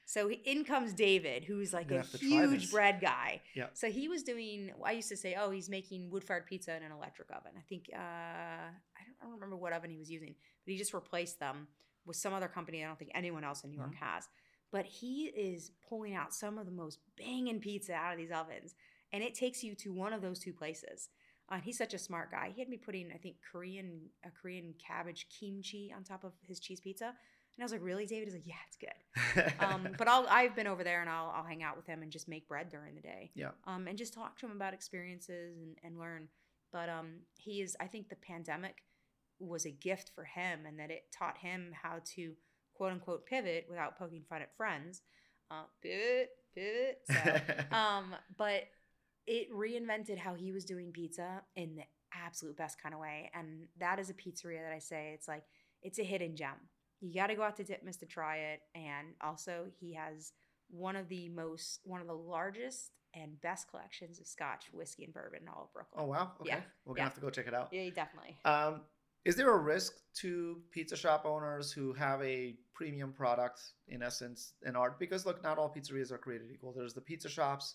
So 0.07 0.31
in 0.31 0.65
comes 0.65 0.95
David, 0.95 1.45
who's 1.45 1.73
like 1.73 1.91
a 1.91 1.97
have 1.97 2.11
to 2.13 2.19
try 2.19 2.29
huge 2.29 2.71
bread 2.71 3.01
guy. 3.01 3.43
Yeah. 3.55 3.67
So 3.75 3.91
he 3.91 4.09
was 4.09 4.23
doing. 4.23 4.71
I 4.85 4.93
used 4.93 5.09
to 5.09 5.17
say, 5.17 5.37
oh, 5.39 5.51
he's 5.51 5.69
making 5.69 6.11
wood-fired 6.11 6.47
pizza 6.47 6.75
in 6.77 6.83
an 6.85 6.93
electric 6.93 7.29
oven. 7.33 7.53
I 7.59 7.63
think 7.69 7.91
uh, 7.93 7.99
I 7.99 9.03
don't, 9.05 9.17
I 9.21 9.25
don't 9.25 9.35
remember 9.35 9.57
what 9.57 9.73
oven 9.73 9.91
he 9.91 9.99
was 9.99 10.11
using, 10.11 10.35
but 10.65 10.73
he 10.73 10.79
just 10.79 10.95
replaced 10.95 11.41
them 11.41 11.67
with 12.07 12.17
some 12.17 12.33
other 12.33 12.49
company. 12.49 12.85
I 12.85 12.87
don't 12.87 12.99
think 12.99 13.11
anyone 13.15 13.45
else 13.45 13.65
in 13.65 13.71
New 13.71 13.79
York 13.79 13.97
has. 14.01 14.29
But 14.77 14.85
he 14.85 15.33
is 15.35 15.71
pulling 15.89 16.15
out 16.15 16.35
some 16.35 16.59
of 16.59 16.67
the 16.67 16.71
most 16.71 16.99
banging 17.17 17.61
pizza 17.61 17.95
out 17.95 18.13
of 18.13 18.19
these 18.19 18.31
ovens, 18.31 18.75
and 19.11 19.25
it 19.25 19.35
takes 19.35 19.65
you 19.65 19.75
to 19.77 19.91
one 19.91 20.13
of 20.13 20.21
those 20.21 20.39
two 20.39 20.53
places. 20.53 21.09
Uh, 21.49 21.57
he's 21.57 21.79
such 21.79 21.95
a 21.95 21.99
smart 21.99 22.31
guy. 22.31 22.53
He 22.55 22.61
had 22.61 22.69
me 22.69 22.77
putting, 22.77 23.11
I 23.11 23.17
think, 23.17 23.37
Korean 23.51 24.03
a 24.23 24.29
Korean 24.31 24.75
cabbage 24.79 25.29
kimchi 25.31 25.95
on 25.97 26.05
top 26.05 26.25
of 26.25 26.35
his 26.47 26.61
cheese 26.61 26.81
pizza, 26.81 27.07
and 27.07 27.15
I 27.59 27.63
was 27.63 27.73
like, 27.73 27.83
"Really, 27.83 28.05
David?" 28.05 28.29
He's 28.29 28.35
like, 28.35 28.47
"Yeah, 28.47 28.55
it's 28.67 28.77
good." 28.77 29.55
um, 29.65 29.95
but 29.97 30.09
I'll 30.09 30.27
I've 30.29 30.55
been 30.55 30.67
over 30.67 30.85
there 30.85 31.01
and 31.01 31.09
I'll 31.09 31.33
I'll 31.35 31.45
hang 31.45 31.63
out 31.63 31.79
with 31.79 31.87
him 31.87 32.03
and 32.03 32.13
just 32.13 32.29
make 32.29 32.47
bread 32.47 32.69
during 32.69 32.95
the 32.95 33.01
day. 33.01 33.31
Yeah. 33.35 33.53
Um, 33.67 33.87
and 33.89 33.97
just 33.97 34.13
talk 34.13 34.39
to 34.41 34.47
him 34.47 34.53
about 34.53 34.75
experiences 34.75 35.57
and, 35.57 35.79
and 35.85 35.99
learn. 35.99 36.29
But 36.71 36.91
um, 36.91 37.21
he 37.39 37.63
is 37.63 37.79
I 37.81 37.87
think 37.87 38.11
the 38.11 38.17
pandemic 38.17 38.83
was 39.39 39.65
a 39.65 39.71
gift 39.71 40.11
for 40.15 40.25
him 40.25 40.67
and 40.67 40.79
that 40.79 40.91
it 40.91 41.05
taught 41.19 41.39
him 41.39 41.73
how 41.83 42.01
to 42.17 42.35
quote 42.77 42.93
unquote 42.93 43.27
pivot 43.27 43.67
without 43.69 43.99
poking 43.99 44.23
fun 44.29 44.43
at 44.43 44.57
friends. 44.57 45.03
Uh, 45.51 45.63
pivot, 45.83 46.31
pivot. 46.55 47.01
So, 47.11 47.77
um, 47.77 48.15
but 48.37 48.65
it 49.27 49.53
reinvented 49.53 50.19
how 50.19 50.35
he 50.35 50.53
was 50.53 50.65
doing 50.65 50.93
pizza 50.93 51.43
in 51.57 51.77
the 51.77 51.83
absolute 52.15 52.57
best 52.57 52.81
kind 52.83 52.95
of 52.95 53.01
way. 53.01 53.31
And 53.35 53.67
that 53.79 53.99
is 53.99 54.11
a 54.11 54.15
pizzeria 54.15 54.63
that 54.63 54.73
I 54.75 54.79
say 54.79 55.13
it's 55.15 55.29
like 55.29 55.45
it's 55.83 55.99
a 55.99 56.05
hidden 56.05 56.37
gem. 56.37 56.55
You 57.01 57.13
got 57.15 57.27
to 57.29 57.35
go 57.35 57.43
out 57.43 57.57
to 57.59 57.65
Ditmas 57.65 57.99
to 58.01 58.07
try 58.07 58.37
it. 58.39 58.61
And 58.75 59.09
also, 59.21 59.67
he 59.79 59.95
has 59.95 60.33
one 60.71 60.97
of 60.97 61.09
the 61.09 61.29
most, 61.29 61.81
one 61.85 62.01
of 62.01 62.07
the 62.07 62.15
largest 62.15 62.91
and 63.15 63.41
best 63.41 63.69
collections 63.71 64.19
of 64.19 64.27
Scotch 64.27 64.65
whiskey 64.73 65.05
and 65.05 65.13
bourbon 65.15 65.41
in 65.43 65.49
all 65.49 65.65
of 65.65 65.73
Brooklyn. 65.73 66.05
oh 66.05 66.07
wow. 66.09 66.33
Okay. 66.41 66.51
Yeah. 66.51 66.61
We're 66.85 66.95
gonna 66.95 67.01
Yeah. 67.01 67.09
have 67.09 67.15
to 67.15 67.21
go 67.21 67.31
check 67.31 67.47
it 67.47 67.55
out. 67.55 67.69
yeah, 67.73 67.89
definitely. 67.91 68.37
Um, 68.45 68.81
is 69.27 69.35
there 69.35 69.53
a 69.53 69.59
risk 69.59 69.95
to 70.15 70.63
pizza 70.71 70.97
shop 70.97 71.27
owners 71.27 71.73
who 71.73 71.93
have 71.95 72.23
a 72.23 72.55
premium 72.75 73.13
product, 73.13 73.61
in 73.89 74.01
essence, 74.01 74.55
in 74.65 74.77
art? 74.77 75.01
Because 75.01 75.27
look, 75.27 75.43
not 75.43 75.59
all 75.59 75.69
pizzerias 75.75 76.13
are 76.13 76.19
created 76.19 76.49
equal. 76.53 76.73
There's 76.73 76.95
the 76.95 77.01
pizza 77.01 77.29
shops 77.29 77.75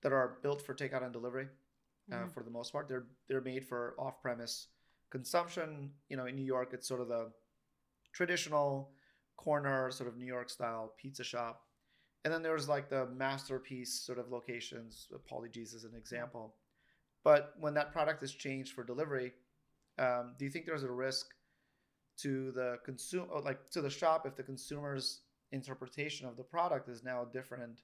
that 0.00 0.12
are 0.12 0.38
built 0.42 0.62
for 0.62 0.74
takeout 0.74 1.02
and 1.02 1.12
delivery, 1.12 1.46
uh, 2.10 2.14
Mhm. 2.24 2.32
for 2.32 2.42
the 2.42 2.50
most 2.50 2.72
part. 2.72 2.88
They're 2.88 3.06
they're 3.26 3.42
made 3.42 3.68
for 3.68 3.94
off-premise 3.98 4.68
consumption. 5.10 5.94
You 6.08 6.16
know, 6.16 6.24
in 6.24 6.36
New 6.36 6.44
York, 6.44 6.72
it's 6.72 6.88
sort 6.88 7.02
of 7.02 7.08
the 7.08 7.32
traditional 8.12 8.94
corner, 9.36 9.90
sort 9.90 10.08
of 10.08 10.16
New 10.16 10.24
York 10.24 10.48
style 10.48 10.94
pizza 10.96 11.22
shop. 11.22 11.68
And 12.24 12.32
then 12.32 12.42
there's 12.42 12.66
like 12.66 12.88
the 12.88 13.06
masterpiece 13.10 14.00
sort 14.00 14.18
of 14.18 14.30
locations. 14.30 15.08
Paulie 15.30 15.50
Gee's 15.52 15.74
is 15.74 15.84
an 15.84 15.94
example. 15.94 16.56
But 17.24 17.54
when 17.58 17.74
that 17.74 17.92
product 17.92 18.22
is 18.22 18.32
changed 18.32 18.72
for 18.72 18.84
delivery, 18.84 19.34
um, 19.98 20.34
do 20.38 20.44
you 20.44 20.50
think 20.50 20.66
there's 20.66 20.84
a 20.84 20.90
risk 20.90 21.26
to 22.18 22.52
the 22.52 22.78
consumer, 22.84 23.26
like 23.44 23.70
to 23.70 23.80
the 23.80 23.90
shop, 23.90 24.26
if 24.26 24.36
the 24.36 24.42
consumer's 24.42 25.20
interpretation 25.52 26.26
of 26.26 26.36
the 26.36 26.42
product 26.42 26.88
is 26.88 27.02
now 27.02 27.24
different 27.24 27.82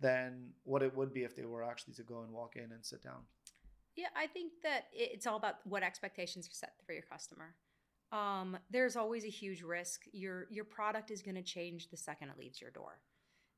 than 0.00 0.50
what 0.64 0.82
it 0.82 0.94
would 0.96 1.12
be 1.12 1.22
if 1.22 1.34
they 1.36 1.44
were 1.44 1.64
actually 1.64 1.94
to 1.94 2.02
go 2.02 2.22
and 2.22 2.32
walk 2.32 2.56
in 2.56 2.72
and 2.72 2.84
sit 2.84 3.02
down? 3.02 3.22
Yeah, 3.96 4.08
I 4.16 4.26
think 4.26 4.52
that 4.62 4.86
it's 4.92 5.26
all 5.26 5.36
about 5.36 5.56
what 5.64 5.82
expectations 5.82 6.46
are 6.48 6.54
set 6.54 6.72
for 6.86 6.92
your 6.92 7.02
customer. 7.02 7.54
Um, 8.10 8.58
there's 8.70 8.96
always 8.96 9.24
a 9.24 9.28
huge 9.28 9.62
risk. 9.62 10.02
Your 10.12 10.46
your 10.50 10.64
product 10.64 11.10
is 11.10 11.22
going 11.22 11.34
to 11.34 11.42
change 11.42 11.88
the 11.88 11.96
second 11.96 12.28
it 12.28 12.38
leaves 12.38 12.60
your 12.60 12.70
door. 12.70 13.00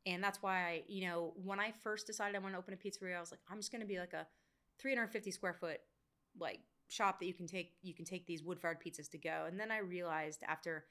And 0.07 0.23
that's 0.23 0.43
why 0.43 0.59
I, 0.59 0.83
you 0.87 1.07
know, 1.07 1.33
when 1.43 1.59
I 1.59 1.73
first 1.83 2.07
decided 2.07 2.37
I 2.37 2.39
want 2.41 2.55
to 2.55 2.59
open 2.59 2.75
a 2.75 2.77
pizzeria, 2.77 3.17
I 3.17 3.21
was 3.21 3.31
like, 3.31 3.41
I'm 3.51 3.57
just 3.57 3.73
going 3.73 3.81
to 3.81 3.87
be 3.87 3.99
like 3.99 4.13
a 4.13 4.27
350 4.81 5.31
square 5.31 5.55
foot 5.55 5.81
like 6.39 6.61
shop 6.89 7.19
that 7.21 7.27
you 7.27 7.35
can 7.35 7.47
take 7.47 7.73
you 7.83 7.95
can 7.95 8.05
take 8.05 8.27
these 8.27 8.43
wood 8.43 8.61
fired 8.61 8.79
pizzas 8.81 9.11
to 9.11 9.19
go. 9.19 9.45
And 9.49 9.59
then 9.59 9.71
I 9.71 9.79
realized 9.79 10.43
after 10.47 10.85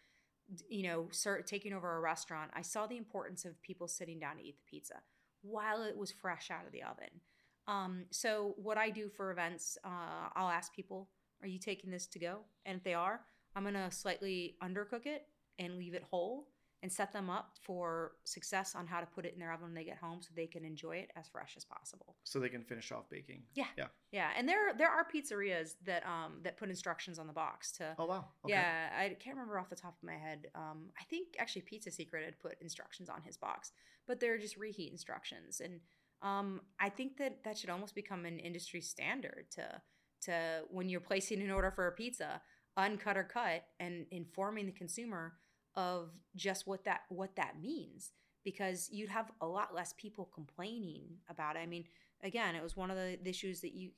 you 0.67 0.83
know, 0.83 1.07
taking 1.45 1.73
over 1.73 1.95
a 1.95 2.01
restaurant, 2.01 2.51
I 2.53 2.61
saw 2.61 2.85
the 2.85 2.97
importance 2.97 3.45
of 3.45 3.61
people 3.61 3.87
sitting 3.87 4.19
down 4.19 4.37
to 4.37 4.43
eat 4.43 4.57
the 4.57 4.69
pizza 4.69 4.95
while 5.41 5.83
it 5.83 5.97
was 5.97 6.11
fresh 6.11 6.51
out 6.51 6.65
of 6.65 6.71
the 6.71 6.83
oven. 6.83 7.21
Um, 7.67 8.05
so 8.11 8.55
what 8.57 8.77
I 8.77 8.89
do 8.89 9.09
for 9.09 9.31
events, 9.31 9.77
uh, 9.85 10.29
I'll 10.35 10.49
ask 10.49 10.73
people, 10.73 11.09
"Are 11.41 11.47
you 11.47 11.59
taking 11.59 11.91
this 11.91 12.07
to 12.07 12.19
go?" 12.19 12.45
And 12.65 12.77
if 12.77 12.83
they 12.83 12.93
are, 12.93 13.25
I'm 13.55 13.63
gonna 13.63 13.91
slightly 13.91 14.57
undercook 14.61 15.05
it 15.05 15.27
and 15.59 15.77
leave 15.77 15.93
it 15.93 16.03
whole 16.03 16.52
and 16.83 16.91
set 16.91 17.13
them 17.13 17.29
up 17.29 17.55
for 17.61 18.11
success 18.25 18.75
on 18.75 18.85
how 18.85 18.99
to 18.99 19.05
put 19.05 19.25
it 19.25 19.33
in 19.33 19.39
their 19.39 19.53
oven 19.53 19.67
when 19.67 19.73
they 19.73 19.85
get 19.85 19.97
home 19.97 20.21
so 20.21 20.29
they 20.35 20.45
can 20.45 20.65
enjoy 20.65 20.97
it 20.97 21.09
as 21.15 21.29
fresh 21.29 21.53
as 21.55 21.63
possible. 21.63 22.17
So 22.25 22.41
they 22.41 22.49
can 22.49 22.61
finish 22.61 22.91
off 22.91 23.09
baking. 23.09 23.43
Yeah. 23.55 23.67
Yeah. 23.77 23.87
Yeah, 24.11 24.29
and 24.37 24.47
there 24.47 24.73
there 24.77 24.89
are 24.89 25.07
pizzerias 25.07 25.75
that 25.85 26.05
um 26.05 26.41
that 26.43 26.57
put 26.57 26.69
instructions 26.69 27.17
on 27.17 27.25
the 27.25 27.33
box 27.33 27.71
to 27.73 27.95
Oh 27.97 28.05
wow. 28.05 28.25
Okay. 28.43 28.53
Yeah, 28.53 28.89
I 28.95 29.15
can't 29.17 29.37
remember 29.37 29.57
off 29.57 29.69
the 29.69 29.77
top 29.77 29.95
of 29.97 30.03
my 30.05 30.17
head. 30.17 30.47
Um 30.55 30.89
I 30.99 31.05
think 31.05 31.37
actually 31.39 31.61
Pizza 31.61 31.89
Secret 31.89 32.25
had 32.25 32.37
put 32.37 32.61
instructions 32.61 33.09
on 33.09 33.21
his 33.23 33.37
box, 33.37 33.71
but 34.05 34.19
they're 34.19 34.37
just 34.37 34.57
reheat 34.57 34.91
instructions 34.91 35.61
and 35.61 35.79
um 36.21 36.61
I 36.81 36.89
think 36.89 37.15
that 37.17 37.45
that 37.45 37.57
should 37.57 37.69
almost 37.69 37.95
become 37.95 38.25
an 38.25 38.39
industry 38.39 38.81
standard 38.81 39.45
to 39.51 39.81
to 40.23 40.63
when 40.69 40.89
you're 40.89 40.99
placing 40.99 41.41
an 41.41 41.51
order 41.51 41.71
for 41.71 41.87
a 41.87 41.91
pizza, 41.93 42.41
uncut 42.75 43.15
or 43.15 43.23
cut 43.23 43.63
and 43.79 44.05
informing 44.11 44.65
the 44.65 44.71
consumer 44.73 45.33
of 45.75 46.11
just 46.35 46.67
what 46.67 46.85
that 46.85 47.01
what 47.09 47.35
that 47.35 47.59
means 47.61 48.11
because 48.43 48.89
you'd 48.91 49.09
have 49.09 49.31
a 49.41 49.47
lot 49.47 49.73
less 49.73 49.93
people 49.97 50.29
complaining 50.33 51.05
about 51.29 51.55
it. 51.55 51.59
I 51.59 51.65
mean, 51.65 51.85
again, 52.23 52.55
it 52.55 52.63
was 52.63 52.75
one 52.75 52.91
of 52.91 52.97
the 52.97 53.17
issues 53.27 53.61
that 53.61 53.73
you 53.73 53.91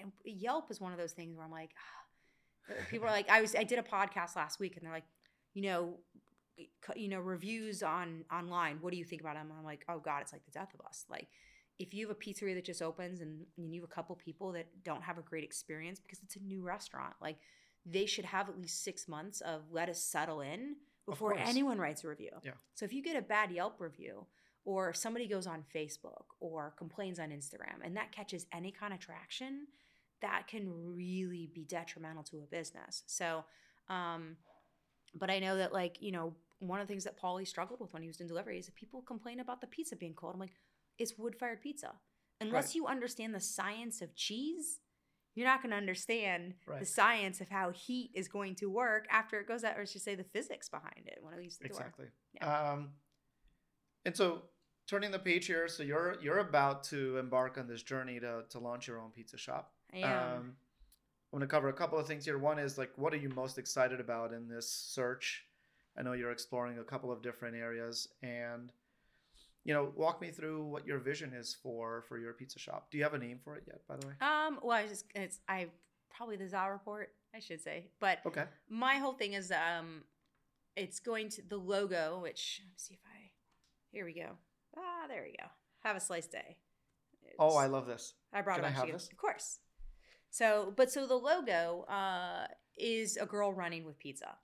and 0.00 0.12
Yelp 0.24 0.70
is 0.70 0.80
one 0.80 0.92
of 0.92 0.98
those 0.98 1.12
things 1.12 1.36
where 1.36 1.44
I'm 1.44 1.50
like, 1.50 1.70
people 2.90 3.06
are 3.06 3.12
like, 3.12 3.28
I 3.28 3.40
was 3.40 3.54
I 3.54 3.64
did 3.64 3.78
a 3.78 3.82
podcast 3.82 4.36
last 4.36 4.60
week 4.60 4.76
and 4.76 4.84
they're 4.84 4.92
like, 4.92 5.04
you 5.54 5.62
know, 5.62 5.94
you 6.96 7.08
know, 7.08 7.20
reviews 7.20 7.82
on 7.82 8.24
online. 8.32 8.78
What 8.80 8.92
do 8.92 8.98
you 8.98 9.04
think 9.04 9.20
about 9.20 9.34
them? 9.34 9.48
And 9.50 9.58
I'm 9.58 9.64
like, 9.64 9.84
oh 9.88 9.98
god, 9.98 10.22
it's 10.22 10.32
like 10.32 10.44
the 10.44 10.50
death 10.50 10.72
of 10.74 10.84
us. 10.86 11.04
Like, 11.08 11.28
if 11.78 11.94
you 11.94 12.06
have 12.06 12.16
a 12.16 12.18
pizzeria 12.18 12.54
that 12.54 12.64
just 12.64 12.82
opens 12.82 13.20
and 13.20 13.44
you 13.56 13.80
have 13.80 13.90
a 13.90 13.94
couple 13.94 14.14
people 14.16 14.52
that 14.52 14.66
don't 14.84 15.02
have 15.02 15.18
a 15.18 15.22
great 15.22 15.44
experience 15.44 16.00
because 16.00 16.20
it's 16.22 16.36
a 16.36 16.40
new 16.40 16.62
restaurant, 16.62 17.14
like 17.20 17.38
they 17.86 18.06
should 18.06 18.26
have 18.26 18.48
at 18.48 18.60
least 18.60 18.84
six 18.84 19.08
months 19.08 19.40
of 19.40 19.62
let 19.72 19.88
us 19.88 20.02
settle 20.02 20.40
in 20.40 20.76
before 21.10 21.36
anyone 21.38 21.78
writes 21.78 22.04
a 22.04 22.08
review. 22.08 22.30
Yeah. 22.42 22.52
So 22.74 22.84
if 22.84 22.92
you 22.92 23.02
get 23.02 23.16
a 23.16 23.22
bad 23.22 23.50
Yelp 23.50 23.80
review 23.80 24.26
or 24.64 24.90
if 24.90 24.96
somebody 24.96 25.26
goes 25.26 25.46
on 25.46 25.64
Facebook 25.74 26.24
or 26.40 26.74
complains 26.76 27.18
on 27.18 27.30
Instagram 27.30 27.84
and 27.84 27.96
that 27.96 28.12
catches 28.12 28.46
any 28.52 28.70
kind 28.70 28.92
of 28.92 29.00
traction, 29.00 29.66
that 30.22 30.46
can 30.48 30.68
really 30.94 31.50
be 31.54 31.64
detrimental 31.64 32.22
to 32.24 32.38
a 32.38 32.46
business. 32.46 33.02
So, 33.06 33.44
um, 33.88 34.36
but 35.14 35.30
I 35.30 35.38
know 35.38 35.56
that 35.56 35.72
like, 35.72 35.96
you 36.00 36.12
know, 36.12 36.34
one 36.58 36.78
of 36.80 36.86
the 36.86 36.92
things 36.92 37.04
that 37.04 37.18
Paulie 37.18 37.48
struggled 37.48 37.80
with 37.80 37.92
when 37.94 38.02
he 38.02 38.08
was 38.08 38.20
in 38.20 38.26
delivery 38.26 38.58
is 38.58 38.66
that 38.66 38.74
people 38.74 39.00
complain 39.00 39.40
about 39.40 39.60
the 39.60 39.66
pizza 39.66 39.96
being 39.96 40.14
cold. 40.14 40.34
I'm 40.34 40.40
like, 40.40 40.52
it's 40.98 41.16
wood 41.16 41.34
fired 41.34 41.62
pizza. 41.62 41.92
Unless 42.42 42.68
Right. 42.68 42.74
you 42.76 42.86
understand 42.86 43.34
the 43.34 43.40
science 43.40 44.02
of 44.02 44.14
cheese, 44.14 44.80
you're 45.40 45.48
not 45.48 45.62
going 45.62 45.70
to 45.70 45.76
understand 45.76 46.54
the 46.78 46.84
science 46.84 47.40
of 47.40 47.48
how 47.48 47.70
heat 47.70 48.10
is 48.14 48.28
going 48.28 48.54
to 48.56 48.66
work 48.66 49.06
after 49.10 49.40
it 49.40 49.48
goes 49.48 49.64
out, 49.64 49.78
or 49.78 49.86
should 49.86 50.02
say 50.02 50.14
the 50.14 50.24
physics 50.24 50.68
behind 50.68 51.06
it 51.06 51.18
when 51.22 51.34
it 51.34 51.40
leaves 51.40 51.56
the 51.56 51.68
door. 51.68 51.78
Exactly. 51.78 52.06
Um, 52.42 52.90
and 54.04 54.16
so 54.16 54.42
turning 54.86 55.10
the 55.10 55.18
page 55.18 55.46
here, 55.46 55.68
so 55.68 55.82
you're 55.82 56.16
you're 56.22 56.38
about 56.38 56.84
to 56.84 57.16
embark 57.18 57.58
on 57.58 57.66
this 57.66 57.82
journey 57.82 58.20
to 58.20 58.42
to 58.50 58.58
launch 58.58 58.86
your 58.86 59.00
own 59.00 59.10
pizza 59.10 59.38
shop. 59.38 59.72
I 59.94 59.98
am. 59.98 60.32
Um, 60.32 60.56
I 61.32 61.36
want 61.36 61.42
to 61.42 61.46
cover 61.46 61.68
a 61.68 61.72
couple 61.72 61.98
of 61.98 62.06
things 62.06 62.24
here. 62.24 62.38
One 62.38 62.58
is 62.58 62.76
like, 62.76 62.90
what 62.96 63.14
are 63.14 63.18
you 63.18 63.28
most 63.30 63.56
excited 63.56 64.00
about 64.00 64.32
in 64.32 64.48
this 64.48 64.68
search? 64.68 65.44
I 65.96 66.02
know 66.02 66.12
you're 66.12 66.32
exploring 66.32 66.78
a 66.78 66.84
couple 66.84 67.12
of 67.12 67.22
different 67.22 67.56
areas, 67.56 68.08
and 68.22 68.72
you 69.64 69.74
know, 69.74 69.92
walk 69.96 70.20
me 70.20 70.30
through 70.30 70.64
what 70.64 70.86
your 70.86 70.98
vision 70.98 71.32
is 71.34 71.54
for 71.62 72.02
for 72.08 72.18
your 72.18 72.32
pizza 72.32 72.58
shop. 72.58 72.88
Do 72.90 72.98
you 72.98 73.04
have 73.04 73.14
a 73.14 73.18
name 73.18 73.38
for 73.42 73.56
it 73.56 73.64
yet, 73.66 73.80
by 73.88 73.96
the 73.96 74.06
way? 74.06 74.14
um, 74.20 74.58
well, 74.62 74.76
I 74.76 74.86
just 74.86 75.04
it's 75.14 75.40
I 75.48 75.68
probably 76.10 76.36
the 76.36 76.48
Za 76.48 76.66
report, 76.70 77.10
I 77.34 77.40
should 77.40 77.60
say, 77.60 77.88
but 78.00 78.18
Okay. 78.26 78.44
my 78.68 78.96
whole 78.96 79.12
thing 79.14 79.34
is 79.34 79.52
um, 79.52 80.02
it's 80.76 80.98
going 81.00 81.28
to 81.30 81.42
the 81.42 81.56
logo, 81.56 82.20
which 82.22 82.60
let 82.62 82.68
me 82.68 82.74
see 82.76 82.94
if 82.94 83.00
I 83.04 83.30
here 83.92 84.04
we 84.04 84.14
go. 84.14 84.30
Ah, 84.76 85.06
there 85.08 85.22
we 85.22 85.32
go. 85.38 85.46
Have 85.82 85.96
a 85.96 86.00
slice 86.00 86.26
day. 86.26 86.56
Oh, 87.38 87.56
I 87.56 87.66
love 87.66 87.86
this. 87.86 88.14
I 88.32 88.42
brought 88.42 88.56
Can 88.56 88.64
it 88.64 88.68
I 88.68 88.70
have 88.70 88.82
to 88.82 88.86
you. 88.88 88.92
this? 88.94 89.08
Of 89.10 89.16
course. 89.16 89.58
So, 90.30 90.72
but 90.76 90.90
so 90.90 91.06
the 91.06 91.14
logo 91.14 91.82
uh, 91.88 92.46
is 92.76 93.16
a 93.16 93.26
girl 93.26 93.52
running 93.52 93.84
with 93.84 93.98
pizza, 93.98 94.36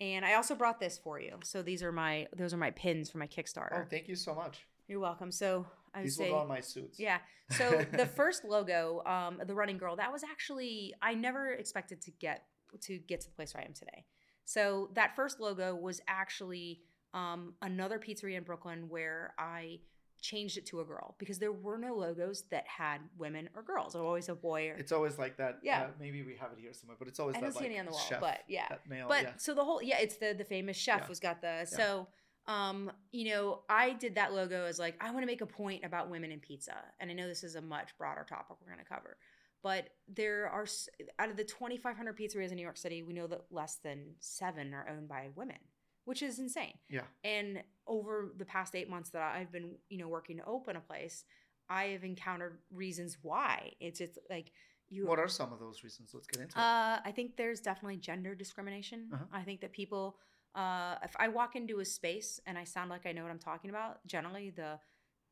and 0.00 0.24
I 0.24 0.34
also 0.34 0.54
brought 0.54 0.80
this 0.80 0.98
for 0.98 1.20
you. 1.20 1.38
So 1.42 1.62
these 1.62 1.82
are 1.82 1.92
my 1.92 2.26
those 2.36 2.54
are 2.54 2.58
my 2.58 2.70
pins 2.70 3.10
for 3.10 3.18
my 3.18 3.26
Kickstarter. 3.26 3.82
Oh, 3.84 3.86
thank 3.90 4.08
you 4.08 4.16
so 4.16 4.34
much. 4.34 4.66
You're 4.86 5.00
welcome. 5.00 5.30
So 5.32 5.66
I 5.94 6.02
These 6.02 6.16
say, 6.16 6.24
will 6.30 6.36
go 6.36 6.42
on 6.42 6.48
my 6.48 6.60
suits. 6.60 6.98
yeah. 6.98 7.18
So 7.50 7.84
the 7.92 8.06
first 8.16 8.44
logo, 8.44 9.02
um, 9.04 9.40
the 9.46 9.54
running 9.54 9.78
girl, 9.78 9.96
that 9.96 10.12
was 10.12 10.22
actually 10.24 10.94
I 11.02 11.14
never 11.14 11.52
expected 11.52 12.00
to 12.02 12.10
get 12.12 12.44
to 12.82 12.98
get 12.98 13.20
to 13.22 13.28
the 13.28 13.34
place 13.34 13.54
where 13.54 13.62
I 13.62 13.66
am 13.66 13.74
today. 13.74 14.04
So 14.44 14.90
that 14.94 15.14
first 15.16 15.40
logo 15.40 15.74
was 15.74 16.00
actually 16.08 16.80
um, 17.14 17.54
another 17.62 17.98
pizzeria 17.98 18.36
in 18.38 18.44
Brooklyn 18.44 18.88
where 18.88 19.34
I 19.38 19.80
changed 20.20 20.56
it 20.58 20.66
to 20.66 20.80
a 20.80 20.84
girl 20.84 21.14
because 21.18 21.38
there 21.38 21.52
were 21.52 21.78
no 21.78 21.94
logos 21.94 22.42
that 22.50 22.66
had 22.66 23.00
women 23.16 23.48
or 23.54 23.62
girls. 23.62 23.94
Was 23.94 23.96
always 23.96 24.28
a 24.28 24.34
boy 24.34 24.68
or 24.70 24.74
It's 24.74 24.92
always 24.92 25.18
like 25.18 25.36
that. 25.38 25.58
Yeah. 25.62 25.82
uh, 25.82 25.86
maybe 26.00 26.22
we 26.22 26.34
have 26.36 26.52
it 26.52 26.58
here 26.60 26.72
somewhere, 26.72 26.96
but 26.98 27.08
it's 27.08 27.20
always 27.20 27.36
I 27.36 27.40
that 27.40 27.46
don't 27.46 27.52
see 27.54 27.58
like 27.60 27.66
any 27.70 27.78
on 27.78 27.86
the 27.86 27.92
wall, 27.92 28.00
chef, 28.00 28.20
but 28.20 28.40
yeah. 28.48 28.66
that 28.68 28.88
male. 28.88 29.06
but 29.08 29.22
yeah. 29.22 29.32
so 29.36 29.54
the 29.54 29.64
whole 29.64 29.82
yeah, 29.82 29.98
it's 30.00 30.16
the 30.16 30.34
the 30.36 30.44
famous 30.44 30.76
chef 30.76 31.00
Yeah. 31.00 31.06
who's 31.06 31.20
got 31.20 31.40
the 31.40 31.64
so 31.66 32.08
um 32.46 32.90
you 33.12 33.30
know 33.30 33.60
I 33.68 33.92
did 33.92 34.14
that 34.14 34.32
logo 34.32 34.64
as 34.64 34.78
like 34.78 34.96
I 35.00 35.10
want 35.10 35.22
to 35.22 35.26
make 35.26 35.40
a 35.42 35.46
point 35.46 35.84
about 35.84 36.08
women 36.10 36.32
in 36.32 36.40
pizza, 36.40 36.76
and 37.00 37.10
I 37.10 37.14
know 37.14 37.26
this 37.28 37.44
is 37.44 37.54
a 37.56 37.60
much 37.62 37.96
broader 37.98 38.24
topic 38.28 38.56
we're 38.60 38.72
going 38.72 38.84
to 38.84 38.88
cover, 38.88 39.16
but 39.62 39.88
there 40.08 40.48
are 40.48 40.66
out 41.18 41.30
of 41.30 41.36
the 41.36 41.44
2,500 41.44 42.16
pizzerias 42.16 42.50
in 42.50 42.56
New 42.56 42.62
York 42.62 42.76
City, 42.76 43.02
we 43.02 43.12
know 43.12 43.26
that 43.26 43.42
less 43.50 43.76
than 43.82 44.14
seven 44.20 44.72
are 44.72 44.88
owned 44.88 45.08
by 45.08 45.28
women, 45.34 45.58
which 46.08 46.22
is 46.22 46.38
insane. 46.38 46.72
Yeah. 46.88 47.02
And 47.22 47.62
over 47.86 48.32
the 48.38 48.46
past 48.46 48.74
eight 48.74 48.88
months 48.88 49.10
that 49.10 49.20
I've 49.20 49.52
been 49.52 49.72
you 49.90 49.98
know 49.98 50.08
working 50.08 50.38
to 50.38 50.44
open 50.46 50.74
a 50.74 50.80
place, 50.80 51.24
I 51.68 51.84
have 51.88 52.02
encountered 52.02 52.60
reasons 52.72 53.18
why 53.20 53.72
it's 53.78 53.98
just 53.98 54.18
like 54.30 54.50
you 54.88 55.06
What 55.06 55.18
are 55.18 55.28
some 55.28 55.52
of 55.52 55.58
those 55.58 55.84
reasons? 55.84 56.12
Let's 56.14 56.26
get 56.26 56.40
into 56.40 56.58
it. 56.58 56.62
uh, 56.62 57.00
I 57.04 57.12
think 57.14 57.36
there's 57.36 57.60
definitely 57.60 57.98
gender 57.98 58.34
discrimination. 58.34 59.10
Uh-huh. 59.12 59.24
I 59.30 59.42
think 59.42 59.60
that 59.60 59.72
people, 59.72 60.16
uh, 60.54 60.94
if 61.04 61.14
I 61.18 61.28
walk 61.28 61.56
into 61.56 61.80
a 61.80 61.84
space 61.84 62.40
and 62.46 62.56
I 62.56 62.64
sound 62.64 62.88
like 62.88 63.04
I 63.04 63.12
know 63.12 63.22
what 63.22 63.30
I'm 63.30 63.38
talking 63.38 63.68
about, 63.68 63.98
generally 64.06 64.48
the 64.48 64.78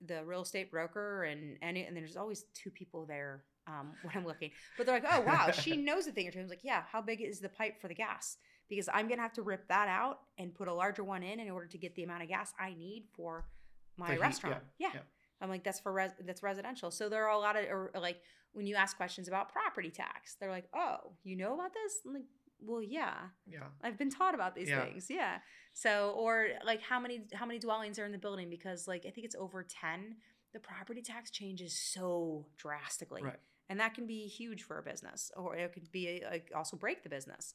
the 0.07 0.23
real 0.27 0.43
estate 0.43 0.71
broker 0.71 1.25
and 1.25 1.57
and, 1.63 1.79
and 1.79 1.97
there's 1.97 2.19
always 2.19 2.45
two 2.53 2.71
people 2.71 3.07
there 3.07 3.45
um, 3.67 3.93
when 4.03 4.15
I'm 4.15 4.27
looking, 4.27 4.51
but 4.77 4.85
they're 4.85 4.97
like, 5.01 5.11
oh 5.11 5.23
wow, 5.23 5.53
she 5.53 5.77
knows 5.89 6.07
a 6.07 6.13
thing 6.13 6.29
or 6.29 6.33
two. 6.33 6.41
I 6.41 6.43
was 6.43 6.51
like, 6.51 6.65
yeah, 6.65 6.83
how 6.93 7.01
big 7.01 7.23
is 7.23 7.41
the 7.41 7.49
pipe 7.49 7.81
for 7.81 7.89
the 7.89 7.95
gas? 7.95 8.37
Because 8.69 8.89
I'm 8.93 9.09
gonna 9.09 9.23
have 9.23 9.33
to 9.35 9.43
rip 9.43 9.69
that 9.69 9.89
out 9.89 10.21
and 10.39 10.55
put 10.55 10.67
a 10.69 10.75
larger 10.75 11.05
one 11.05 11.23
in 11.23 11.39
in 11.41 11.51
order 11.51 11.67
to 11.67 11.79
get 11.79 11.95
the 11.95 12.03
amount 12.03 12.23
of 12.23 12.29
gas 12.29 12.53
I 12.59 12.75
need 12.75 13.05
for 13.15 13.47
my 13.97 14.13
heat, 14.13 14.21
restaurant. 14.21 14.63
yeah, 14.79 14.89
yeah. 14.89 14.95
yeah. 14.95 15.01
I'm 15.41 15.49
like, 15.51 15.63
that's 15.65 15.81
for 15.81 15.93
res- 15.93 16.15
that's 16.25 16.43
residential. 16.43 16.91
So 16.91 17.09
there 17.09 17.25
are 17.27 17.31
a 17.33 17.39
lot 17.39 17.57
of 17.57 17.65
or 17.67 17.91
like 18.01 18.19
when 18.53 18.67
you 18.67 18.75
ask 18.75 18.97
questions 18.97 19.29
about 19.29 19.53
property 19.53 19.91
tax, 19.91 20.37
they're 20.41 20.51
like, 20.51 20.69
oh, 20.75 21.13
you 21.25 21.37
know 21.37 21.55
about 21.55 21.73
this? 21.75 22.01
I'm 22.07 22.15
like, 22.15 22.25
well, 22.61 22.83
yeah, 22.83 23.15
yeah. 23.47 23.65
I've 23.83 23.99
been 23.99 24.11
taught 24.11 24.35
about 24.35 24.55
these 24.55 24.69
Yeah. 24.71 24.85
things. 24.85 25.09
Yeah. 25.11 25.39
So 25.75 26.15
or 26.17 26.49
like 26.65 26.81
how 26.83 26.99
many 26.99 27.27
how 27.35 27.45
many 27.47 27.59
dwellings 27.59 27.99
are 27.99 28.07
in 28.07 28.13
the 28.13 28.19
building? 28.19 28.49
Because 28.51 28.89
like 28.89 29.05
I 29.07 29.11
think 29.11 29.27
it's 29.27 29.37
over 29.37 29.63
ten. 29.63 30.17
The 30.55 30.61
property 30.61 31.03
tax 31.03 31.31
changes 31.31 31.75
so 31.79 32.47
drastically, 32.57 33.23
Right. 33.23 33.37
and 33.69 33.79
that 33.79 33.93
can 33.93 34.07
be 34.07 34.27
huge 34.27 34.63
for 34.63 34.79
a 34.79 34.83
business, 34.83 35.31
or 35.37 35.55
it 35.55 35.71
could 35.75 35.93
be 35.93 36.23
like 36.31 36.51
also 36.57 36.79
break 36.79 37.03
the 37.03 37.11
business. 37.11 37.53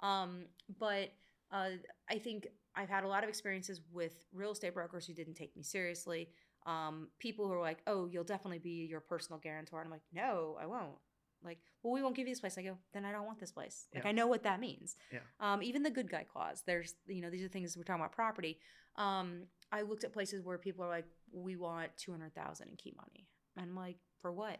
Um, 0.00 0.46
but 0.78 1.12
uh, 1.50 1.70
I 2.10 2.18
think 2.18 2.48
I've 2.74 2.88
had 2.88 3.04
a 3.04 3.08
lot 3.08 3.22
of 3.22 3.28
experiences 3.28 3.80
with 3.92 4.12
real 4.32 4.52
estate 4.52 4.74
brokers 4.74 5.06
who 5.06 5.14
didn't 5.14 5.34
take 5.34 5.56
me 5.56 5.62
seriously. 5.62 6.28
Um, 6.66 7.08
people 7.18 7.46
who 7.46 7.52
are 7.52 7.60
like, 7.60 7.82
"Oh, 7.86 8.06
you'll 8.06 8.24
definitely 8.24 8.58
be 8.58 8.86
your 8.88 9.00
personal 9.00 9.38
guarantor," 9.38 9.80
and 9.80 9.86
I'm 9.86 9.92
like, 9.92 10.02
"No, 10.12 10.56
I 10.60 10.66
won't." 10.66 10.96
Like, 11.44 11.58
well, 11.82 11.92
we 11.92 12.02
won't 12.02 12.16
give 12.16 12.26
you 12.26 12.32
this 12.32 12.40
place. 12.40 12.56
I 12.56 12.62
go, 12.62 12.78
then 12.94 13.04
I 13.04 13.12
don't 13.12 13.26
want 13.26 13.38
this 13.38 13.52
place. 13.52 13.86
Like, 13.94 14.04
Yeah. 14.04 14.08
I 14.08 14.12
know 14.12 14.26
what 14.26 14.44
that 14.44 14.60
means. 14.60 14.96
Yeah. 15.12 15.18
Um, 15.40 15.62
even 15.62 15.82
the 15.82 15.90
good 15.90 16.10
guy 16.10 16.24
clause. 16.24 16.62
There's, 16.66 16.94
you 17.06 17.20
know, 17.20 17.28
these 17.28 17.42
are 17.44 17.48
things 17.48 17.76
we're 17.76 17.82
talking 17.82 18.00
about 18.00 18.12
property. 18.12 18.58
Um, 18.96 19.42
I 19.70 19.82
looked 19.82 20.04
at 20.04 20.12
places 20.14 20.42
where 20.42 20.56
people 20.56 20.86
are 20.86 20.88
like, 20.88 21.04
we 21.32 21.56
want 21.56 21.90
two 21.98 22.12
hundred 22.12 22.34
thousand 22.34 22.68
in 22.68 22.76
key 22.76 22.94
money, 22.96 23.28
and 23.56 23.66
I'm 23.66 23.76
like, 23.76 23.98
for 24.22 24.32
what? 24.32 24.58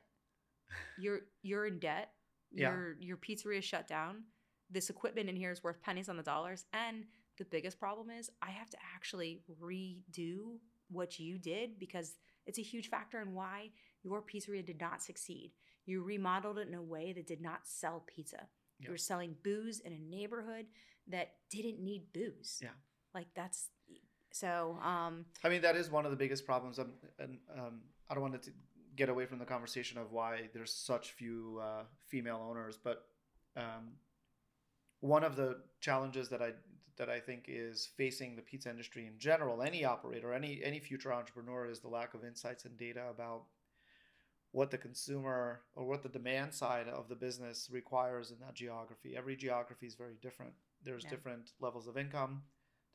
You're 0.98 1.20
you're 1.42 1.66
in 1.66 1.78
debt. 1.78 2.10
Yeah. 2.52 2.70
Your 2.70 2.96
your 3.00 3.16
pizzeria 3.16 3.58
is 3.58 3.64
shut 3.64 3.86
down. 3.86 4.24
This 4.74 4.90
equipment 4.90 5.28
in 5.28 5.36
here 5.36 5.52
is 5.52 5.62
worth 5.62 5.80
pennies 5.80 6.08
on 6.08 6.16
the 6.16 6.22
dollars, 6.22 6.64
and 6.72 7.04
the 7.38 7.44
biggest 7.44 7.78
problem 7.78 8.10
is 8.10 8.28
I 8.42 8.50
have 8.50 8.68
to 8.70 8.76
actually 8.94 9.40
redo 9.62 10.58
what 10.90 11.20
you 11.20 11.38
did 11.38 11.78
because 11.78 12.16
it's 12.44 12.58
a 12.58 12.62
huge 12.62 12.90
factor 12.90 13.20
in 13.20 13.34
why 13.34 13.70
your 14.02 14.20
pizzeria 14.20 14.66
did 14.66 14.80
not 14.80 15.00
succeed. 15.00 15.52
You 15.86 16.02
remodeled 16.02 16.58
it 16.58 16.66
in 16.66 16.74
a 16.74 16.82
way 16.82 17.12
that 17.12 17.26
did 17.26 17.40
not 17.40 17.60
sell 17.64 18.04
pizza. 18.06 18.48
Yeah. 18.80 18.86
You 18.86 18.90
were 18.90 18.98
selling 18.98 19.36
booze 19.44 19.78
in 19.78 19.92
a 19.92 19.98
neighborhood 19.98 20.66
that 21.06 21.34
didn't 21.50 21.78
need 21.78 22.12
booze. 22.12 22.58
Yeah. 22.60 22.70
Like 23.14 23.28
that's 23.36 23.68
so 24.32 24.76
um 24.82 25.24
I 25.44 25.50
mean, 25.50 25.62
that 25.62 25.76
is 25.76 25.88
one 25.88 26.04
of 26.04 26.10
the 26.10 26.16
biggest 26.16 26.44
problems. 26.44 26.80
Um, 26.80 26.94
and 27.20 27.38
um, 27.56 27.80
I 28.10 28.14
don't 28.14 28.22
want 28.22 28.42
to 28.42 28.50
get 28.96 29.08
away 29.08 29.26
from 29.26 29.38
the 29.38 29.44
conversation 29.44 29.98
of 29.98 30.10
why 30.10 30.48
there's 30.52 30.72
such 30.72 31.12
few 31.12 31.60
uh, 31.62 31.84
female 32.06 32.44
owners, 32.48 32.76
but 32.82 33.04
um, 33.56 33.92
one 35.04 35.22
of 35.22 35.36
the 35.36 35.60
challenges 35.80 36.30
that 36.30 36.40
I 36.40 36.52
that 36.96 37.10
I 37.10 37.20
think 37.20 37.44
is 37.48 37.88
facing 37.96 38.36
the 38.36 38.42
pizza 38.42 38.70
industry 38.70 39.06
in 39.06 39.18
general, 39.18 39.62
any 39.62 39.84
operator, 39.84 40.32
any 40.32 40.62
any 40.64 40.80
future 40.80 41.12
entrepreneur, 41.12 41.66
is 41.66 41.80
the 41.80 41.88
lack 41.88 42.14
of 42.14 42.24
insights 42.24 42.64
and 42.64 42.76
data 42.78 43.02
about 43.10 43.42
what 44.52 44.70
the 44.70 44.78
consumer 44.78 45.60
or 45.74 45.84
what 45.84 46.02
the 46.02 46.08
demand 46.08 46.54
side 46.54 46.88
of 46.88 47.08
the 47.08 47.14
business 47.16 47.68
requires 47.70 48.30
in 48.30 48.38
that 48.40 48.54
geography. 48.54 49.14
Every 49.14 49.36
geography 49.36 49.86
is 49.86 49.94
very 49.94 50.14
different. 50.22 50.54
There's 50.82 51.04
Yeah. 51.04 51.10
different 51.10 51.52
levels 51.60 51.86
of 51.86 51.98
income. 51.98 52.42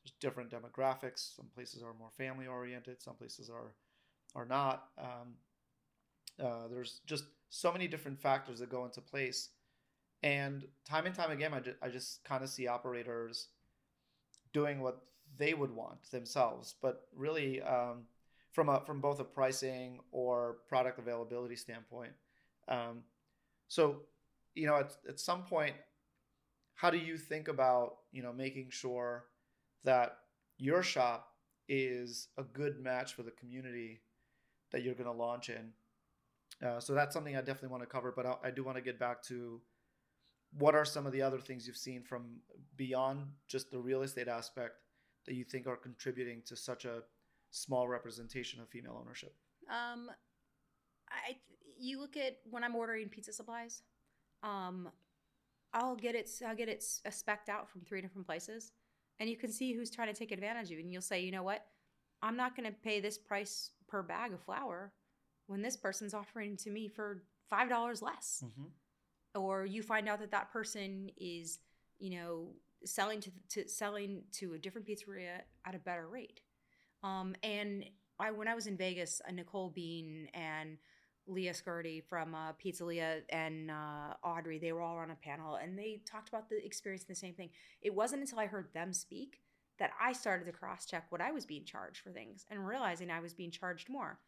There's 0.01 0.13
different 0.19 0.49
demographics. 0.49 1.35
Some 1.35 1.49
places 1.49 1.83
are 1.83 1.93
more 1.93 2.11
family 2.11 2.47
oriented. 2.47 3.01
Some 3.03 3.17
places 3.17 3.49
are 3.51 3.75
are 4.33 4.45
not. 4.45 4.91
Um, 4.97 5.37
uh, 6.39 6.67
there's 6.69 7.01
just 7.05 7.25
so 7.49 7.71
many 7.71 7.87
different 7.87 8.19
factors 8.19 8.59
that 8.59 8.69
go 8.69 8.85
into 8.85 9.01
place, 9.01 9.49
and 10.23 10.65
time 10.85 11.05
and 11.05 11.15
time 11.15 11.31
again, 11.31 11.53
I 11.53 11.59
just, 11.59 11.77
I 11.81 11.89
just 11.89 12.23
kind 12.23 12.43
of 12.43 12.49
see 12.49 12.67
operators 12.67 13.47
doing 14.53 14.81
what 14.81 15.01
they 15.37 15.53
would 15.53 15.71
want 15.71 16.03
themselves, 16.11 16.75
but 16.81 17.07
really 17.15 17.61
um, 17.61 18.03
from 18.51 18.69
a 18.69 18.81
from 18.85 18.99
both 18.99 19.19
a 19.19 19.23
pricing 19.23 19.99
or 20.11 20.57
product 20.67 20.99
availability 20.99 21.55
standpoint. 21.55 22.11
Um, 22.67 23.03
so, 23.67 24.01
you 24.55 24.67
know, 24.67 24.75
at, 24.75 24.95
at 25.07 25.19
some 25.19 25.43
point, 25.43 25.75
how 26.75 26.89
do 26.89 26.97
you 26.97 27.17
think 27.17 27.47
about 27.47 27.97
you 28.11 28.23
know 28.23 28.33
making 28.33 28.69
sure 28.71 29.25
that 29.83 30.17
your 30.57 30.83
shop 30.83 31.33
is 31.69 32.27
a 32.37 32.43
good 32.43 32.79
match 32.79 33.13
for 33.13 33.23
the 33.23 33.31
community 33.31 34.01
that 34.71 34.83
you're 34.83 34.95
going 34.95 35.05
to 35.05 35.11
launch 35.11 35.49
in? 35.49 35.71
Uh, 36.65 36.79
so 36.79 36.93
that's 36.93 37.13
something 37.13 37.37
I 37.37 37.39
definitely 37.39 37.69
want 37.69 37.83
to 37.83 37.87
cover, 37.87 38.11
but 38.13 38.25
I, 38.25 38.35
I 38.45 38.51
do 38.51 38.63
want 38.63 38.75
to 38.77 38.81
get 38.81 38.99
back 38.99 39.23
to 39.23 39.61
what 40.57 40.75
are 40.75 40.85
some 40.85 41.05
of 41.05 41.11
the 41.11 41.21
other 41.21 41.39
things 41.39 41.67
you've 41.67 41.77
seen 41.77 42.03
from 42.03 42.41
beyond 42.75 43.27
just 43.47 43.71
the 43.71 43.79
real 43.79 44.01
estate 44.01 44.27
aspect 44.27 44.75
that 45.25 45.35
you 45.35 45.43
think 45.43 45.67
are 45.67 45.77
contributing 45.77 46.41
to 46.45 46.55
such 46.55 46.85
a 46.85 47.03
small 47.51 47.87
representation 47.87 48.61
of 48.61 48.69
female 48.69 48.97
ownership? 48.99 49.33
Um, 49.69 50.09
I 51.09 51.37
you 51.79 51.99
look 51.99 52.17
at 52.17 52.37
when 52.49 52.63
I'm 52.63 52.75
ordering 52.75 53.09
pizza 53.09 53.31
supplies, 53.31 53.83
um, 54.43 54.89
I'll 55.73 55.95
get 55.95 56.15
it. 56.15 56.29
I'll 56.45 56.55
get 56.55 56.69
it 56.69 56.83
uh, 57.05 57.09
specked 57.09 57.49
out 57.49 57.69
from 57.69 57.81
three 57.81 58.01
different 58.01 58.25
places, 58.27 58.71
and 59.19 59.29
you 59.29 59.37
can 59.37 59.51
see 59.51 59.73
who's 59.73 59.89
trying 59.91 60.07
to 60.07 60.17
take 60.17 60.31
advantage 60.31 60.71
of 60.71 60.77
it. 60.77 60.83
And 60.83 60.91
you'll 60.91 61.01
say, 61.01 61.21
you 61.21 61.31
know 61.31 61.43
what, 61.43 61.65
I'm 62.21 62.35
not 62.35 62.55
going 62.55 62.69
to 62.69 62.75
pay 62.83 62.99
this 62.99 63.17
price 63.17 63.71
per 63.87 64.01
bag 64.01 64.33
of 64.33 64.41
flour 64.41 64.91
when 65.47 65.61
this 65.61 65.77
person's 65.77 66.13
offering 66.13 66.57
to 66.57 66.69
me 66.69 66.87
for 66.87 67.23
five 67.49 67.69
dollars 67.69 68.01
less. 68.01 68.43
Or 69.35 69.65
you 69.65 69.83
find 69.83 70.09
out 70.09 70.19
that 70.19 70.31
that 70.31 70.51
person 70.51 71.09
is, 71.17 71.59
you 71.99 72.17
know, 72.17 72.47
selling 72.85 73.19
to, 73.21 73.31
to 73.49 73.67
selling 73.67 74.23
to 74.33 74.53
a 74.53 74.57
different 74.57 74.87
pizzeria 74.87 75.41
at 75.65 75.75
a 75.75 75.79
better 75.79 76.07
rate. 76.07 76.41
Um, 77.03 77.35
and 77.43 77.85
I 78.19 78.31
when 78.31 78.47
I 78.47 78.55
was 78.55 78.67
in 78.67 78.77
Vegas, 78.77 79.21
uh, 79.27 79.31
Nicole 79.31 79.69
Bean 79.69 80.27
and 80.33 80.77
Leah 81.27 81.53
Scurto 81.53 82.03
from 82.03 82.33
uh, 82.33 82.53
PizzaLeah 82.53 83.21
and 83.29 83.69
uh, 83.69 84.13
Audrey, 84.23 84.57
they 84.57 84.71
were 84.71 84.81
all 84.81 84.97
on 84.97 85.11
a 85.11 85.15
panel 85.15 85.55
and 85.55 85.77
they 85.77 86.01
talked 86.05 86.29
about 86.29 86.49
the 86.49 86.63
experience 86.65 87.03
and 87.07 87.15
the 87.15 87.19
same 87.19 87.33
thing. 87.33 87.49
It 87.81 87.93
wasn't 87.93 88.21
until 88.21 88.39
I 88.39 88.47
heard 88.47 88.73
them 88.73 88.93
speak 88.93 89.41
that 89.77 89.91
I 90.01 90.11
started 90.11 90.45
to 90.45 90.51
cross 90.51 90.85
check 90.85 91.05
what 91.09 91.21
I 91.21 91.31
was 91.31 91.45
being 91.45 91.63
charged 91.63 92.01
for 92.01 92.09
things 92.09 92.45
and 92.49 92.67
realizing 92.67 93.09
I 93.09 93.21
was 93.21 93.33
being 93.33 93.51
charged 93.51 93.89
more. 93.89 94.19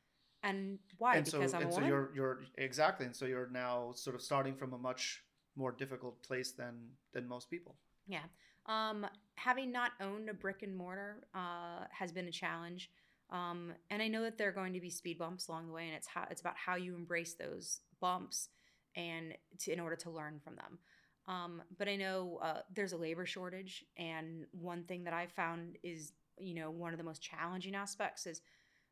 And 0.44 0.80
why? 0.98 1.18
and 1.18 1.28
so, 1.28 1.40
because 1.40 1.54
I'm 1.54 1.62
a 1.62 1.66
and 1.66 1.74
so 1.74 1.82
you're 1.82 2.12
you're 2.16 2.40
exactly, 2.58 3.06
and 3.06 3.16
so 3.16 3.26
you're 3.26 3.50
now 3.52 3.92
sort 3.94 4.16
of 4.16 4.22
starting 4.22 4.56
from 4.56 4.74
a 4.74 4.78
much 4.78 5.24
more 5.56 5.72
difficult 5.72 6.22
place 6.24 6.52
than 6.52 6.76
than 7.14 7.28
most 7.28 7.50
people. 7.50 7.76
Yeah. 8.08 8.24
Um, 8.66 9.06
having 9.36 9.72
not 9.72 9.92
owned 10.02 10.30
a 10.30 10.34
brick 10.34 10.64
and 10.64 10.76
mortar 10.76 11.28
uh, 11.34 11.86
has 11.92 12.12
been 12.12 12.28
a 12.28 12.32
challenge. 12.32 12.92
Um, 13.32 13.74
and 13.90 14.02
I 14.02 14.08
know 14.08 14.24
that 14.24 14.38
there 14.38 14.50
are 14.50 14.54
going 14.54 14.74
to 14.74 14.82
be 14.82 14.90
speed 14.90 15.18
bumps 15.18 15.48
along 15.48 15.68
the 15.68 15.74
way, 15.74 15.86
and 15.86 15.96
it's 15.96 16.08
how 16.08 16.26
it's 16.30 16.42
about 16.42 16.58
how 16.58 16.76
you 16.76 16.96
embrace 16.96 17.36
those 17.36 17.80
bumps 18.00 18.50
and 18.96 19.34
to, 19.60 19.72
in 19.72 19.80
order 19.80 19.96
to 19.98 20.10
learn 20.10 20.40
from 20.44 20.56
them. 20.56 20.80
Um, 21.28 21.62
but 21.78 21.88
I 21.88 21.96
know 21.96 22.40
uh, 22.42 22.62
there's 22.76 22.94
a 22.94 22.98
labor 22.98 23.26
shortage, 23.26 23.86
and 23.98 24.46
one 24.52 24.84
thing 24.84 25.06
that 25.06 25.14
I 25.14 25.28
found 25.28 25.78
is 25.84 26.14
you 26.38 26.56
know 26.56 26.72
one 26.72 26.92
of 26.92 26.98
the 26.98 27.06
most 27.06 27.22
challenging 27.22 27.76
aspects 27.76 28.26
is 28.28 28.42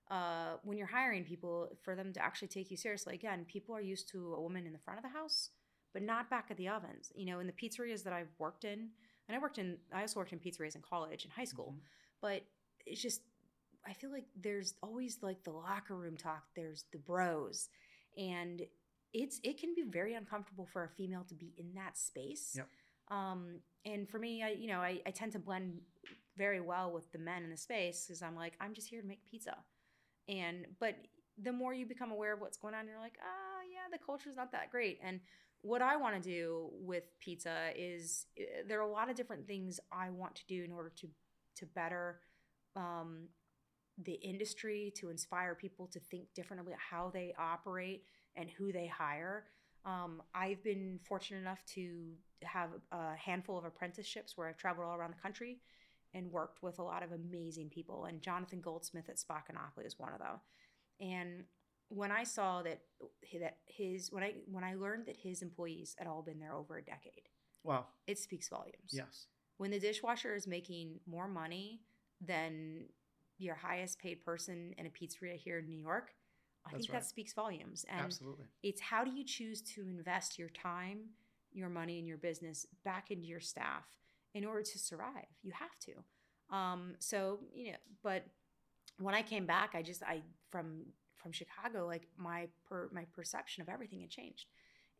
uh, 0.09 0.53
when 0.63 0.77
you're 0.77 0.87
hiring 0.87 1.23
people 1.23 1.69
for 1.83 1.95
them 1.95 2.11
to 2.13 2.23
actually 2.23 2.47
take 2.47 2.71
you 2.71 2.77
seriously. 2.77 3.13
Again, 3.13 3.45
people 3.47 3.75
are 3.75 3.81
used 3.81 4.09
to 4.09 4.33
a 4.33 4.41
woman 4.41 4.65
in 4.65 4.73
the 4.73 4.79
front 4.79 4.97
of 4.99 5.03
the 5.03 5.09
house, 5.17 5.49
but 5.93 6.01
not 6.01 6.29
back 6.29 6.47
at 6.49 6.57
the 6.57 6.67
ovens. 6.67 7.11
You 7.15 7.25
know, 7.27 7.39
in 7.39 7.47
the 7.47 7.53
pizzerias 7.53 8.03
that 8.03 8.13
I've 8.13 8.33
worked 8.39 8.63
in, 8.63 8.89
and 9.27 9.35
I 9.35 9.39
worked 9.39 9.59
in, 9.59 9.77
I 9.93 10.01
also 10.01 10.19
worked 10.19 10.33
in 10.33 10.39
pizzerias 10.39 10.75
in 10.75 10.81
college 10.81 11.23
and 11.23 11.33
high 11.33 11.45
school, 11.45 11.75
Mhm. 11.77 11.81
but 12.21 12.43
it's 12.85 13.01
just, 13.01 13.21
I 13.85 13.93
feel 13.93 14.11
like 14.11 14.25
there's 14.35 14.73
always 14.81 15.21
like 15.21 15.43
the 15.43 15.51
locker 15.51 15.95
room 15.95 16.17
talk. 16.17 16.47
There's 16.55 16.85
the 16.91 16.97
bros, 16.97 17.69
and 18.17 18.67
it's 19.13 19.39
it 19.43 19.59
can 19.59 19.73
be 19.75 19.83
very 19.83 20.13
uncomfortable 20.15 20.65
for 20.65 20.83
a 20.83 20.89
female 20.89 21.23
to 21.25 21.35
be 21.35 21.53
in 21.57 21.73
that 21.75 21.97
space. 21.97 22.55
Yep. 22.57 22.67
Um, 23.09 23.61
and 23.85 24.07
for 24.09 24.19
me, 24.19 24.43
I 24.43 24.49
you 24.49 24.67
know 24.67 24.81
I, 24.81 25.01
I 25.05 25.11
tend 25.11 25.31
to 25.33 25.39
blend 25.39 25.81
very 26.35 26.59
well 26.61 26.91
with 26.91 27.11
the 27.11 27.17
men 27.19 27.43
in 27.43 27.49
the 27.49 27.57
space 27.57 28.05
because 28.05 28.21
I'm 28.21 28.35
like 28.35 28.55
I'm 28.59 28.73
just 28.73 28.87
here 28.89 29.01
to 29.01 29.07
make 29.07 29.23
pizza, 29.25 29.63
and 30.29 30.65
but 30.79 30.95
the 31.41 31.51
more 31.51 31.73
you 31.73 31.85
become 31.85 32.11
aware 32.11 32.33
of 32.33 32.41
what's 32.41 32.57
going 32.57 32.73
on, 32.73 32.87
you're 32.87 32.99
like, 32.99 33.17
ah, 33.21 33.61
yeah, 33.71 33.89
the 33.91 34.03
culture's 34.03 34.35
not 34.35 34.51
that 34.51 34.71
great. 34.71 34.99
And 35.03 35.19
what 35.61 35.81
I 35.81 35.95
want 35.97 36.21
to 36.21 36.29
do 36.29 36.69
with 36.73 37.03
pizza 37.19 37.69
is 37.75 38.27
uh, 38.39 38.63
there 38.67 38.79
are 38.79 38.87
a 38.87 38.91
lot 38.91 39.09
of 39.09 39.15
different 39.15 39.47
things 39.47 39.79
I 39.91 40.09
want 40.09 40.35
to 40.35 40.45
do 40.47 40.63
in 40.63 40.71
order 40.71 40.91
to 40.97 41.07
to 41.57 41.65
better 41.65 42.19
um, 42.75 43.27
the 44.05 44.13
industry, 44.13 44.93
to 44.95 45.09
inspire 45.09 45.55
people 45.55 45.87
to 45.87 45.99
think 45.99 46.33
differently 46.33 46.71
about 46.71 46.79
how 46.79 47.09
they 47.13 47.33
operate 47.37 48.03
and 48.35 48.49
who 48.49 48.71
they 48.71 48.87
hire. 48.87 49.45
Um, 49.85 50.21
I've 50.33 50.63
been 50.63 50.99
fortunate 51.03 51.39
enough 51.39 51.63
to 51.73 52.11
have 52.43 52.69
a 52.91 53.15
handful 53.15 53.57
of 53.57 53.65
apprenticeships 53.65 54.37
where 54.37 54.47
I've 54.47 54.57
traveled 54.57 54.87
all 54.87 54.95
around 54.95 55.11
the 55.11 55.21
country 55.21 55.57
and 56.13 56.31
worked 56.31 56.63
with 56.63 56.79
a 56.79 56.83
lot 56.83 57.03
of 57.03 57.11
amazing 57.11 57.69
people. 57.69 58.05
And 58.05 58.21
Jonathan 58.21 58.61
Goldsmith 58.61 59.09
at 59.09 59.17
Spacca 59.17 59.53
Napoli 59.53 59.85
is 59.85 59.99
one 59.99 60.13
of 60.13 60.19
them. 60.19 60.39
And 60.99 61.43
when 61.89 62.11
I 62.11 62.23
saw 62.23 62.61
that 62.63 62.81
that 63.39 63.57
his 63.65 64.11
when 64.11 64.23
I 64.23 64.33
when 64.51 64.63
I 64.63 64.75
learned 64.75 65.05
that 65.07 65.17
his 65.17 65.41
employees 65.41 65.95
had 65.97 66.07
all 66.07 66.21
been 66.21 66.39
there 66.39 66.53
over 66.53 66.77
a 66.77 66.83
decade, 66.83 67.29
Wow. 67.63 67.87
it 68.07 68.17
speaks 68.19 68.47
volumes. 68.49 68.91
Yes. 68.91 69.27
When 69.57 69.71
the 69.71 69.79
dishwasher 69.79 70.35
is 70.35 70.47
making 70.47 70.99
more 71.05 71.27
money 71.27 71.81
than 72.21 72.85
your 73.37 73.55
highest 73.55 73.99
paid 73.99 74.23
person 74.23 74.73
in 74.77 74.85
a 74.85 74.89
pizzeria 74.89 75.35
here 75.35 75.59
in 75.59 75.67
New 75.67 75.77
York, 75.79 76.13
I 76.65 76.71
That's 76.71 76.83
think 76.85 76.93
right. 76.93 77.01
that 77.01 77.07
speaks 77.07 77.33
volumes. 77.33 77.85
And 77.89 78.01
Absolutely. 78.01 78.45
it's 78.63 78.81
how 78.81 79.03
do 79.03 79.11
you 79.11 79.23
choose 79.25 79.61
to 79.73 79.81
invest 79.81 80.37
your 80.37 80.49
time, 80.49 81.09
your 81.51 81.69
money, 81.69 81.97
and 81.99 82.07
your 82.07 82.17
business 82.17 82.65
back 82.83 83.11
into 83.11 83.25
your 83.27 83.39
staff 83.39 83.85
in 84.33 84.45
order 84.45 84.61
to 84.61 84.79
survive? 84.79 85.27
You 85.41 85.51
have 85.51 85.77
to. 85.85 86.55
Um, 86.55 86.95
so 86.99 87.39
you 87.53 87.71
know, 87.71 87.77
but 88.03 88.25
when 88.99 89.15
I 89.15 89.21
came 89.21 89.45
back, 89.45 89.71
I 89.73 89.81
just 89.81 90.03
I 90.03 90.21
from 90.49 90.85
from 91.17 91.31
Chicago, 91.31 91.85
like 91.85 92.07
my 92.17 92.47
per, 92.67 92.89
my 92.91 93.05
perception 93.13 93.61
of 93.61 93.69
everything 93.69 94.01
had 94.01 94.09
changed, 94.09 94.45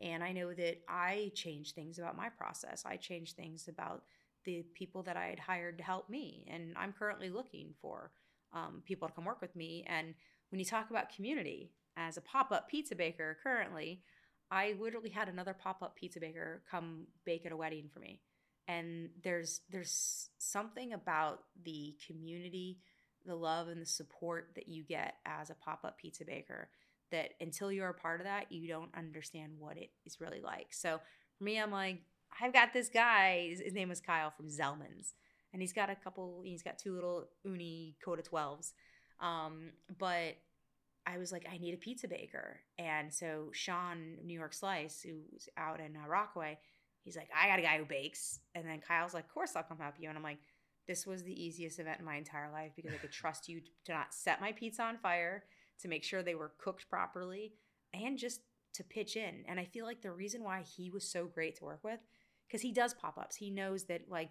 and 0.01 0.23
I 0.23 0.31
know 0.31 0.53
that 0.53 0.81
I 0.87 1.31
changed 1.35 1.75
things 1.75 1.99
about 1.99 2.17
my 2.17 2.29
process. 2.29 2.83
I 2.85 2.97
changed 2.97 3.35
things 3.35 3.67
about 3.67 4.03
the 4.45 4.63
people 4.73 5.03
that 5.03 5.17
I 5.17 5.27
had 5.27 5.39
hired 5.39 5.77
to 5.79 5.83
help 5.83 6.09
me, 6.09 6.47
and 6.49 6.73
I'm 6.77 6.93
currently 6.93 7.29
looking 7.29 7.73
for 7.81 8.11
um, 8.53 8.81
people 8.85 9.07
to 9.07 9.13
come 9.13 9.25
work 9.25 9.41
with 9.41 9.55
me. 9.55 9.85
And 9.87 10.13
when 10.49 10.59
you 10.59 10.65
talk 10.65 10.89
about 10.89 11.13
community, 11.13 11.71
as 11.97 12.17
a 12.17 12.21
pop 12.21 12.51
up 12.51 12.69
pizza 12.69 12.95
baker 12.95 13.37
currently, 13.43 14.01
I 14.51 14.75
literally 14.79 15.09
had 15.09 15.29
another 15.29 15.53
pop 15.53 15.81
up 15.81 15.95
pizza 15.95 16.19
baker 16.19 16.63
come 16.69 17.07
bake 17.25 17.45
at 17.45 17.51
a 17.51 17.57
wedding 17.57 17.89
for 17.93 17.99
me. 17.99 18.21
And 18.69 19.09
there's 19.23 19.61
there's 19.71 20.29
something 20.37 20.93
about 20.93 21.39
the 21.63 21.95
community, 22.05 22.77
the 23.25 23.35
love 23.35 23.67
and 23.67 23.81
the 23.81 23.85
support 23.85 24.51
that 24.55 24.67
you 24.67 24.83
get 24.83 25.15
as 25.25 25.49
a 25.49 25.55
pop 25.55 25.79
up 25.83 25.97
pizza 25.97 26.23
baker 26.23 26.69
that 27.11 27.31
until 27.41 27.71
you're 27.71 27.89
a 27.89 27.93
part 27.93 28.19
of 28.19 28.27
that, 28.27 28.51
you 28.51 28.67
don't 28.67 28.91
understand 28.95 29.53
what 29.57 29.77
it 29.77 29.89
is 30.05 30.21
really 30.21 30.41
like. 30.41 30.67
So 30.71 30.99
for 31.37 31.43
me, 31.43 31.59
I'm 31.59 31.71
like, 31.71 32.01
I've 32.39 32.53
got 32.53 32.73
this 32.73 32.89
guy. 32.89 33.55
His, 33.63 33.73
name 33.73 33.89
is 33.89 33.99
Kyle 33.99 34.29
from 34.29 34.47
Zellman's, 34.47 35.15
and 35.51 35.61
he's 35.61 35.73
got 35.73 35.89
a 35.89 35.95
couple. 35.95 36.41
He's 36.43 36.61
got 36.61 36.77
two 36.77 36.93
little 36.93 37.27
Ooni 37.47 37.95
Koda 38.03 38.21
12s. 38.21 38.73
Um, 39.19 39.71
but 39.97 40.37
I 41.05 41.17
was 41.17 41.31
like, 41.31 41.47
I 41.51 41.57
need 41.57 41.73
a 41.73 41.77
pizza 41.77 42.07
baker. 42.07 42.59
And 42.77 43.11
so 43.11 43.49
Sean, 43.51 44.17
New 44.23 44.37
York 44.37 44.53
Slice, 44.53 45.01
who's 45.01 45.49
out 45.57 45.79
in 45.79 45.95
uh, 45.95 46.07
Rockaway, 46.07 46.59
he's 47.03 47.15
like, 47.15 47.29
I 47.35 47.47
got 47.47 47.59
a 47.59 47.63
guy 47.63 47.77
who 47.77 47.85
bakes. 47.85 48.39
And 48.55 48.65
then 48.67 48.81
Kyle's 48.85 49.13
like, 49.13 49.25
Of 49.25 49.33
course 49.33 49.51
I'll 49.55 49.63
come 49.63 49.79
help 49.79 49.95
you. 49.99 50.09
And 50.09 50.17
I'm 50.17 50.23
like, 50.23 50.39
This 50.87 51.05
was 51.05 51.23
the 51.23 51.43
easiest 51.43 51.79
event 51.79 51.99
in 51.99 52.05
my 52.05 52.15
entire 52.15 52.51
life 52.51 52.71
because 52.75 52.93
I 52.93 52.97
could 52.97 53.11
trust 53.11 53.47
you 53.47 53.61
to 53.85 53.93
not 53.93 54.13
set 54.13 54.41
my 54.41 54.51
pizza 54.51 54.83
on 54.83 54.97
fire, 54.97 55.43
to 55.81 55.87
make 55.87 56.03
sure 56.03 56.21
they 56.21 56.35
were 56.35 56.53
cooked 56.57 56.89
properly, 56.89 57.53
and 57.93 58.17
just 58.17 58.41
to 58.75 58.83
pitch 58.83 59.15
in. 59.15 59.43
And 59.47 59.59
I 59.59 59.65
feel 59.65 59.85
like 59.85 60.01
the 60.01 60.11
reason 60.11 60.43
why 60.43 60.61
he 60.61 60.89
was 60.89 61.09
so 61.09 61.25
great 61.25 61.57
to 61.57 61.65
work 61.65 61.83
with, 61.83 61.99
because 62.47 62.61
he 62.61 62.71
does 62.71 62.93
pop 62.93 63.17
ups, 63.17 63.35
he 63.35 63.49
knows 63.49 63.85
that 63.85 64.01
like 64.09 64.29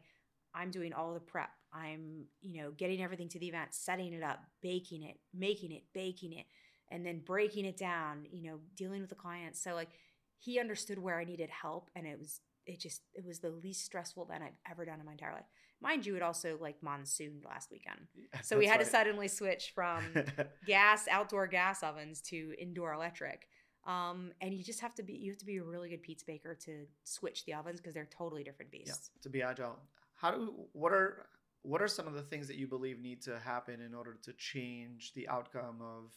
I'm 0.55 0.71
doing 0.71 0.93
all 0.93 1.14
the 1.14 1.21
prep. 1.21 1.51
I'm, 1.73 2.25
you 2.41 2.62
know, 2.62 2.71
getting 2.71 3.03
everything 3.03 3.29
to 3.31 3.39
the 3.39 3.49
event, 3.49 3.75
setting 3.75 4.12
it 4.12 4.23
up, 4.23 4.41
baking 4.62 5.03
it, 5.03 5.19
making 5.35 5.73
it, 5.73 5.85
baking 5.93 6.33
it, 6.33 6.47
and 6.91 7.05
then 7.05 7.21
breaking 7.25 7.64
it 7.66 7.77
down, 7.77 8.27
you 8.31 8.51
know, 8.51 8.59
dealing 8.75 9.01
with 9.01 9.11
the 9.11 9.16
clients. 9.16 9.62
So 9.62 9.75
like 9.75 9.91
he 10.39 10.59
understood 10.59 10.99
where 10.99 11.19
I 11.19 11.25
needed 11.25 11.51
help 11.51 11.91
and 11.95 12.07
it 12.07 12.19
was 12.19 12.41
it 12.69 12.79
just 12.79 13.03
it 13.14 13.25
was 13.25 13.41
the 13.41 13.51
least 13.51 13.85
stressful 13.85 14.25
event 14.25 14.45
I've 14.45 14.73
ever 14.73 14.85
done 14.85 15.01
in 15.01 15.07
my 15.07 15.12
entire 15.12 15.33
life. 15.33 15.47
Mind 15.81 16.05
you, 16.05 16.16
it 16.16 16.23
also 16.23 16.59
like 16.61 16.83
monsooned 16.83 17.45
last 17.45 17.71
weekend. 17.71 18.01
So 18.43 18.59
we 18.59 18.66
had 18.66 18.77
right. 18.77 18.85
to 18.85 18.91
suddenly 18.91 19.29
switch 19.29 19.73
from 19.75 20.03
gas 20.66 21.09
outdoor 21.09 21.47
gas 21.47 21.83
ovens 21.83 22.21
to 22.23 22.55
indoor 22.59 22.93
electric. 22.93 23.49
Um, 23.87 24.33
and 24.41 24.53
you 24.53 24.62
just 24.62 24.81
have 24.81 24.95
to 24.97 25.03
be 25.03 25.14
you 25.14 25.31
have 25.33 25.39
to 25.39 25.47
be 25.47 25.57
a 25.57 25.64
really 25.64 25.89
good 25.89 26.03
pizza 26.03 26.27
baker 26.27 26.55
to 26.66 26.85
switch 27.05 27.45
the 27.47 27.55
ovens 27.55 27.81
because 27.81 27.95
they're 27.95 28.09
totally 28.11 28.45
different 28.45 28.71
beasts. 28.71 29.11
Yeah, 29.14 29.23
to 29.23 29.29
be 29.31 29.43
agile. 29.43 29.79
How 30.14 30.31
do 30.31 30.55
what 30.73 30.93
are 30.93 31.27
what 31.62 31.81
are 31.81 31.89
some 31.89 32.07
of 32.07 32.14
the 32.14 32.23
things 32.23 32.47
that 32.49 32.57
you 32.57 32.66
believe 32.66 33.01
need 33.01 33.23
to 33.23 33.39
happen 33.39 33.81
in 33.81 33.95
order 33.95 34.19
to 34.25 34.33
change 34.35 35.12
the 35.14 35.27
outcome 35.29 35.81
of 35.81 36.12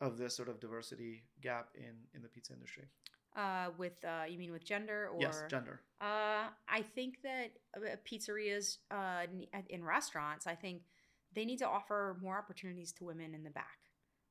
of 0.00 0.18
this 0.18 0.34
sort 0.34 0.48
of 0.48 0.60
diversity 0.60 1.24
gap 1.42 1.68
in 1.74 1.94
in 2.14 2.22
the 2.22 2.28
pizza 2.28 2.54
industry? 2.54 2.84
Uh, 3.36 3.70
with 3.78 4.04
uh, 4.04 4.24
you 4.28 4.38
mean 4.38 4.52
with 4.52 4.64
gender 4.64 5.08
or 5.12 5.20
yes, 5.20 5.42
gender. 5.50 5.80
Uh, 6.00 6.44
I 6.68 6.82
think 6.94 7.16
that 7.22 7.50
uh, 7.76 7.96
pizzerias 8.08 8.78
uh, 8.92 9.26
in 9.68 9.84
restaurants, 9.84 10.46
I 10.46 10.54
think 10.54 10.82
they 11.34 11.44
need 11.44 11.58
to 11.58 11.66
offer 11.66 12.16
more 12.22 12.38
opportunities 12.38 12.92
to 12.92 13.04
women 13.04 13.34
in 13.34 13.42
the 13.42 13.50
back, 13.50 13.78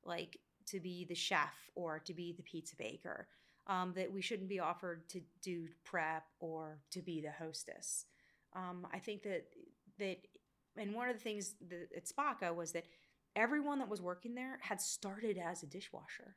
like 0.05 0.39
to 0.67 0.79
be 0.79 1.03
the 1.03 1.15
chef 1.15 1.53
or 1.75 1.99
to 1.99 2.13
be 2.13 2.31
the 2.31 2.43
pizza 2.43 2.77
baker. 2.77 3.27
Um, 3.67 3.93
that 3.95 4.11
we 4.11 4.21
shouldn't 4.21 4.49
be 4.49 4.59
offered 4.59 5.07
to 5.09 5.21
do 5.41 5.67
prep 5.85 6.25
or 6.41 6.79
to 6.91 7.01
be 7.01 7.21
the 7.21 7.31
hostess. 7.31 8.05
Um, 8.53 8.85
I 8.93 8.99
think 8.99 9.23
that 9.23 9.45
that, 9.99 10.17
and 10.77 10.93
one 10.93 11.09
of 11.09 11.15
the 11.15 11.21
things 11.21 11.55
that, 11.69 11.87
at 11.95 12.05
Spacca 12.05 12.53
was 12.53 12.73
that 12.73 12.85
everyone 13.35 13.79
that 13.79 13.89
was 13.89 14.01
working 14.01 14.35
there 14.35 14.59
had 14.61 14.81
started 14.81 15.37
as 15.37 15.63
a 15.63 15.65
dishwasher 15.65 16.35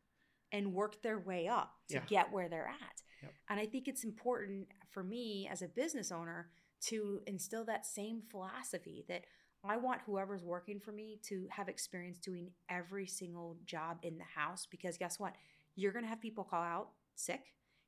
and 0.52 0.72
work 0.72 1.02
their 1.02 1.18
way 1.18 1.48
up 1.48 1.72
to 1.88 1.94
yeah. 1.94 2.02
get 2.06 2.32
where 2.32 2.48
they're 2.48 2.68
at. 2.68 3.02
Yep. 3.22 3.32
And 3.50 3.60
I 3.60 3.66
think 3.66 3.88
it's 3.88 4.04
important 4.04 4.68
for 4.90 5.02
me 5.02 5.48
as 5.50 5.62
a 5.62 5.68
business 5.68 6.12
owner 6.12 6.50
to 6.82 7.20
instill 7.26 7.64
that 7.64 7.86
same 7.86 8.22
philosophy 8.30 9.04
that 9.08 9.24
I 9.64 9.76
want 9.76 10.02
whoever's 10.06 10.44
working 10.44 10.78
for 10.78 10.92
me 10.92 11.18
to 11.24 11.46
have 11.50 11.68
experience 11.68 12.18
doing 12.18 12.50
every 12.68 13.06
single 13.06 13.56
job 13.64 13.98
in 14.02 14.18
the 14.18 14.24
house 14.24 14.66
because 14.70 14.96
guess 14.96 15.18
what? 15.18 15.34
You're 15.74 15.92
going 15.92 16.04
to 16.04 16.08
have 16.08 16.20
people 16.20 16.44
call 16.44 16.62
out 16.62 16.90
sick. 17.14 17.40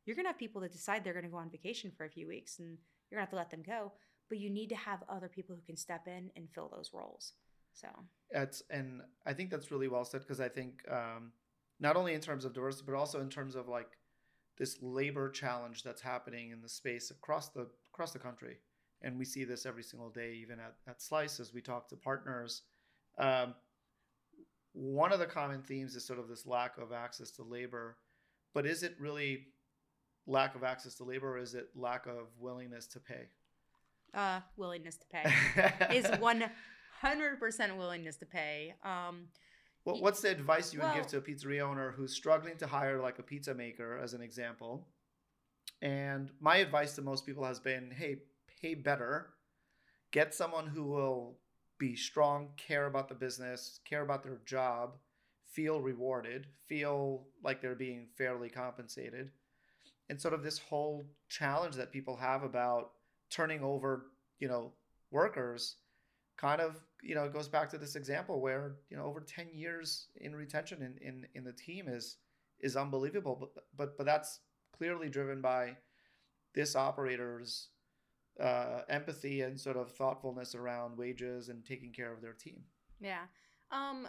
You're 0.05 0.17
going 0.17 0.25
to 0.25 0.31
have 0.31 0.39
people 0.39 0.61
that 0.63 0.73
decide 0.73 1.05
they're 1.05 1.13
going 1.13 1.25
to 1.25 1.31
go 1.31 1.37
on 1.37 1.51
vacation 1.51 1.93
for 1.97 2.05
a 2.05 2.11
few 2.11 2.27
weeks 2.27 2.59
and 2.59 2.79
you're 3.11 3.19
going 3.19 3.27
to 3.27 3.31
have 3.31 3.31
to 3.31 3.37
let 3.37 3.51
them 3.51 3.63
go. 3.63 3.93
But 4.29 4.39
you 4.39 4.51
need 4.51 4.69
to 4.71 4.77
have 4.77 5.03
other 5.09 5.29
people 5.29 5.55
who 5.55 5.63
can 5.63 5.77
step 5.77 6.07
in 6.07 6.31
and 6.37 6.49
fill 6.53 6.71
those 6.75 6.91
roles. 6.93 7.35
So 7.73 7.89
that's 8.31 8.63
and 8.71 9.03
I 9.25 9.33
think 9.33 9.51
that's 9.51 9.71
really 9.71 9.89
well 9.89 10.05
said 10.05 10.23
because 10.23 10.41
I 10.41 10.49
think 10.49 10.83
um, 10.91 11.33
not 11.81 11.97
only 11.97 12.15
in 12.15 12.21
terms 12.21 12.45
of 12.45 12.53
diversity 12.53 12.85
but 12.87 12.97
also 12.97 13.21
in 13.21 13.29
terms 13.29 13.55
of 13.55 13.69
like 13.69 13.99
this 14.59 14.79
labor 14.83 15.31
challenge 15.31 15.83
that's 15.83 16.03
happening 16.03 16.51
in 16.51 16.61
the 16.61 16.69
space 16.69 17.11
across 17.11 17.49
the 17.51 17.69
across 17.93 18.13
the 18.13 18.19
country. 18.19 18.57
And 19.01 19.17
we 19.17 19.25
see 19.25 19.45
this 19.45 19.65
every 19.65 19.85
single 19.85 20.11
day 20.11 20.35
even 20.43 20.59
at, 20.59 20.75
at 20.89 21.01
slice 21.01 21.39
as 21.39 21.55
we 21.55 21.61
talk 21.61 21.89
to 21.89 21.97
partners. 21.97 22.63
Um, 23.17 23.55
one 24.73 25.13
of 25.13 25.21
the 25.21 25.27
common 25.27 25.63
themes 25.63 25.95
is 25.95 26.05
sort 26.05 26.19
of 26.19 26.29
this 26.29 26.47
lack 26.47 26.79
of 26.79 26.93
access 26.93 27.31
to 27.33 27.43
labor. 27.43 27.97
But 28.55 28.67
is 28.67 28.83
it 28.83 28.97
really 28.99 29.47
lack 30.27 30.57
of 30.57 30.65
access 30.65 30.95
to 30.97 31.05
labor 31.05 31.37
or 31.37 31.39
is 31.39 31.55
it 31.55 31.69
lack 31.77 32.07
of 32.07 32.29
willingness 32.39 32.87
to 32.89 33.01
pay? 33.01 33.29
Uh 34.15 34.41
willingness 34.57 34.97
to 34.97 35.07
pay 35.07 35.95
is 35.95 36.07
100% 36.07 37.77
willingness 37.77 38.17
to 38.17 38.27
pay. 38.27 38.75
Um 38.83 39.29
what's 39.95 40.21
the 40.21 40.31
advice 40.31 40.73
you 40.73 40.81
would 40.81 40.87
well, 40.87 40.97
give 40.97 41.07
to 41.07 41.17
a 41.19 41.21
pizzeria 41.21 41.63
owner 41.63 41.93
who's 41.93 42.13
struggling 42.13 42.57
to 42.57 42.67
hire 42.67 43.01
like 43.01 43.19
a 43.19 43.23
pizza 43.23 43.55
maker 43.55 43.99
as 44.03 44.15
an 44.15 44.21
example 44.21 44.87
and 45.83 46.31
my 46.41 46.57
advice 46.57 46.95
to 46.95 47.03
most 47.03 47.25
people 47.25 47.45
has 47.45 47.61
been 47.61 47.91
hey 47.91 48.19
pay 48.61 48.75
better, 48.75 49.31
get 50.11 50.35
someone 50.35 50.67
who 50.67 50.85
will 50.85 51.39
be 51.79 51.95
strong, 51.95 52.49
care 52.57 52.87
about 52.87 53.09
the 53.09 53.15
business, 53.15 53.81
care 53.85 54.03
about 54.03 54.23
their 54.23 54.41
job, 54.45 54.97
feel 55.53 55.81
rewarded, 55.81 56.47
feel 56.67 57.27
like 57.45 57.61
they're 57.61 57.75
being 57.75 58.09
fairly 58.17 58.49
compensated. 58.49 59.31
And 60.11 60.21
sort 60.21 60.35
of 60.35 60.43
this 60.43 60.59
whole 60.59 61.07
challenge 61.29 61.77
that 61.77 61.93
people 61.93 62.17
have 62.17 62.43
about 62.43 62.93
turning 63.31 63.63
over, 63.63 64.07
you 64.41 64.49
know, 64.49 64.73
workers 65.11 65.77
kind 66.39 66.61
of, 66.61 66.77
you 67.03 67.15
know, 67.15 67.25
it 67.25 67.33
goes 67.33 67.49
back 67.49 67.69
to 67.71 67.79
this 67.79 67.97
example 67.97 68.41
where, 68.41 68.77
you 68.89 68.97
know, 68.97 69.05
over 69.05 69.21
10 69.21 69.49
years 69.53 70.07
in 70.17 70.35
retention 70.35 70.83
in, 70.83 71.07
in, 71.07 71.27
in 71.35 71.45
the 71.45 71.53
team 71.53 71.89
is 71.89 72.17
is 72.61 72.77
unbelievable. 72.77 73.37
But 73.39 73.65
but 73.77 73.97
but 73.99 74.07
that's 74.07 74.41
clearly 74.77 75.09
driven 75.09 75.41
by 75.41 75.77
this 76.55 76.75
operator's 76.75 77.69
uh, 78.41 78.83
empathy 78.89 79.43
and 79.43 79.61
sort 79.61 79.77
of 79.77 79.91
thoughtfulness 79.91 80.55
around 80.55 80.97
wages 80.97 81.49
and 81.49 81.65
taking 81.65 81.93
care 81.93 82.13
of 82.13 82.23
their 82.23 82.33
team. 82.33 82.63
Yeah. 83.01 83.23
Um, 83.71 84.09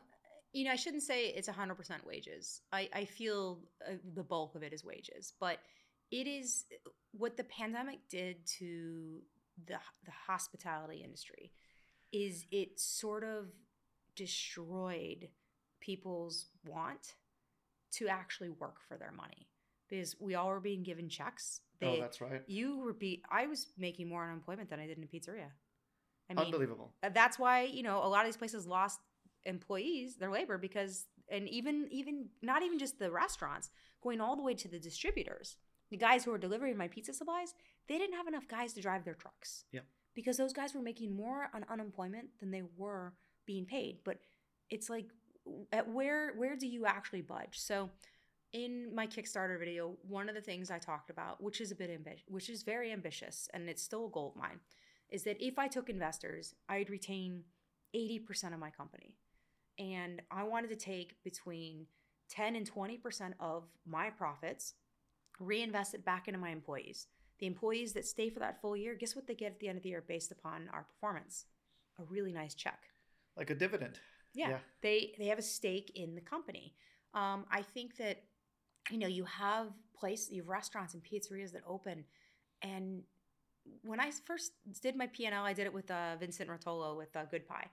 you 0.54 0.66
know, 0.66 0.72
I 0.72 0.76
shouldn't 0.76 1.04
say 1.04 1.28
it's 1.28 1.48
100% 1.48 2.06
wages. 2.06 2.62
I, 2.72 2.90
I 2.94 3.06
feel 3.06 3.60
uh, 3.88 3.94
the 4.16 4.24
bulk 4.24 4.56
of 4.56 4.64
it 4.64 4.74
is 4.74 4.84
wages, 4.84 5.34
but 5.40 5.60
it 6.12 6.28
is 6.28 6.66
what 7.12 7.38
the 7.38 7.44
pandemic 7.44 8.00
did 8.10 8.38
to 8.60 9.22
the, 9.68 9.78
the 10.06 10.12
hospitality 10.28 11.02
industry 11.04 11.52
is 12.12 12.46
it 12.52 12.80
sort 12.80 13.24
of 13.24 13.48
destroyed 14.16 15.30
people's 15.80 16.48
want 16.68 17.16
to 17.92 18.08
actually 18.08 18.50
work 18.50 18.78
for 18.88 18.98
their 18.98 19.12
money 19.12 19.48
because 19.90 20.16
we 20.20 20.36
all 20.36 20.50
were 20.50 20.60
being 20.60 20.84
given 20.84 21.10
checks 21.10 21.62
Oh, 21.82 21.92
they, 21.92 21.98
oh, 21.98 22.02
that's 22.02 22.22
right. 22.22 22.42
You 22.48 22.84
repeat. 22.84 23.24
I 23.32 23.48
was 23.48 23.68
making 23.78 24.10
more 24.10 24.26
unemployment 24.26 24.70
than 24.70 24.80
I 24.80 24.88
did 24.88 24.98
in 24.98 25.04
a 25.04 25.08
pizzeria. 25.08 25.52
I 26.30 26.34
mean, 26.34 26.46
Unbelievable. 26.46 26.94
Uh, 27.02 27.10
that's 27.10 27.40
why 27.40 27.64
you 27.64 27.84
know 27.84 28.04
a 28.04 28.08
lot 28.08 28.22
of 28.22 28.28
these 28.28 28.38
places 28.38 28.68
lost 28.68 29.00
employees, 29.46 30.18
their 30.18 30.32
labor, 30.32 30.58
because 30.58 31.06
and 31.32 31.48
even 31.50 31.88
even 31.92 32.28
not 32.42 32.64
even 32.64 32.78
just 32.78 33.00
the 33.00 33.12
restaurants, 33.12 33.70
going 34.02 34.22
all 34.22 34.36
the 34.36 34.44
way 34.44 34.54
to 34.56 34.68
the 34.68 34.80
distributors, 34.80 35.56
the 35.90 35.98
guys 35.98 36.24
who 36.24 36.32
were 36.32 36.38
delivering 36.38 36.78
my 36.78 36.88
pizza 36.88 37.14
supplies, 37.14 37.54
they 37.88 37.98
didn't 37.98 38.16
have 38.16 38.28
enough 38.28 38.48
guys 38.48 38.74
to 38.74 38.82
drive 38.82 39.06
their 39.06 39.16
trucks. 39.16 39.64
Yeah. 39.72 39.82
Because 40.16 40.38
those 40.38 40.54
guys 40.54 40.74
were 40.74 40.82
making 40.82 41.16
more 41.16 41.50
on 41.54 41.66
unemployment 41.70 42.28
than 42.40 42.52
they 42.52 42.64
were 42.78 43.14
being 43.46 43.66
paid. 43.66 44.00
But 44.04 44.18
it's 44.70 44.90
like, 44.90 45.06
at 45.72 45.90
where 45.90 46.34
where 46.36 46.56
do 46.56 46.68
you 46.68 46.86
actually 46.86 47.22
budge? 47.22 47.58
So 47.60 47.90
in 48.54 48.94
my 48.94 49.06
Kickstarter 49.08 49.60
video, 49.60 49.96
one 50.08 50.28
of 50.28 50.36
the 50.36 50.42
things 50.42 50.72
I 50.72 50.80
talked 50.80 51.10
about, 51.10 51.42
which 51.42 51.62
is 51.62 51.72
a 51.72 51.76
bit 51.76 51.90
ambitious, 51.90 52.24
which 52.28 52.50
is 52.50 52.64
very 52.64 52.92
ambitious, 52.92 53.48
and 53.54 53.70
it's 53.70 53.84
still 53.84 54.08
a 54.08 54.10
goal 54.10 54.34
of 54.36 54.42
mine, 54.42 54.60
is 55.10 55.24
that 55.24 55.44
if 55.44 55.60
I 55.60 55.68
took 55.68 55.90
investors, 55.90 56.56
I'd 56.68 56.90
retain 56.90 57.44
80% 57.96 58.54
of 58.54 58.60
my 58.60 58.72
company. 58.72 59.16
And 59.78 60.22
I 60.32 60.44
wanted 60.44 60.70
to 60.70 60.76
take 60.76 61.16
between 61.24 61.86
10 62.30 62.56
and 62.56 62.70
20% 62.70 63.34
of 63.40 63.64
my 63.86 64.10
profits, 64.10 64.74
reinvest 65.40 65.94
it 65.94 66.06
back 66.06 66.28
into 66.28 66.40
my 66.40 66.50
employees. 66.50 67.08
The 67.40 67.48
employees 67.48 67.94
that 67.94 68.06
stay 68.06 68.30
for 68.30 68.40
that 68.40 68.62
full 68.62 68.76
year, 68.76 68.96
guess 68.96 69.16
what 69.16 69.28
they 69.28 69.36
get 69.36 69.54
at 69.54 69.60
the 69.60 69.70
end 69.70 69.78
of 69.78 69.84
the 69.84 69.90
year 69.90 70.04
based 70.06 70.32
upon 70.32 70.70
our 70.74 70.84
performance? 70.84 71.46
A 72.00 72.04
really 72.04 72.34
nice 72.34 72.54
check. 72.54 72.80
Like 73.38 73.50
a 73.50 73.56
dividend. 73.56 74.00
Yeah. 74.34 74.50
yeah. 74.50 74.58
They 74.82 75.14
they 75.18 75.28
have 75.28 75.40
a 75.40 75.44
stake 75.44 75.92
in 75.96 76.16
the 76.16 76.22
company. 76.22 76.76
Um, 77.14 77.46
I 77.52 77.62
think 77.62 77.98
that 77.98 78.24
you 78.92 78.98
know, 78.98 79.08
you 79.08 79.24
have 79.26 79.68
place, 79.96 80.30
you 80.32 80.42
have 80.42 80.50
restaurants 80.50 80.94
and 80.94 81.04
pizzerias 81.04 81.52
that 81.52 81.62
open, 81.68 82.06
and 82.62 83.04
when 83.84 84.00
I 84.00 84.12
first 84.26 84.54
did 84.82 84.96
my 84.96 85.08
P&L, 85.08 85.44
I 85.44 85.54
did 85.54 85.66
it 85.66 85.74
with 85.74 85.90
uh, 85.92 86.16
Vincent 86.20 86.50
Rotolo 86.50 86.98
with 86.98 87.16
uh, 87.16 87.26
Good 87.26 87.48
Pie. 87.48 87.68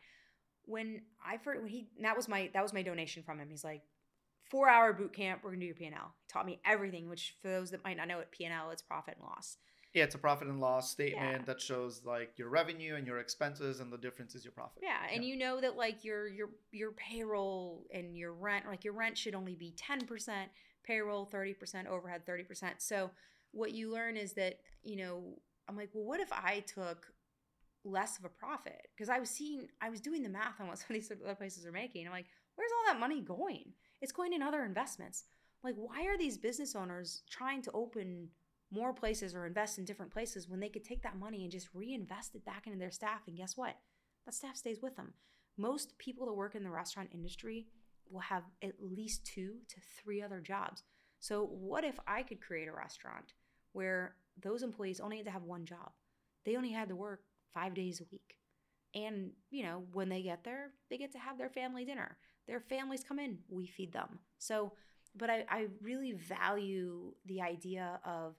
When 0.65 1.03
I 1.25 1.39
first, 1.39 1.63
when 1.63 1.71
he 1.71 1.89
that 2.01 2.17
was 2.17 2.29
my 2.29 2.51
that 2.53 2.63
was 2.63 2.73
my 2.73 2.83
donation 2.83 3.23
from 3.23 3.39
him. 3.39 3.49
He's 3.49 3.65
like, 3.65 3.83
four 4.51 4.69
hour 4.69 4.93
boot 4.93 5.13
camp. 5.13 5.41
We're 5.43 5.51
gonna 5.51 5.61
do 5.61 5.67
your 5.67 5.75
P&L. 5.75 5.91
He 5.93 6.33
taught 6.33 6.47
me 6.47 6.61
everything. 6.65 7.09
Which 7.09 7.37
for 7.43 7.49
those 7.49 7.71
that 7.71 7.85
might 7.85 7.97
not 7.97 8.09
know, 8.09 8.21
it 8.21 8.31
P&L 8.31 8.71
it's 8.71 8.83
profit 8.83 9.15
and 9.19 9.25
loss. 9.25 9.59
Yeah, 9.95 10.05
it's 10.05 10.15
a 10.15 10.19
profit 10.19 10.49
and 10.49 10.61
loss 10.61 10.91
statement 10.91 11.41
Yeah. 11.41 11.45
that 11.47 11.61
shows 11.61 12.05
like 12.05 12.39
your 12.39 12.49
revenue 12.51 12.97
and 12.97 13.07
your 13.07 13.19
expenses, 13.19 13.81
and 13.81 13.91
the 13.93 13.97
difference 13.97 14.35
is 14.35 14.45
your 14.45 14.53
profit. 14.53 14.83
Yeah, 14.83 14.99
and 15.11 15.25
Yeah. 15.25 15.31
you 15.31 15.37
know 15.39 15.61
that 15.61 15.77
like 15.77 16.05
your 16.05 16.29
your 16.29 16.51
your 16.71 16.93
payroll 16.93 17.87
and 17.93 18.17
your 18.17 18.33
rent, 18.35 18.67
like 18.67 18.85
your 18.85 18.93
rent 18.93 19.17
should 19.17 19.35
only 19.35 19.55
be 19.57 19.73
ten 19.77 20.07
percent 20.07 20.51
payroll, 20.85 21.25
thirty 21.27 21.55
percent 21.55 21.89
overhead, 21.89 22.27
thirty 22.27 22.45
percent. 22.45 22.83
So 22.83 23.11
what 23.53 23.73
you 23.73 23.91
learn 23.91 24.17
is 24.17 24.35
that 24.35 24.59
you 24.83 24.97
know 24.97 25.39
I'm 25.69 25.77
like, 25.77 25.91
well, 25.95 26.05
what 26.05 26.21
if 26.21 26.33
I 26.33 26.61
took 26.61 27.07
less 27.85 28.19
of 28.19 28.25
a 28.25 28.29
profit? 28.29 28.89
Because 28.95 29.09
I 29.09 29.19
was 29.19 29.31
seeing, 29.31 29.67
I 29.81 29.91
was 29.91 30.01
doing 30.01 30.23
the 30.23 30.29
math 30.29 30.61
on 30.61 30.67
what 30.69 30.79
some 30.79 30.89
of 30.91 30.95
these 30.95 31.11
other 31.11 31.35
places 31.35 31.65
are 31.67 31.73
making. 31.73 32.07
I'm 32.07 32.13
like, 32.13 32.27
where's 32.55 32.71
all 32.73 32.93
that 32.93 33.01
money 33.01 33.21
going? 33.21 33.73
It's 34.01 34.13
going 34.13 34.33
in 34.33 34.43
other 34.43 34.65
investments. 34.65 35.25
Like, 35.63 35.75
why 35.77 36.05
are 36.07 36.19
these 36.19 36.39
business 36.39 36.77
owners 36.77 37.23
trying 37.31 37.63
to 37.63 37.73
open 37.73 38.29
more 38.71 38.93
places 38.93 39.35
or 39.35 39.47
invest 39.47 39.79
in 39.79 39.85
different 39.85 40.13
places 40.13 40.49
when 40.49 40.61
they 40.61 40.69
could 40.69 40.85
take 40.85 41.03
that 41.03 41.19
money 41.19 41.43
and 41.43 41.53
just 41.53 41.69
reinvest 41.75 42.35
it 42.35 42.45
back 42.45 42.67
into 42.67 42.79
their 42.79 42.91
staff? 42.91 43.23
And 43.27 43.37
guess 43.37 43.57
what? 43.57 43.77
That 44.25 44.35
staff 44.35 44.57
stays 44.57 44.81
with 44.83 44.97
them. 44.97 45.15
Most 45.57 45.97
people 45.99 46.27
that 46.27 46.35
work 46.35 46.55
in 46.55 46.63
the 46.63 46.71
restaurant 46.71 47.11
industry 47.15 47.67
will 48.11 48.21
have 48.21 48.45
at 48.63 48.75
least 48.81 49.25
two 49.25 49.55
to 49.69 49.77
three 50.03 50.23
other 50.23 50.41
jobs. 50.41 50.83
So, 51.21 51.45
what 51.45 51.85
if 51.85 51.99
I 52.07 52.23
could 52.23 52.41
create 52.41 52.69
a 52.69 52.73
restaurant 52.73 53.33
where 53.73 54.17
those 54.41 54.63
employees 54.63 55.01
only 55.01 55.17
had 55.17 55.27
to 55.27 55.33
have 55.33 55.43
one 55.43 55.65
job? 55.65 55.93
They 56.45 56.57
only 56.57 56.71
had 56.71 56.89
to 56.89 56.97
work 56.97 57.23
five 57.55 57.75
days 57.75 58.01
a 58.01 58.05
week. 58.13 58.37
And, 58.95 59.33
you 59.51 59.63
know, 59.63 59.85
when 59.93 60.09
they 60.09 60.23
get 60.23 60.45
there, 60.45 60.71
they 60.91 60.99
get 60.99 61.13
to 61.13 61.19
have 61.19 61.39
their 61.39 61.51
family 61.51 61.85
dinner. 61.85 62.17
Their 62.47 62.61
families 62.61 63.05
come 63.07 63.19
in, 63.19 63.39
we 63.49 63.67
feed 63.67 63.93
them. 63.93 64.19
So, 64.39 64.73
but 65.17 65.31
I, 65.31 65.45
I 65.49 65.67
really 65.83 66.13
value 66.13 67.13
the 67.27 67.41
idea 67.41 68.01
of 68.05 68.37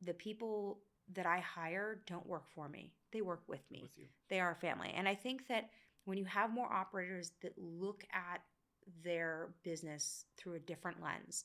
the 0.00 0.14
people 0.14 0.80
that 1.12 1.26
I 1.26 1.40
hire 1.40 2.00
don't 2.06 2.26
work 2.26 2.44
for 2.54 2.68
me, 2.68 2.92
they 3.12 3.20
work 3.20 3.42
with 3.48 3.70
me 3.70 3.82
With 3.82 4.08
they 4.30 4.40
are 4.40 4.54
family. 4.54 4.92
And 4.96 5.08
I 5.08 5.14
think 5.14 5.48
that 5.48 5.68
when 6.04 6.18
you 6.18 6.24
have 6.24 6.52
more 6.52 6.72
operators 6.72 7.32
that 7.42 7.52
look 7.56 8.04
at 8.12 8.40
their 9.04 9.50
business 9.62 10.24
through 10.36 10.54
a 10.54 10.60
different 10.60 11.02
lens, 11.02 11.44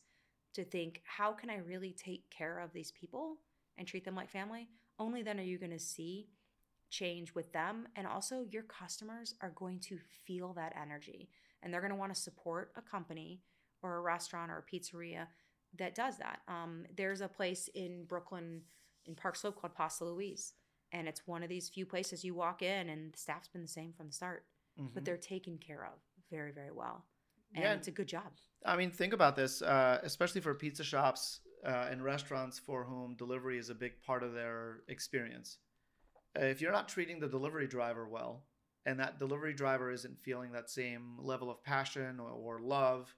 to 0.53 0.63
think, 0.63 1.01
how 1.05 1.33
can 1.33 1.51
I 1.51 1.57
really 1.57 1.91
take 1.91 2.29
care 2.31 2.59
of 2.59 2.73
these 2.73 2.91
people 2.91 3.37
and 3.77 3.87
treat 3.87 4.03
them 4.03 4.15
like 4.15 4.29
family? 4.29 4.67
Only 4.97 5.21
then 5.21 5.39
are 5.39 5.43
you 5.43 5.59
going 5.59 5.71
to 5.71 5.79
see 5.79 6.29
change 6.89 7.33
with 7.35 7.51
them. 7.53 7.87
And 7.95 8.07
also, 8.07 8.45
your 8.49 8.63
customers 8.63 9.35
are 9.41 9.51
going 9.55 9.79
to 9.81 9.97
feel 10.25 10.53
that 10.53 10.75
energy 10.79 11.29
and 11.61 11.73
they're 11.73 11.81
going 11.81 11.91
to 11.91 11.97
want 11.97 12.13
to 12.13 12.19
support 12.19 12.71
a 12.75 12.81
company 12.81 13.41
or 13.81 13.97
a 13.97 14.01
restaurant 14.01 14.51
or 14.51 14.57
a 14.67 14.75
pizzeria 14.75 15.27
that 15.77 15.95
does 15.95 16.17
that. 16.17 16.41
Um, 16.47 16.85
there's 16.95 17.21
a 17.21 17.27
place 17.27 17.69
in 17.75 18.05
Brooklyn 18.05 18.61
in 19.05 19.15
Park 19.15 19.35
Slope 19.35 19.59
called 19.59 19.75
Pasta 19.75 20.05
Louise 20.05 20.53
and 20.91 21.07
it's 21.07 21.27
one 21.27 21.43
of 21.43 21.49
these 21.49 21.69
few 21.69 21.85
places 21.85 22.23
you 22.23 22.33
walk 22.33 22.61
in 22.61 22.89
and 22.89 23.13
the 23.13 23.17
staff's 23.17 23.47
been 23.49 23.61
the 23.61 23.67
same 23.67 23.93
from 23.93 24.07
the 24.07 24.13
start 24.13 24.45
but 24.93 25.01
Mhm. 25.01 25.05
they're 25.05 25.17
taken 25.17 25.57
care 25.57 25.85
of 25.85 25.99
very 26.29 26.51
very 26.51 26.71
well 26.71 27.05
and 27.55 27.63
Yeah. 27.63 27.73
it's 27.73 27.87
a 27.87 27.91
good 27.91 28.07
job 28.07 28.33
I 28.65 28.75
mean, 28.75 28.91
think 28.91 29.13
about 29.13 29.35
this, 29.35 29.61
uh, 29.61 29.99
especially 30.03 30.41
for 30.41 30.53
pizza 30.55 30.83
shops 30.83 31.41
uh, 31.63 31.87
and 31.91 32.03
restaurants 32.03 32.57
for 32.59 32.83
whom 32.83 33.15
delivery 33.15 33.57
is 33.59 33.69
a 33.69 33.75
big 33.75 34.01
part 34.01 34.23
of 34.23 34.33
their 34.33 34.83
experience. 34.87 35.59
If 36.35 36.59
you're 36.59 36.71
not 36.71 36.89
treating 36.89 37.19
the 37.19 37.29
delivery 37.29 37.67
driver 37.67 38.07
well, 38.07 38.45
and 38.87 38.99
that 38.99 39.19
delivery 39.19 39.53
driver 39.53 39.91
isn't 39.91 40.17
feeling 40.17 40.53
that 40.53 40.69
same 40.69 41.17
level 41.19 41.51
of 41.51 41.61
passion 41.63 42.19
or, 42.19 42.29
or 42.31 42.59
love, 42.61 43.13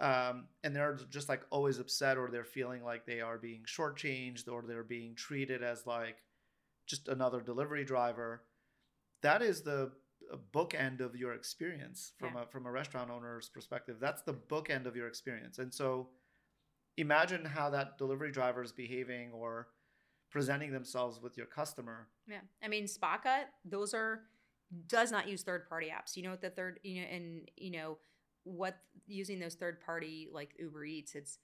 um, 0.00 0.48
and 0.64 0.74
they're 0.76 0.98
just 1.08 1.28
like 1.30 1.42
always 1.50 1.78
upset, 1.78 2.18
or 2.18 2.28
they're 2.30 2.44
feeling 2.44 2.82
like 2.84 3.06
they 3.06 3.20
are 3.22 3.38
being 3.38 3.62
shortchanged, 3.64 4.48
or 4.52 4.62
they're 4.66 4.82
being 4.82 5.14
treated 5.14 5.62
as 5.62 5.86
like 5.86 6.16
just 6.86 7.08
another 7.08 7.40
delivery 7.40 7.84
driver, 7.84 8.42
that 9.22 9.40
is 9.42 9.62
the 9.62 9.92
bookend 10.52 11.00
of 11.00 11.14
your 11.16 11.32
experience 11.34 12.12
from 12.18 12.34
Yeah. 12.34 12.42
a 12.42 12.46
from 12.46 12.66
a 12.66 12.70
restaurant 12.70 13.10
owner's 13.10 13.48
perspective. 13.48 13.96
That's 14.00 14.22
the 14.22 14.34
bookend 14.34 14.86
of 14.86 14.96
your 14.96 15.06
experience, 15.08 15.58
and 15.58 15.72
so 15.72 16.10
imagine 16.96 17.44
how 17.44 17.70
that 17.70 17.96
delivery 17.98 18.32
driver 18.32 18.62
is 18.62 18.72
behaving 18.72 19.30
or 19.32 19.68
presenting 20.30 20.72
themselves 20.72 21.20
with 21.20 21.36
your 21.36 21.46
customer. 21.46 22.08
yeah 22.26 22.40
i 22.62 22.68
mean 22.68 22.84
Spacca 22.86 23.44
those 23.64 23.94
are 23.94 24.22
does 24.88 25.12
not 25.12 25.28
use 25.28 25.42
third 25.42 25.68
party 25.68 25.86
apps 25.86 26.16
you 26.16 26.22
know 26.22 26.30
what 26.30 26.40
the 26.40 26.50
third 26.50 26.80
you 26.82 27.00
know 27.00 27.06
and 27.10 27.50
you 27.56 27.70
know 27.70 27.98
what 28.44 28.76
using 29.06 29.38
those 29.38 29.54
third 29.54 29.80
party 29.80 30.28
like 30.32 30.54
uber 30.58 30.84
eats 30.84 31.14
it's 31.14 31.38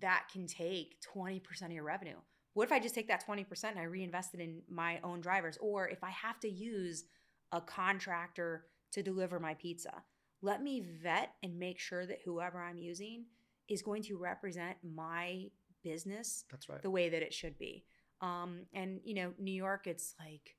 that 0.00 0.24
can 0.32 0.46
take 0.46 0.96
20% 1.14 1.40
of 1.62 1.72
your 1.72 1.84
revenue 1.84 2.16
what 2.54 2.64
if 2.64 2.72
i 2.72 2.78
just 2.78 2.94
take 2.94 3.08
that 3.08 3.26
20% 3.26 3.46
and 3.64 3.78
i 3.78 3.84
reinvest 3.84 4.34
it 4.34 4.40
in 4.40 4.62
my 4.68 4.98
own 5.04 5.20
drivers 5.20 5.58
or 5.60 5.88
if 5.88 6.02
i 6.02 6.10
have 6.10 6.40
to 6.40 6.48
use 6.48 7.04
a 7.52 7.60
contractor 7.60 8.64
to 8.90 9.02
deliver 9.02 9.38
my 9.38 9.54
pizza 9.54 10.02
let 10.42 10.62
me 10.62 10.84
vet 11.02 11.34
and 11.42 11.58
make 11.58 11.78
sure 11.78 12.06
that 12.06 12.18
whoever 12.24 12.62
i'm 12.62 12.78
using 12.78 13.24
is 13.68 13.82
going 13.82 14.02
to 14.02 14.16
represent 14.16 14.76
my 14.82 15.46
business 15.82 16.44
That's 16.50 16.68
right. 16.68 16.82
the 16.82 16.90
way 16.90 17.08
that 17.08 17.22
it 17.22 17.32
should 17.32 17.58
be. 17.58 17.84
Um, 18.20 18.62
and 18.72 19.00
you 19.04 19.14
know, 19.14 19.32
New 19.38 19.52
York, 19.52 19.86
it's 19.86 20.14
like, 20.18 20.56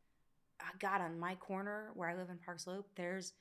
I 0.59 0.77
got 0.79 1.01
on 1.01 1.19
my 1.19 1.35
corner 1.35 1.91
where 1.95 2.09
I 2.09 2.15
live 2.15 2.29
in 2.29 2.37
Park 2.37 2.59
Slope. 2.59 2.87
There's 2.95 3.33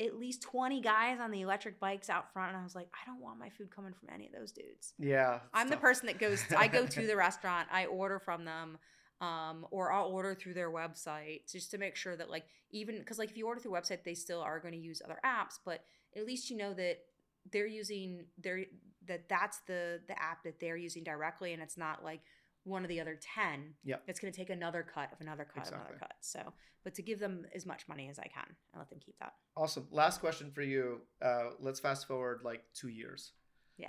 at 0.00 0.18
least 0.18 0.42
20 0.42 0.80
guys 0.80 1.18
on 1.20 1.30
the 1.30 1.40
electric 1.40 1.80
bikes 1.80 2.08
out 2.08 2.32
front, 2.32 2.50
and 2.50 2.60
I 2.60 2.62
was 2.62 2.74
like, 2.74 2.88
I 2.94 3.06
don't 3.06 3.20
want 3.20 3.38
my 3.38 3.48
food 3.48 3.74
coming 3.74 3.92
from 3.92 4.10
any 4.14 4.26
of 4.26 4.32
those 4.32 4.52
dudes. 4.52 4.94
yeah. 4.98 5.40
I'm 5.52 5.68
the 5.68 5.76
person 5.76 6.06
that 6.06 6.18
goes. 6.18 6.42
to, 6.48 6.58
I 6.58 6.68
go 6.68 6.86
to 6.86 7.06
the 7.06 7.16
restaurant. 7.16 7.68
I 7.72 7.86
order 7.86 8.18
from 8.18 8.44
them, 8.44 8.78
um, 9.20 9.66
or 9.70 9.92
I'll 9.92 10.06
order 10.06 10.34
through 10.34 10.54
their 10.54 10.70
website 10.70 11.50
just 11.50 11.72
to 11.72 11.78
make 11.78 11.96
sure 11.96 12.16
that 12.16 12.30
like 12.30 12.44
even 12.70 12.98
because 12.98 13.18
like 13.18 13.30
if 13.30 13.36
you 13.36 13.46
order 13.46 13.60
through 13.60 13.72
website, 13.72 14.04
they 14.04 14.14
still 14.14 14.40
are 14.40 14.60
going 14.60 14.74
to 14.74 14.80
use 14.80 15.02
other 15.04 15.18
apps, 15.24 15.58
but 15.64 15.82
at 16.16 16.24
least 16.24 16.50
you 16.50 16.56
know 16.56 16.72
that 16.74 16.98
they're 17.50 17.66
using 17.66 18.24
their 18.38 18.64
that 19.06 19.28
that's 19.28 19.58
the 19.66 20.00
the 20.06 20.20
app 20.22 20.44
that 20.44 20.60
they're 20.60 20.76
using 20.76 21.02
directly, 21.02 21.52
and 21.52 21.62
it's 21.62 21.76
not 21.76 22.04
like 22.04 22.20
one 22.68 22.82
of 22.84 22.88
the 22.88 23.00
other 23.00 23.18
10 23.34 23.74
yeah 23.84 23.96
it's 24.06 24.20
going 24.20 24.32
to 24.32 24.36
take 24.36 24.50
another 24.50 24.82
cut 24.94 25.10
of 25.12 25.20
another 25.20 25.44
cut 25.44 25.62
of 25.62 25.68
Exactly. 25.68 25.86
another 25.86 25.98
cut 25.98 26.14
so 26.20 26.52
but 26.84 26.94
to 26.94 27.02
give 27.02 27.18
them 27.18 27.44
as 27.54 27.64
much 27.66 27.88
money 27.88 28.08
as 28.08 28.18
i 28.18 28.24
can 28.26 28.44
and 28.46 28.78
let 28.78 28.88
them 28.90 28.98
keep 29.04 29.18
that 29.18 29.32
Awesome. 29.56 29.88
Last 29.90 30.20
question 30.20 30.52
for 30.52 30.62
you. 30.62 31.00
Uh, 31.20 31.50
let's 31.58 31.80
fast 31.80 32.06
forward 32.06 32.42
like 32.44 32.62
two 32.74 32.86
years. 32.86 33.32
Yeah. 33.76 33.88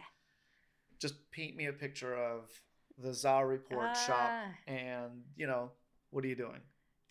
Just 0.97 1.29
paint 1.29 1.55
me 1.55 1.67
a 1.67 1.73
picture 1.73 2.15
of 2.15 2.49
the 2.97 3.13
Za 3.13 3.45
Report 3.45 3.95
shop, 3.95 4.17
Ah. 4.31 4.47
and 4.65 5.21
you 5.35 5.45
know 5.45 5.69
what 6.09 6.23
are 6.25 6.27
you 6.27 6.35
doing? 6.35 6.61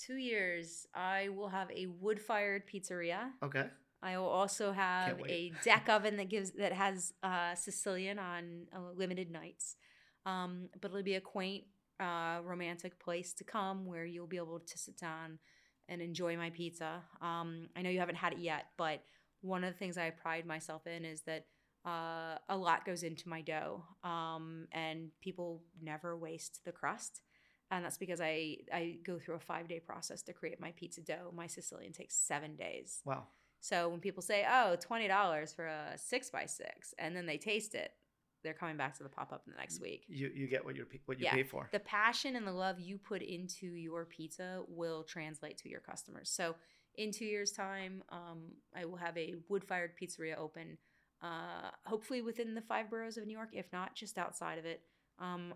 two 0.06 0.14
years 0.16 0.86
i 0.94 1.28
will 1.28 1.48
have 1.48 1.68
a 1.72 1.86
wood-fired 1.86 2.62
pizzeria 2.68 3.30
Okay. 3.42 3.66
I 4.00 4.16
will 4.18 4.28
also 4.28 4.70
have 4.70 5.20
a 5.28 5.52
deck 5.64 5.88
oven 5.88 6.16
that 6.18 6.28
gives 6.28 6.50
that 6.52 6.72
has 6.72 7.12
uh, 7.22 7.54
Sicilian 7.56 8.16
on 8.18 8.68
uh, 8.72 8.92
limited 8.94 9.28
nights. 9.30 9.74
Um, 10.28 10.68
but 10.80 10.90
it'll 10.90 11.02
be 11.02 11.14
a 11.14 11.20
quaint, 11.20 11.64
uh, 12.00 12.38
romantic 12.44 12.98
place 12.98 13.32
to 13.34 13.44
come 13.44 13.86
where 13.86 14.04
you'll 14.04 14.26
be 14.26 14.36
able 14.36 14.60
to 14.60 14.78
sit 14.78 14.98
down 14.98 15.38
and 15.88 16.02
enjoy 16.02 16.36
my 16.36 16.50
pizza. 16.50 17.02
Um, 17.22 17.68
I 17.74 17.82
know 17.82 17.90
you 17.90 18.00
haven't 18.00 18.16
had 18.16 18.34
it 18.34 18.38
yet, 18.38 18.66
but 18.76 19.02
one 19.40 19.64
of 19.64 19.72
the 19.72 19.78
things 19.78 19.96
I 19.96 20.10
pride 20.10 20.44
myself 20.44 20.86
in 20.86 21.04
is 21.04 21.22
that 21.22 21.46
uh, 21.86 22.36
a 22.48 22.56
lot 22.56 22.84
goes 22.84 23.02
into 23.02 23.28
my 23.28 23.40
dough, 23.40 23.84
um, 24.04 24.66
and 24.72 25.10
people 25.22 25.62
never 25.80 26.16
waste 26.16 26.60
the 26.64 26.72
crust. 26.72 27.22
And 27.70 27.84
that's 27.84 27.98
because 27.98 28.20
I, 28.20 28.58
I 28.72 28.96
go 29.04 29.18
through 29.18 29.36
a 29.36 29.40
five 29.40 29.68
day 29.68 29.80
process 29.80 30.22
to 30.22 30.32
create 30.32 30.60
my 30.60 30.72
pizza 30.72 31.00
dough. 31.00 31.32
My 31.34 31.46
Sicilian 31.46 31.92
takes 31.92 32.16
seven 32.16 32.56
days. 32.56 33.00
Wow. 33.04 33.24
So 33.60 33.88
when 33.88 34.00
people 34.00 34.22
say, 34.22 34.46
"Oh, 34.50 34.76
twenty 34.76 35.08
dollars 35.08 35.52
for 35.52 35.66
a 35.66 35.92
six 35.96 36.30
by 36.30 36.46
six, 36.46 36.94
and 36.98 37.14
then 37.14 37.26
they 37.26 37.38
taste 37.38 37.74
it, 37.74 37.92
they're 38.48 38.54
coming 38.54 38.78
back 38.78 38.96
to 38.96 39.02
the 39.02 39.08
pop 39.10 39.30
up 39.30 39.42
in 39.46 39.52
the 39.52 39.58
next 39.58 39.78
week. 39.82 40.04
You 40.08 40.30
you 40.34 40.48
get 40.48 40.64
what 40.64 40.74
you 40.74 40.86
what 41.04 41.18
you 41.18 41.26
Yeah. 41.26 41.34
pay 41.34 41.42
for. 41.42 41.68
The 41.70 41.80
passion 41.80 42.34
and 42.34 42.46
the 42.46 42.52
love 42.52 42.80
you 42.80 42.96
put 42.96 43.20
into 43.20 43.66
your 43.66 44.06
pizza 44.06 44.62
will 44.66 45.04
translate 45.04 45.58
to 45.58 45.68
your 45.68 45.80
customers. 45.80 46.30
So 46.30 46.56
in 46.94 47.12
two 47.12 47.26
years' 47.26 47.52
time, 47.52 48.02
um, 48.08 48.52
I 48.74 48.86
will 48.86 48.96
have 48.96 49.16
a 49.18 49.34
wood 49.50 49.64
fired 49.64 49.92
pizzeria 50.00 50.38
open, 50.38 50.78
uh, 51.22 51.70
hopefully 51.84 52.22
within 52.22 52.54
the 52.54 52.62
five 52.62 52.88
boroughs 52.88 53.18
of 53.18 53.26
New 53.26 53.36
York, 53.36 53.50
if 53.52 53.70
not 53.72 53.94
just 53.94 54.16
outside 54.16 54.58
of 54.58 54.64
it. 54.64 54.80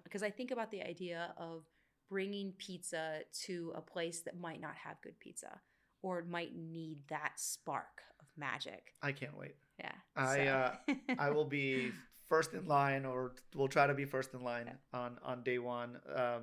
Because 0.05 0.23
I 0.23 0.31
think 0.31 0.51
about 0.51 0.71
the 0.71 0.83
idea 0.83 1.33
of 1.39 1.65
bringing 2.11 2.53
pizza 2.59 3.21
to 3.45 3.73
a 3.75 3.81
place 3.81 4.21
that 4.21 4.37
might 4.39 4.61
not 4.61 4.75
have 4.77 5.01
good 5.01 5.19
pizza 5.19 5.61
or 6.03 6.23
might 6.25 6.55
need 6.55 6.99
that 7.09 7.33
spark 7.37 8.03
of 8.21 8.27
magic. 8.37 8.95
I 9.03 9.13
can't 9.13 9.37
wait. 9.39 9.55
Yeah. 9.79 9.93
I, 10.15 10.37
so- 10.37 10.43
uh, 10.43 10.95
I 11.19 11.31
will 11.35 11.45
be 11.47 11.91
first 12.35 12.51
in 12.55 12.65
line, 12.67 13.05
or 13.13 13.19
we'll 13.57 13.69
try 13.79 13.87
to 13.93 13.97
be 14.03 14.07
first 14.17 14.31
in 14.37 14.41
line 14.53 14.67
Yeah. 14.67 15.01
on 15.03 15.11
on 15.31 15.37
day 15.51 15.59
one. 15.59 15.91
Um, 16.23 16.43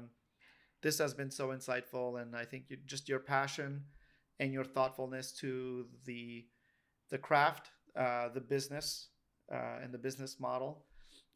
this 0.86 0.98
has 1.04 1.14
been 1.20 1.32
so 1.40 1.46
insightful, 1.58 2.22
and 2.22 2.30
I 2.44 2.46
think 2.52 2.62
you, 2.70 2.78
just 2.94 3.10
your 3.10 3.20
passion 3.36 3.72
and 4.40 4.54
your 4.58 4.68
thoughtfulness 4.76 5.28
to 5.42 5.52
the 6.10 6.24
the 7.14 7.18
craft, 7.18 7.66
uh, 8.04 8.30
the 8.38 8.42
business, 8.56 9.10
uh, 9.56 9.84
and 9.84 9.90
the 9.96 9.98
business 10.08 10.40
model, 10.40 10.72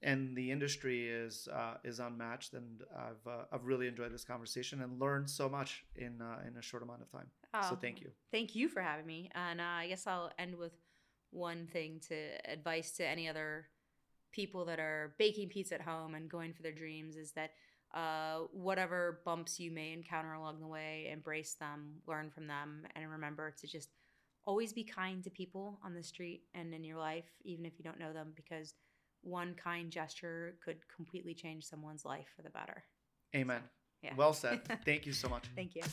and 0.09 0.19
the 0.39 0.47
industry 0.55 0.99
is 1.25 1.35
uh, 1.59 1.75
is 1.83 1.97
unmatched, 1.99 2.53
and 2.59 2.69
I've 3.07 3.25
uh, 3.35 3.45
I've 3.53 3.65
really 3.71 3.87
enjoyed 3.93 4.13
this 4.13 4.25
conversation 4.33 4.81
and 4.83 4.91
learned 5.05 5.29
so 5.29 5.49
much 5.49 5.71
in 5.95 6.13
uh, 6.21 6.47
in 6.47 6.53
a 6.57 6.61
short 6.61 6.83
amount 6.83 7.01
of 7.01 7.09
time. 7.17 7.29
so 7.69 7.69
Oh, 7.73 7.77
thank 7.85 7.97
you. 8.03 8.09
Thank 8.31 8.49
you 8.59 8.65
for 8.69 8.81
having 8.91 9.07
me. 9.15 9.29
And 9.33 9.59
uh, 9.59 9.81
I 9.83 9.87
guess 9.91 10.05
I'll 10.11 10.31
end 10.37 10.55
with 10.55 10.75
one 11.31 11.67
thing 11.75 11.99
to 12.09 12.15
advice 12.57 12.91
to 12.97 13.03
any 13.15 13.27
other 13.27 13.49
people 14.33 14.65
that 14.65 14.79
are 14.79 15.15
baking 15.17 15.47
pizza 15.47 15.75
at 15.75 15.81
home 15.81 16.15
and 16.15 16.29
going 16.29 16.53
for 16.53 16.61
their 16.61 16.73
dreams 16.73 17.15
is 17.15 17.31
that 17.31 17.51
uh, 17.93 18.39
whatever 18.51 19.21
bumps 19.23 19.59
you 19.59 19.71
may 19.71 19.93
encounter 19.93 20.33
along 20.33 20.59
the 20.59 20.67
way, 20.67 21.09
embrace 21.11 21.53
them, 21.53 21.93
learn 22.07 22.29
from 22.29 22.47
them, 22.47 22.85
and 22.95 23.09
remember 23.09 23.51
to 23.51 23.67
just 23.67 23.89
always 24.45 24.73
be 24.73 24.83
kind 24.83 25.23
to 25.23 25.29
people 25.29 25.79
on 25.85 25.93
the 25.93 26.03
street 26.03 26.41
and 26.53 26.73
in 26.73 26.83
your 26.83 26.97
life, 26.97 27.29
even 27.43 27.65
if 27.65 27.73
you 27.77 27.83
don't 27.83 27.99
know 27.99 28.11
them, 28.11 28.33
because 28.35 28.73
one 29.21 29.53
kind 29.53 29.91
gesture 29.91 30.55
could 30.63 30.77
completely 30.93 31.33
change 31.33 31.65
someone's 31.65 32.03
life 32.03 32.27
for 32.35 32.41
the 32.41 32.49
better. 32.49 32.83
Amen. 33.35 33.61
Yeah. 34.01 34.13
Well 34.17 34.33
said. 34.33 34.61
Thank 34.85 35.05
you 35.05 35.13
so 35.13 35.29
much. 35.29 35.45
Thank 35.55 35.75
you. 35.75 35.83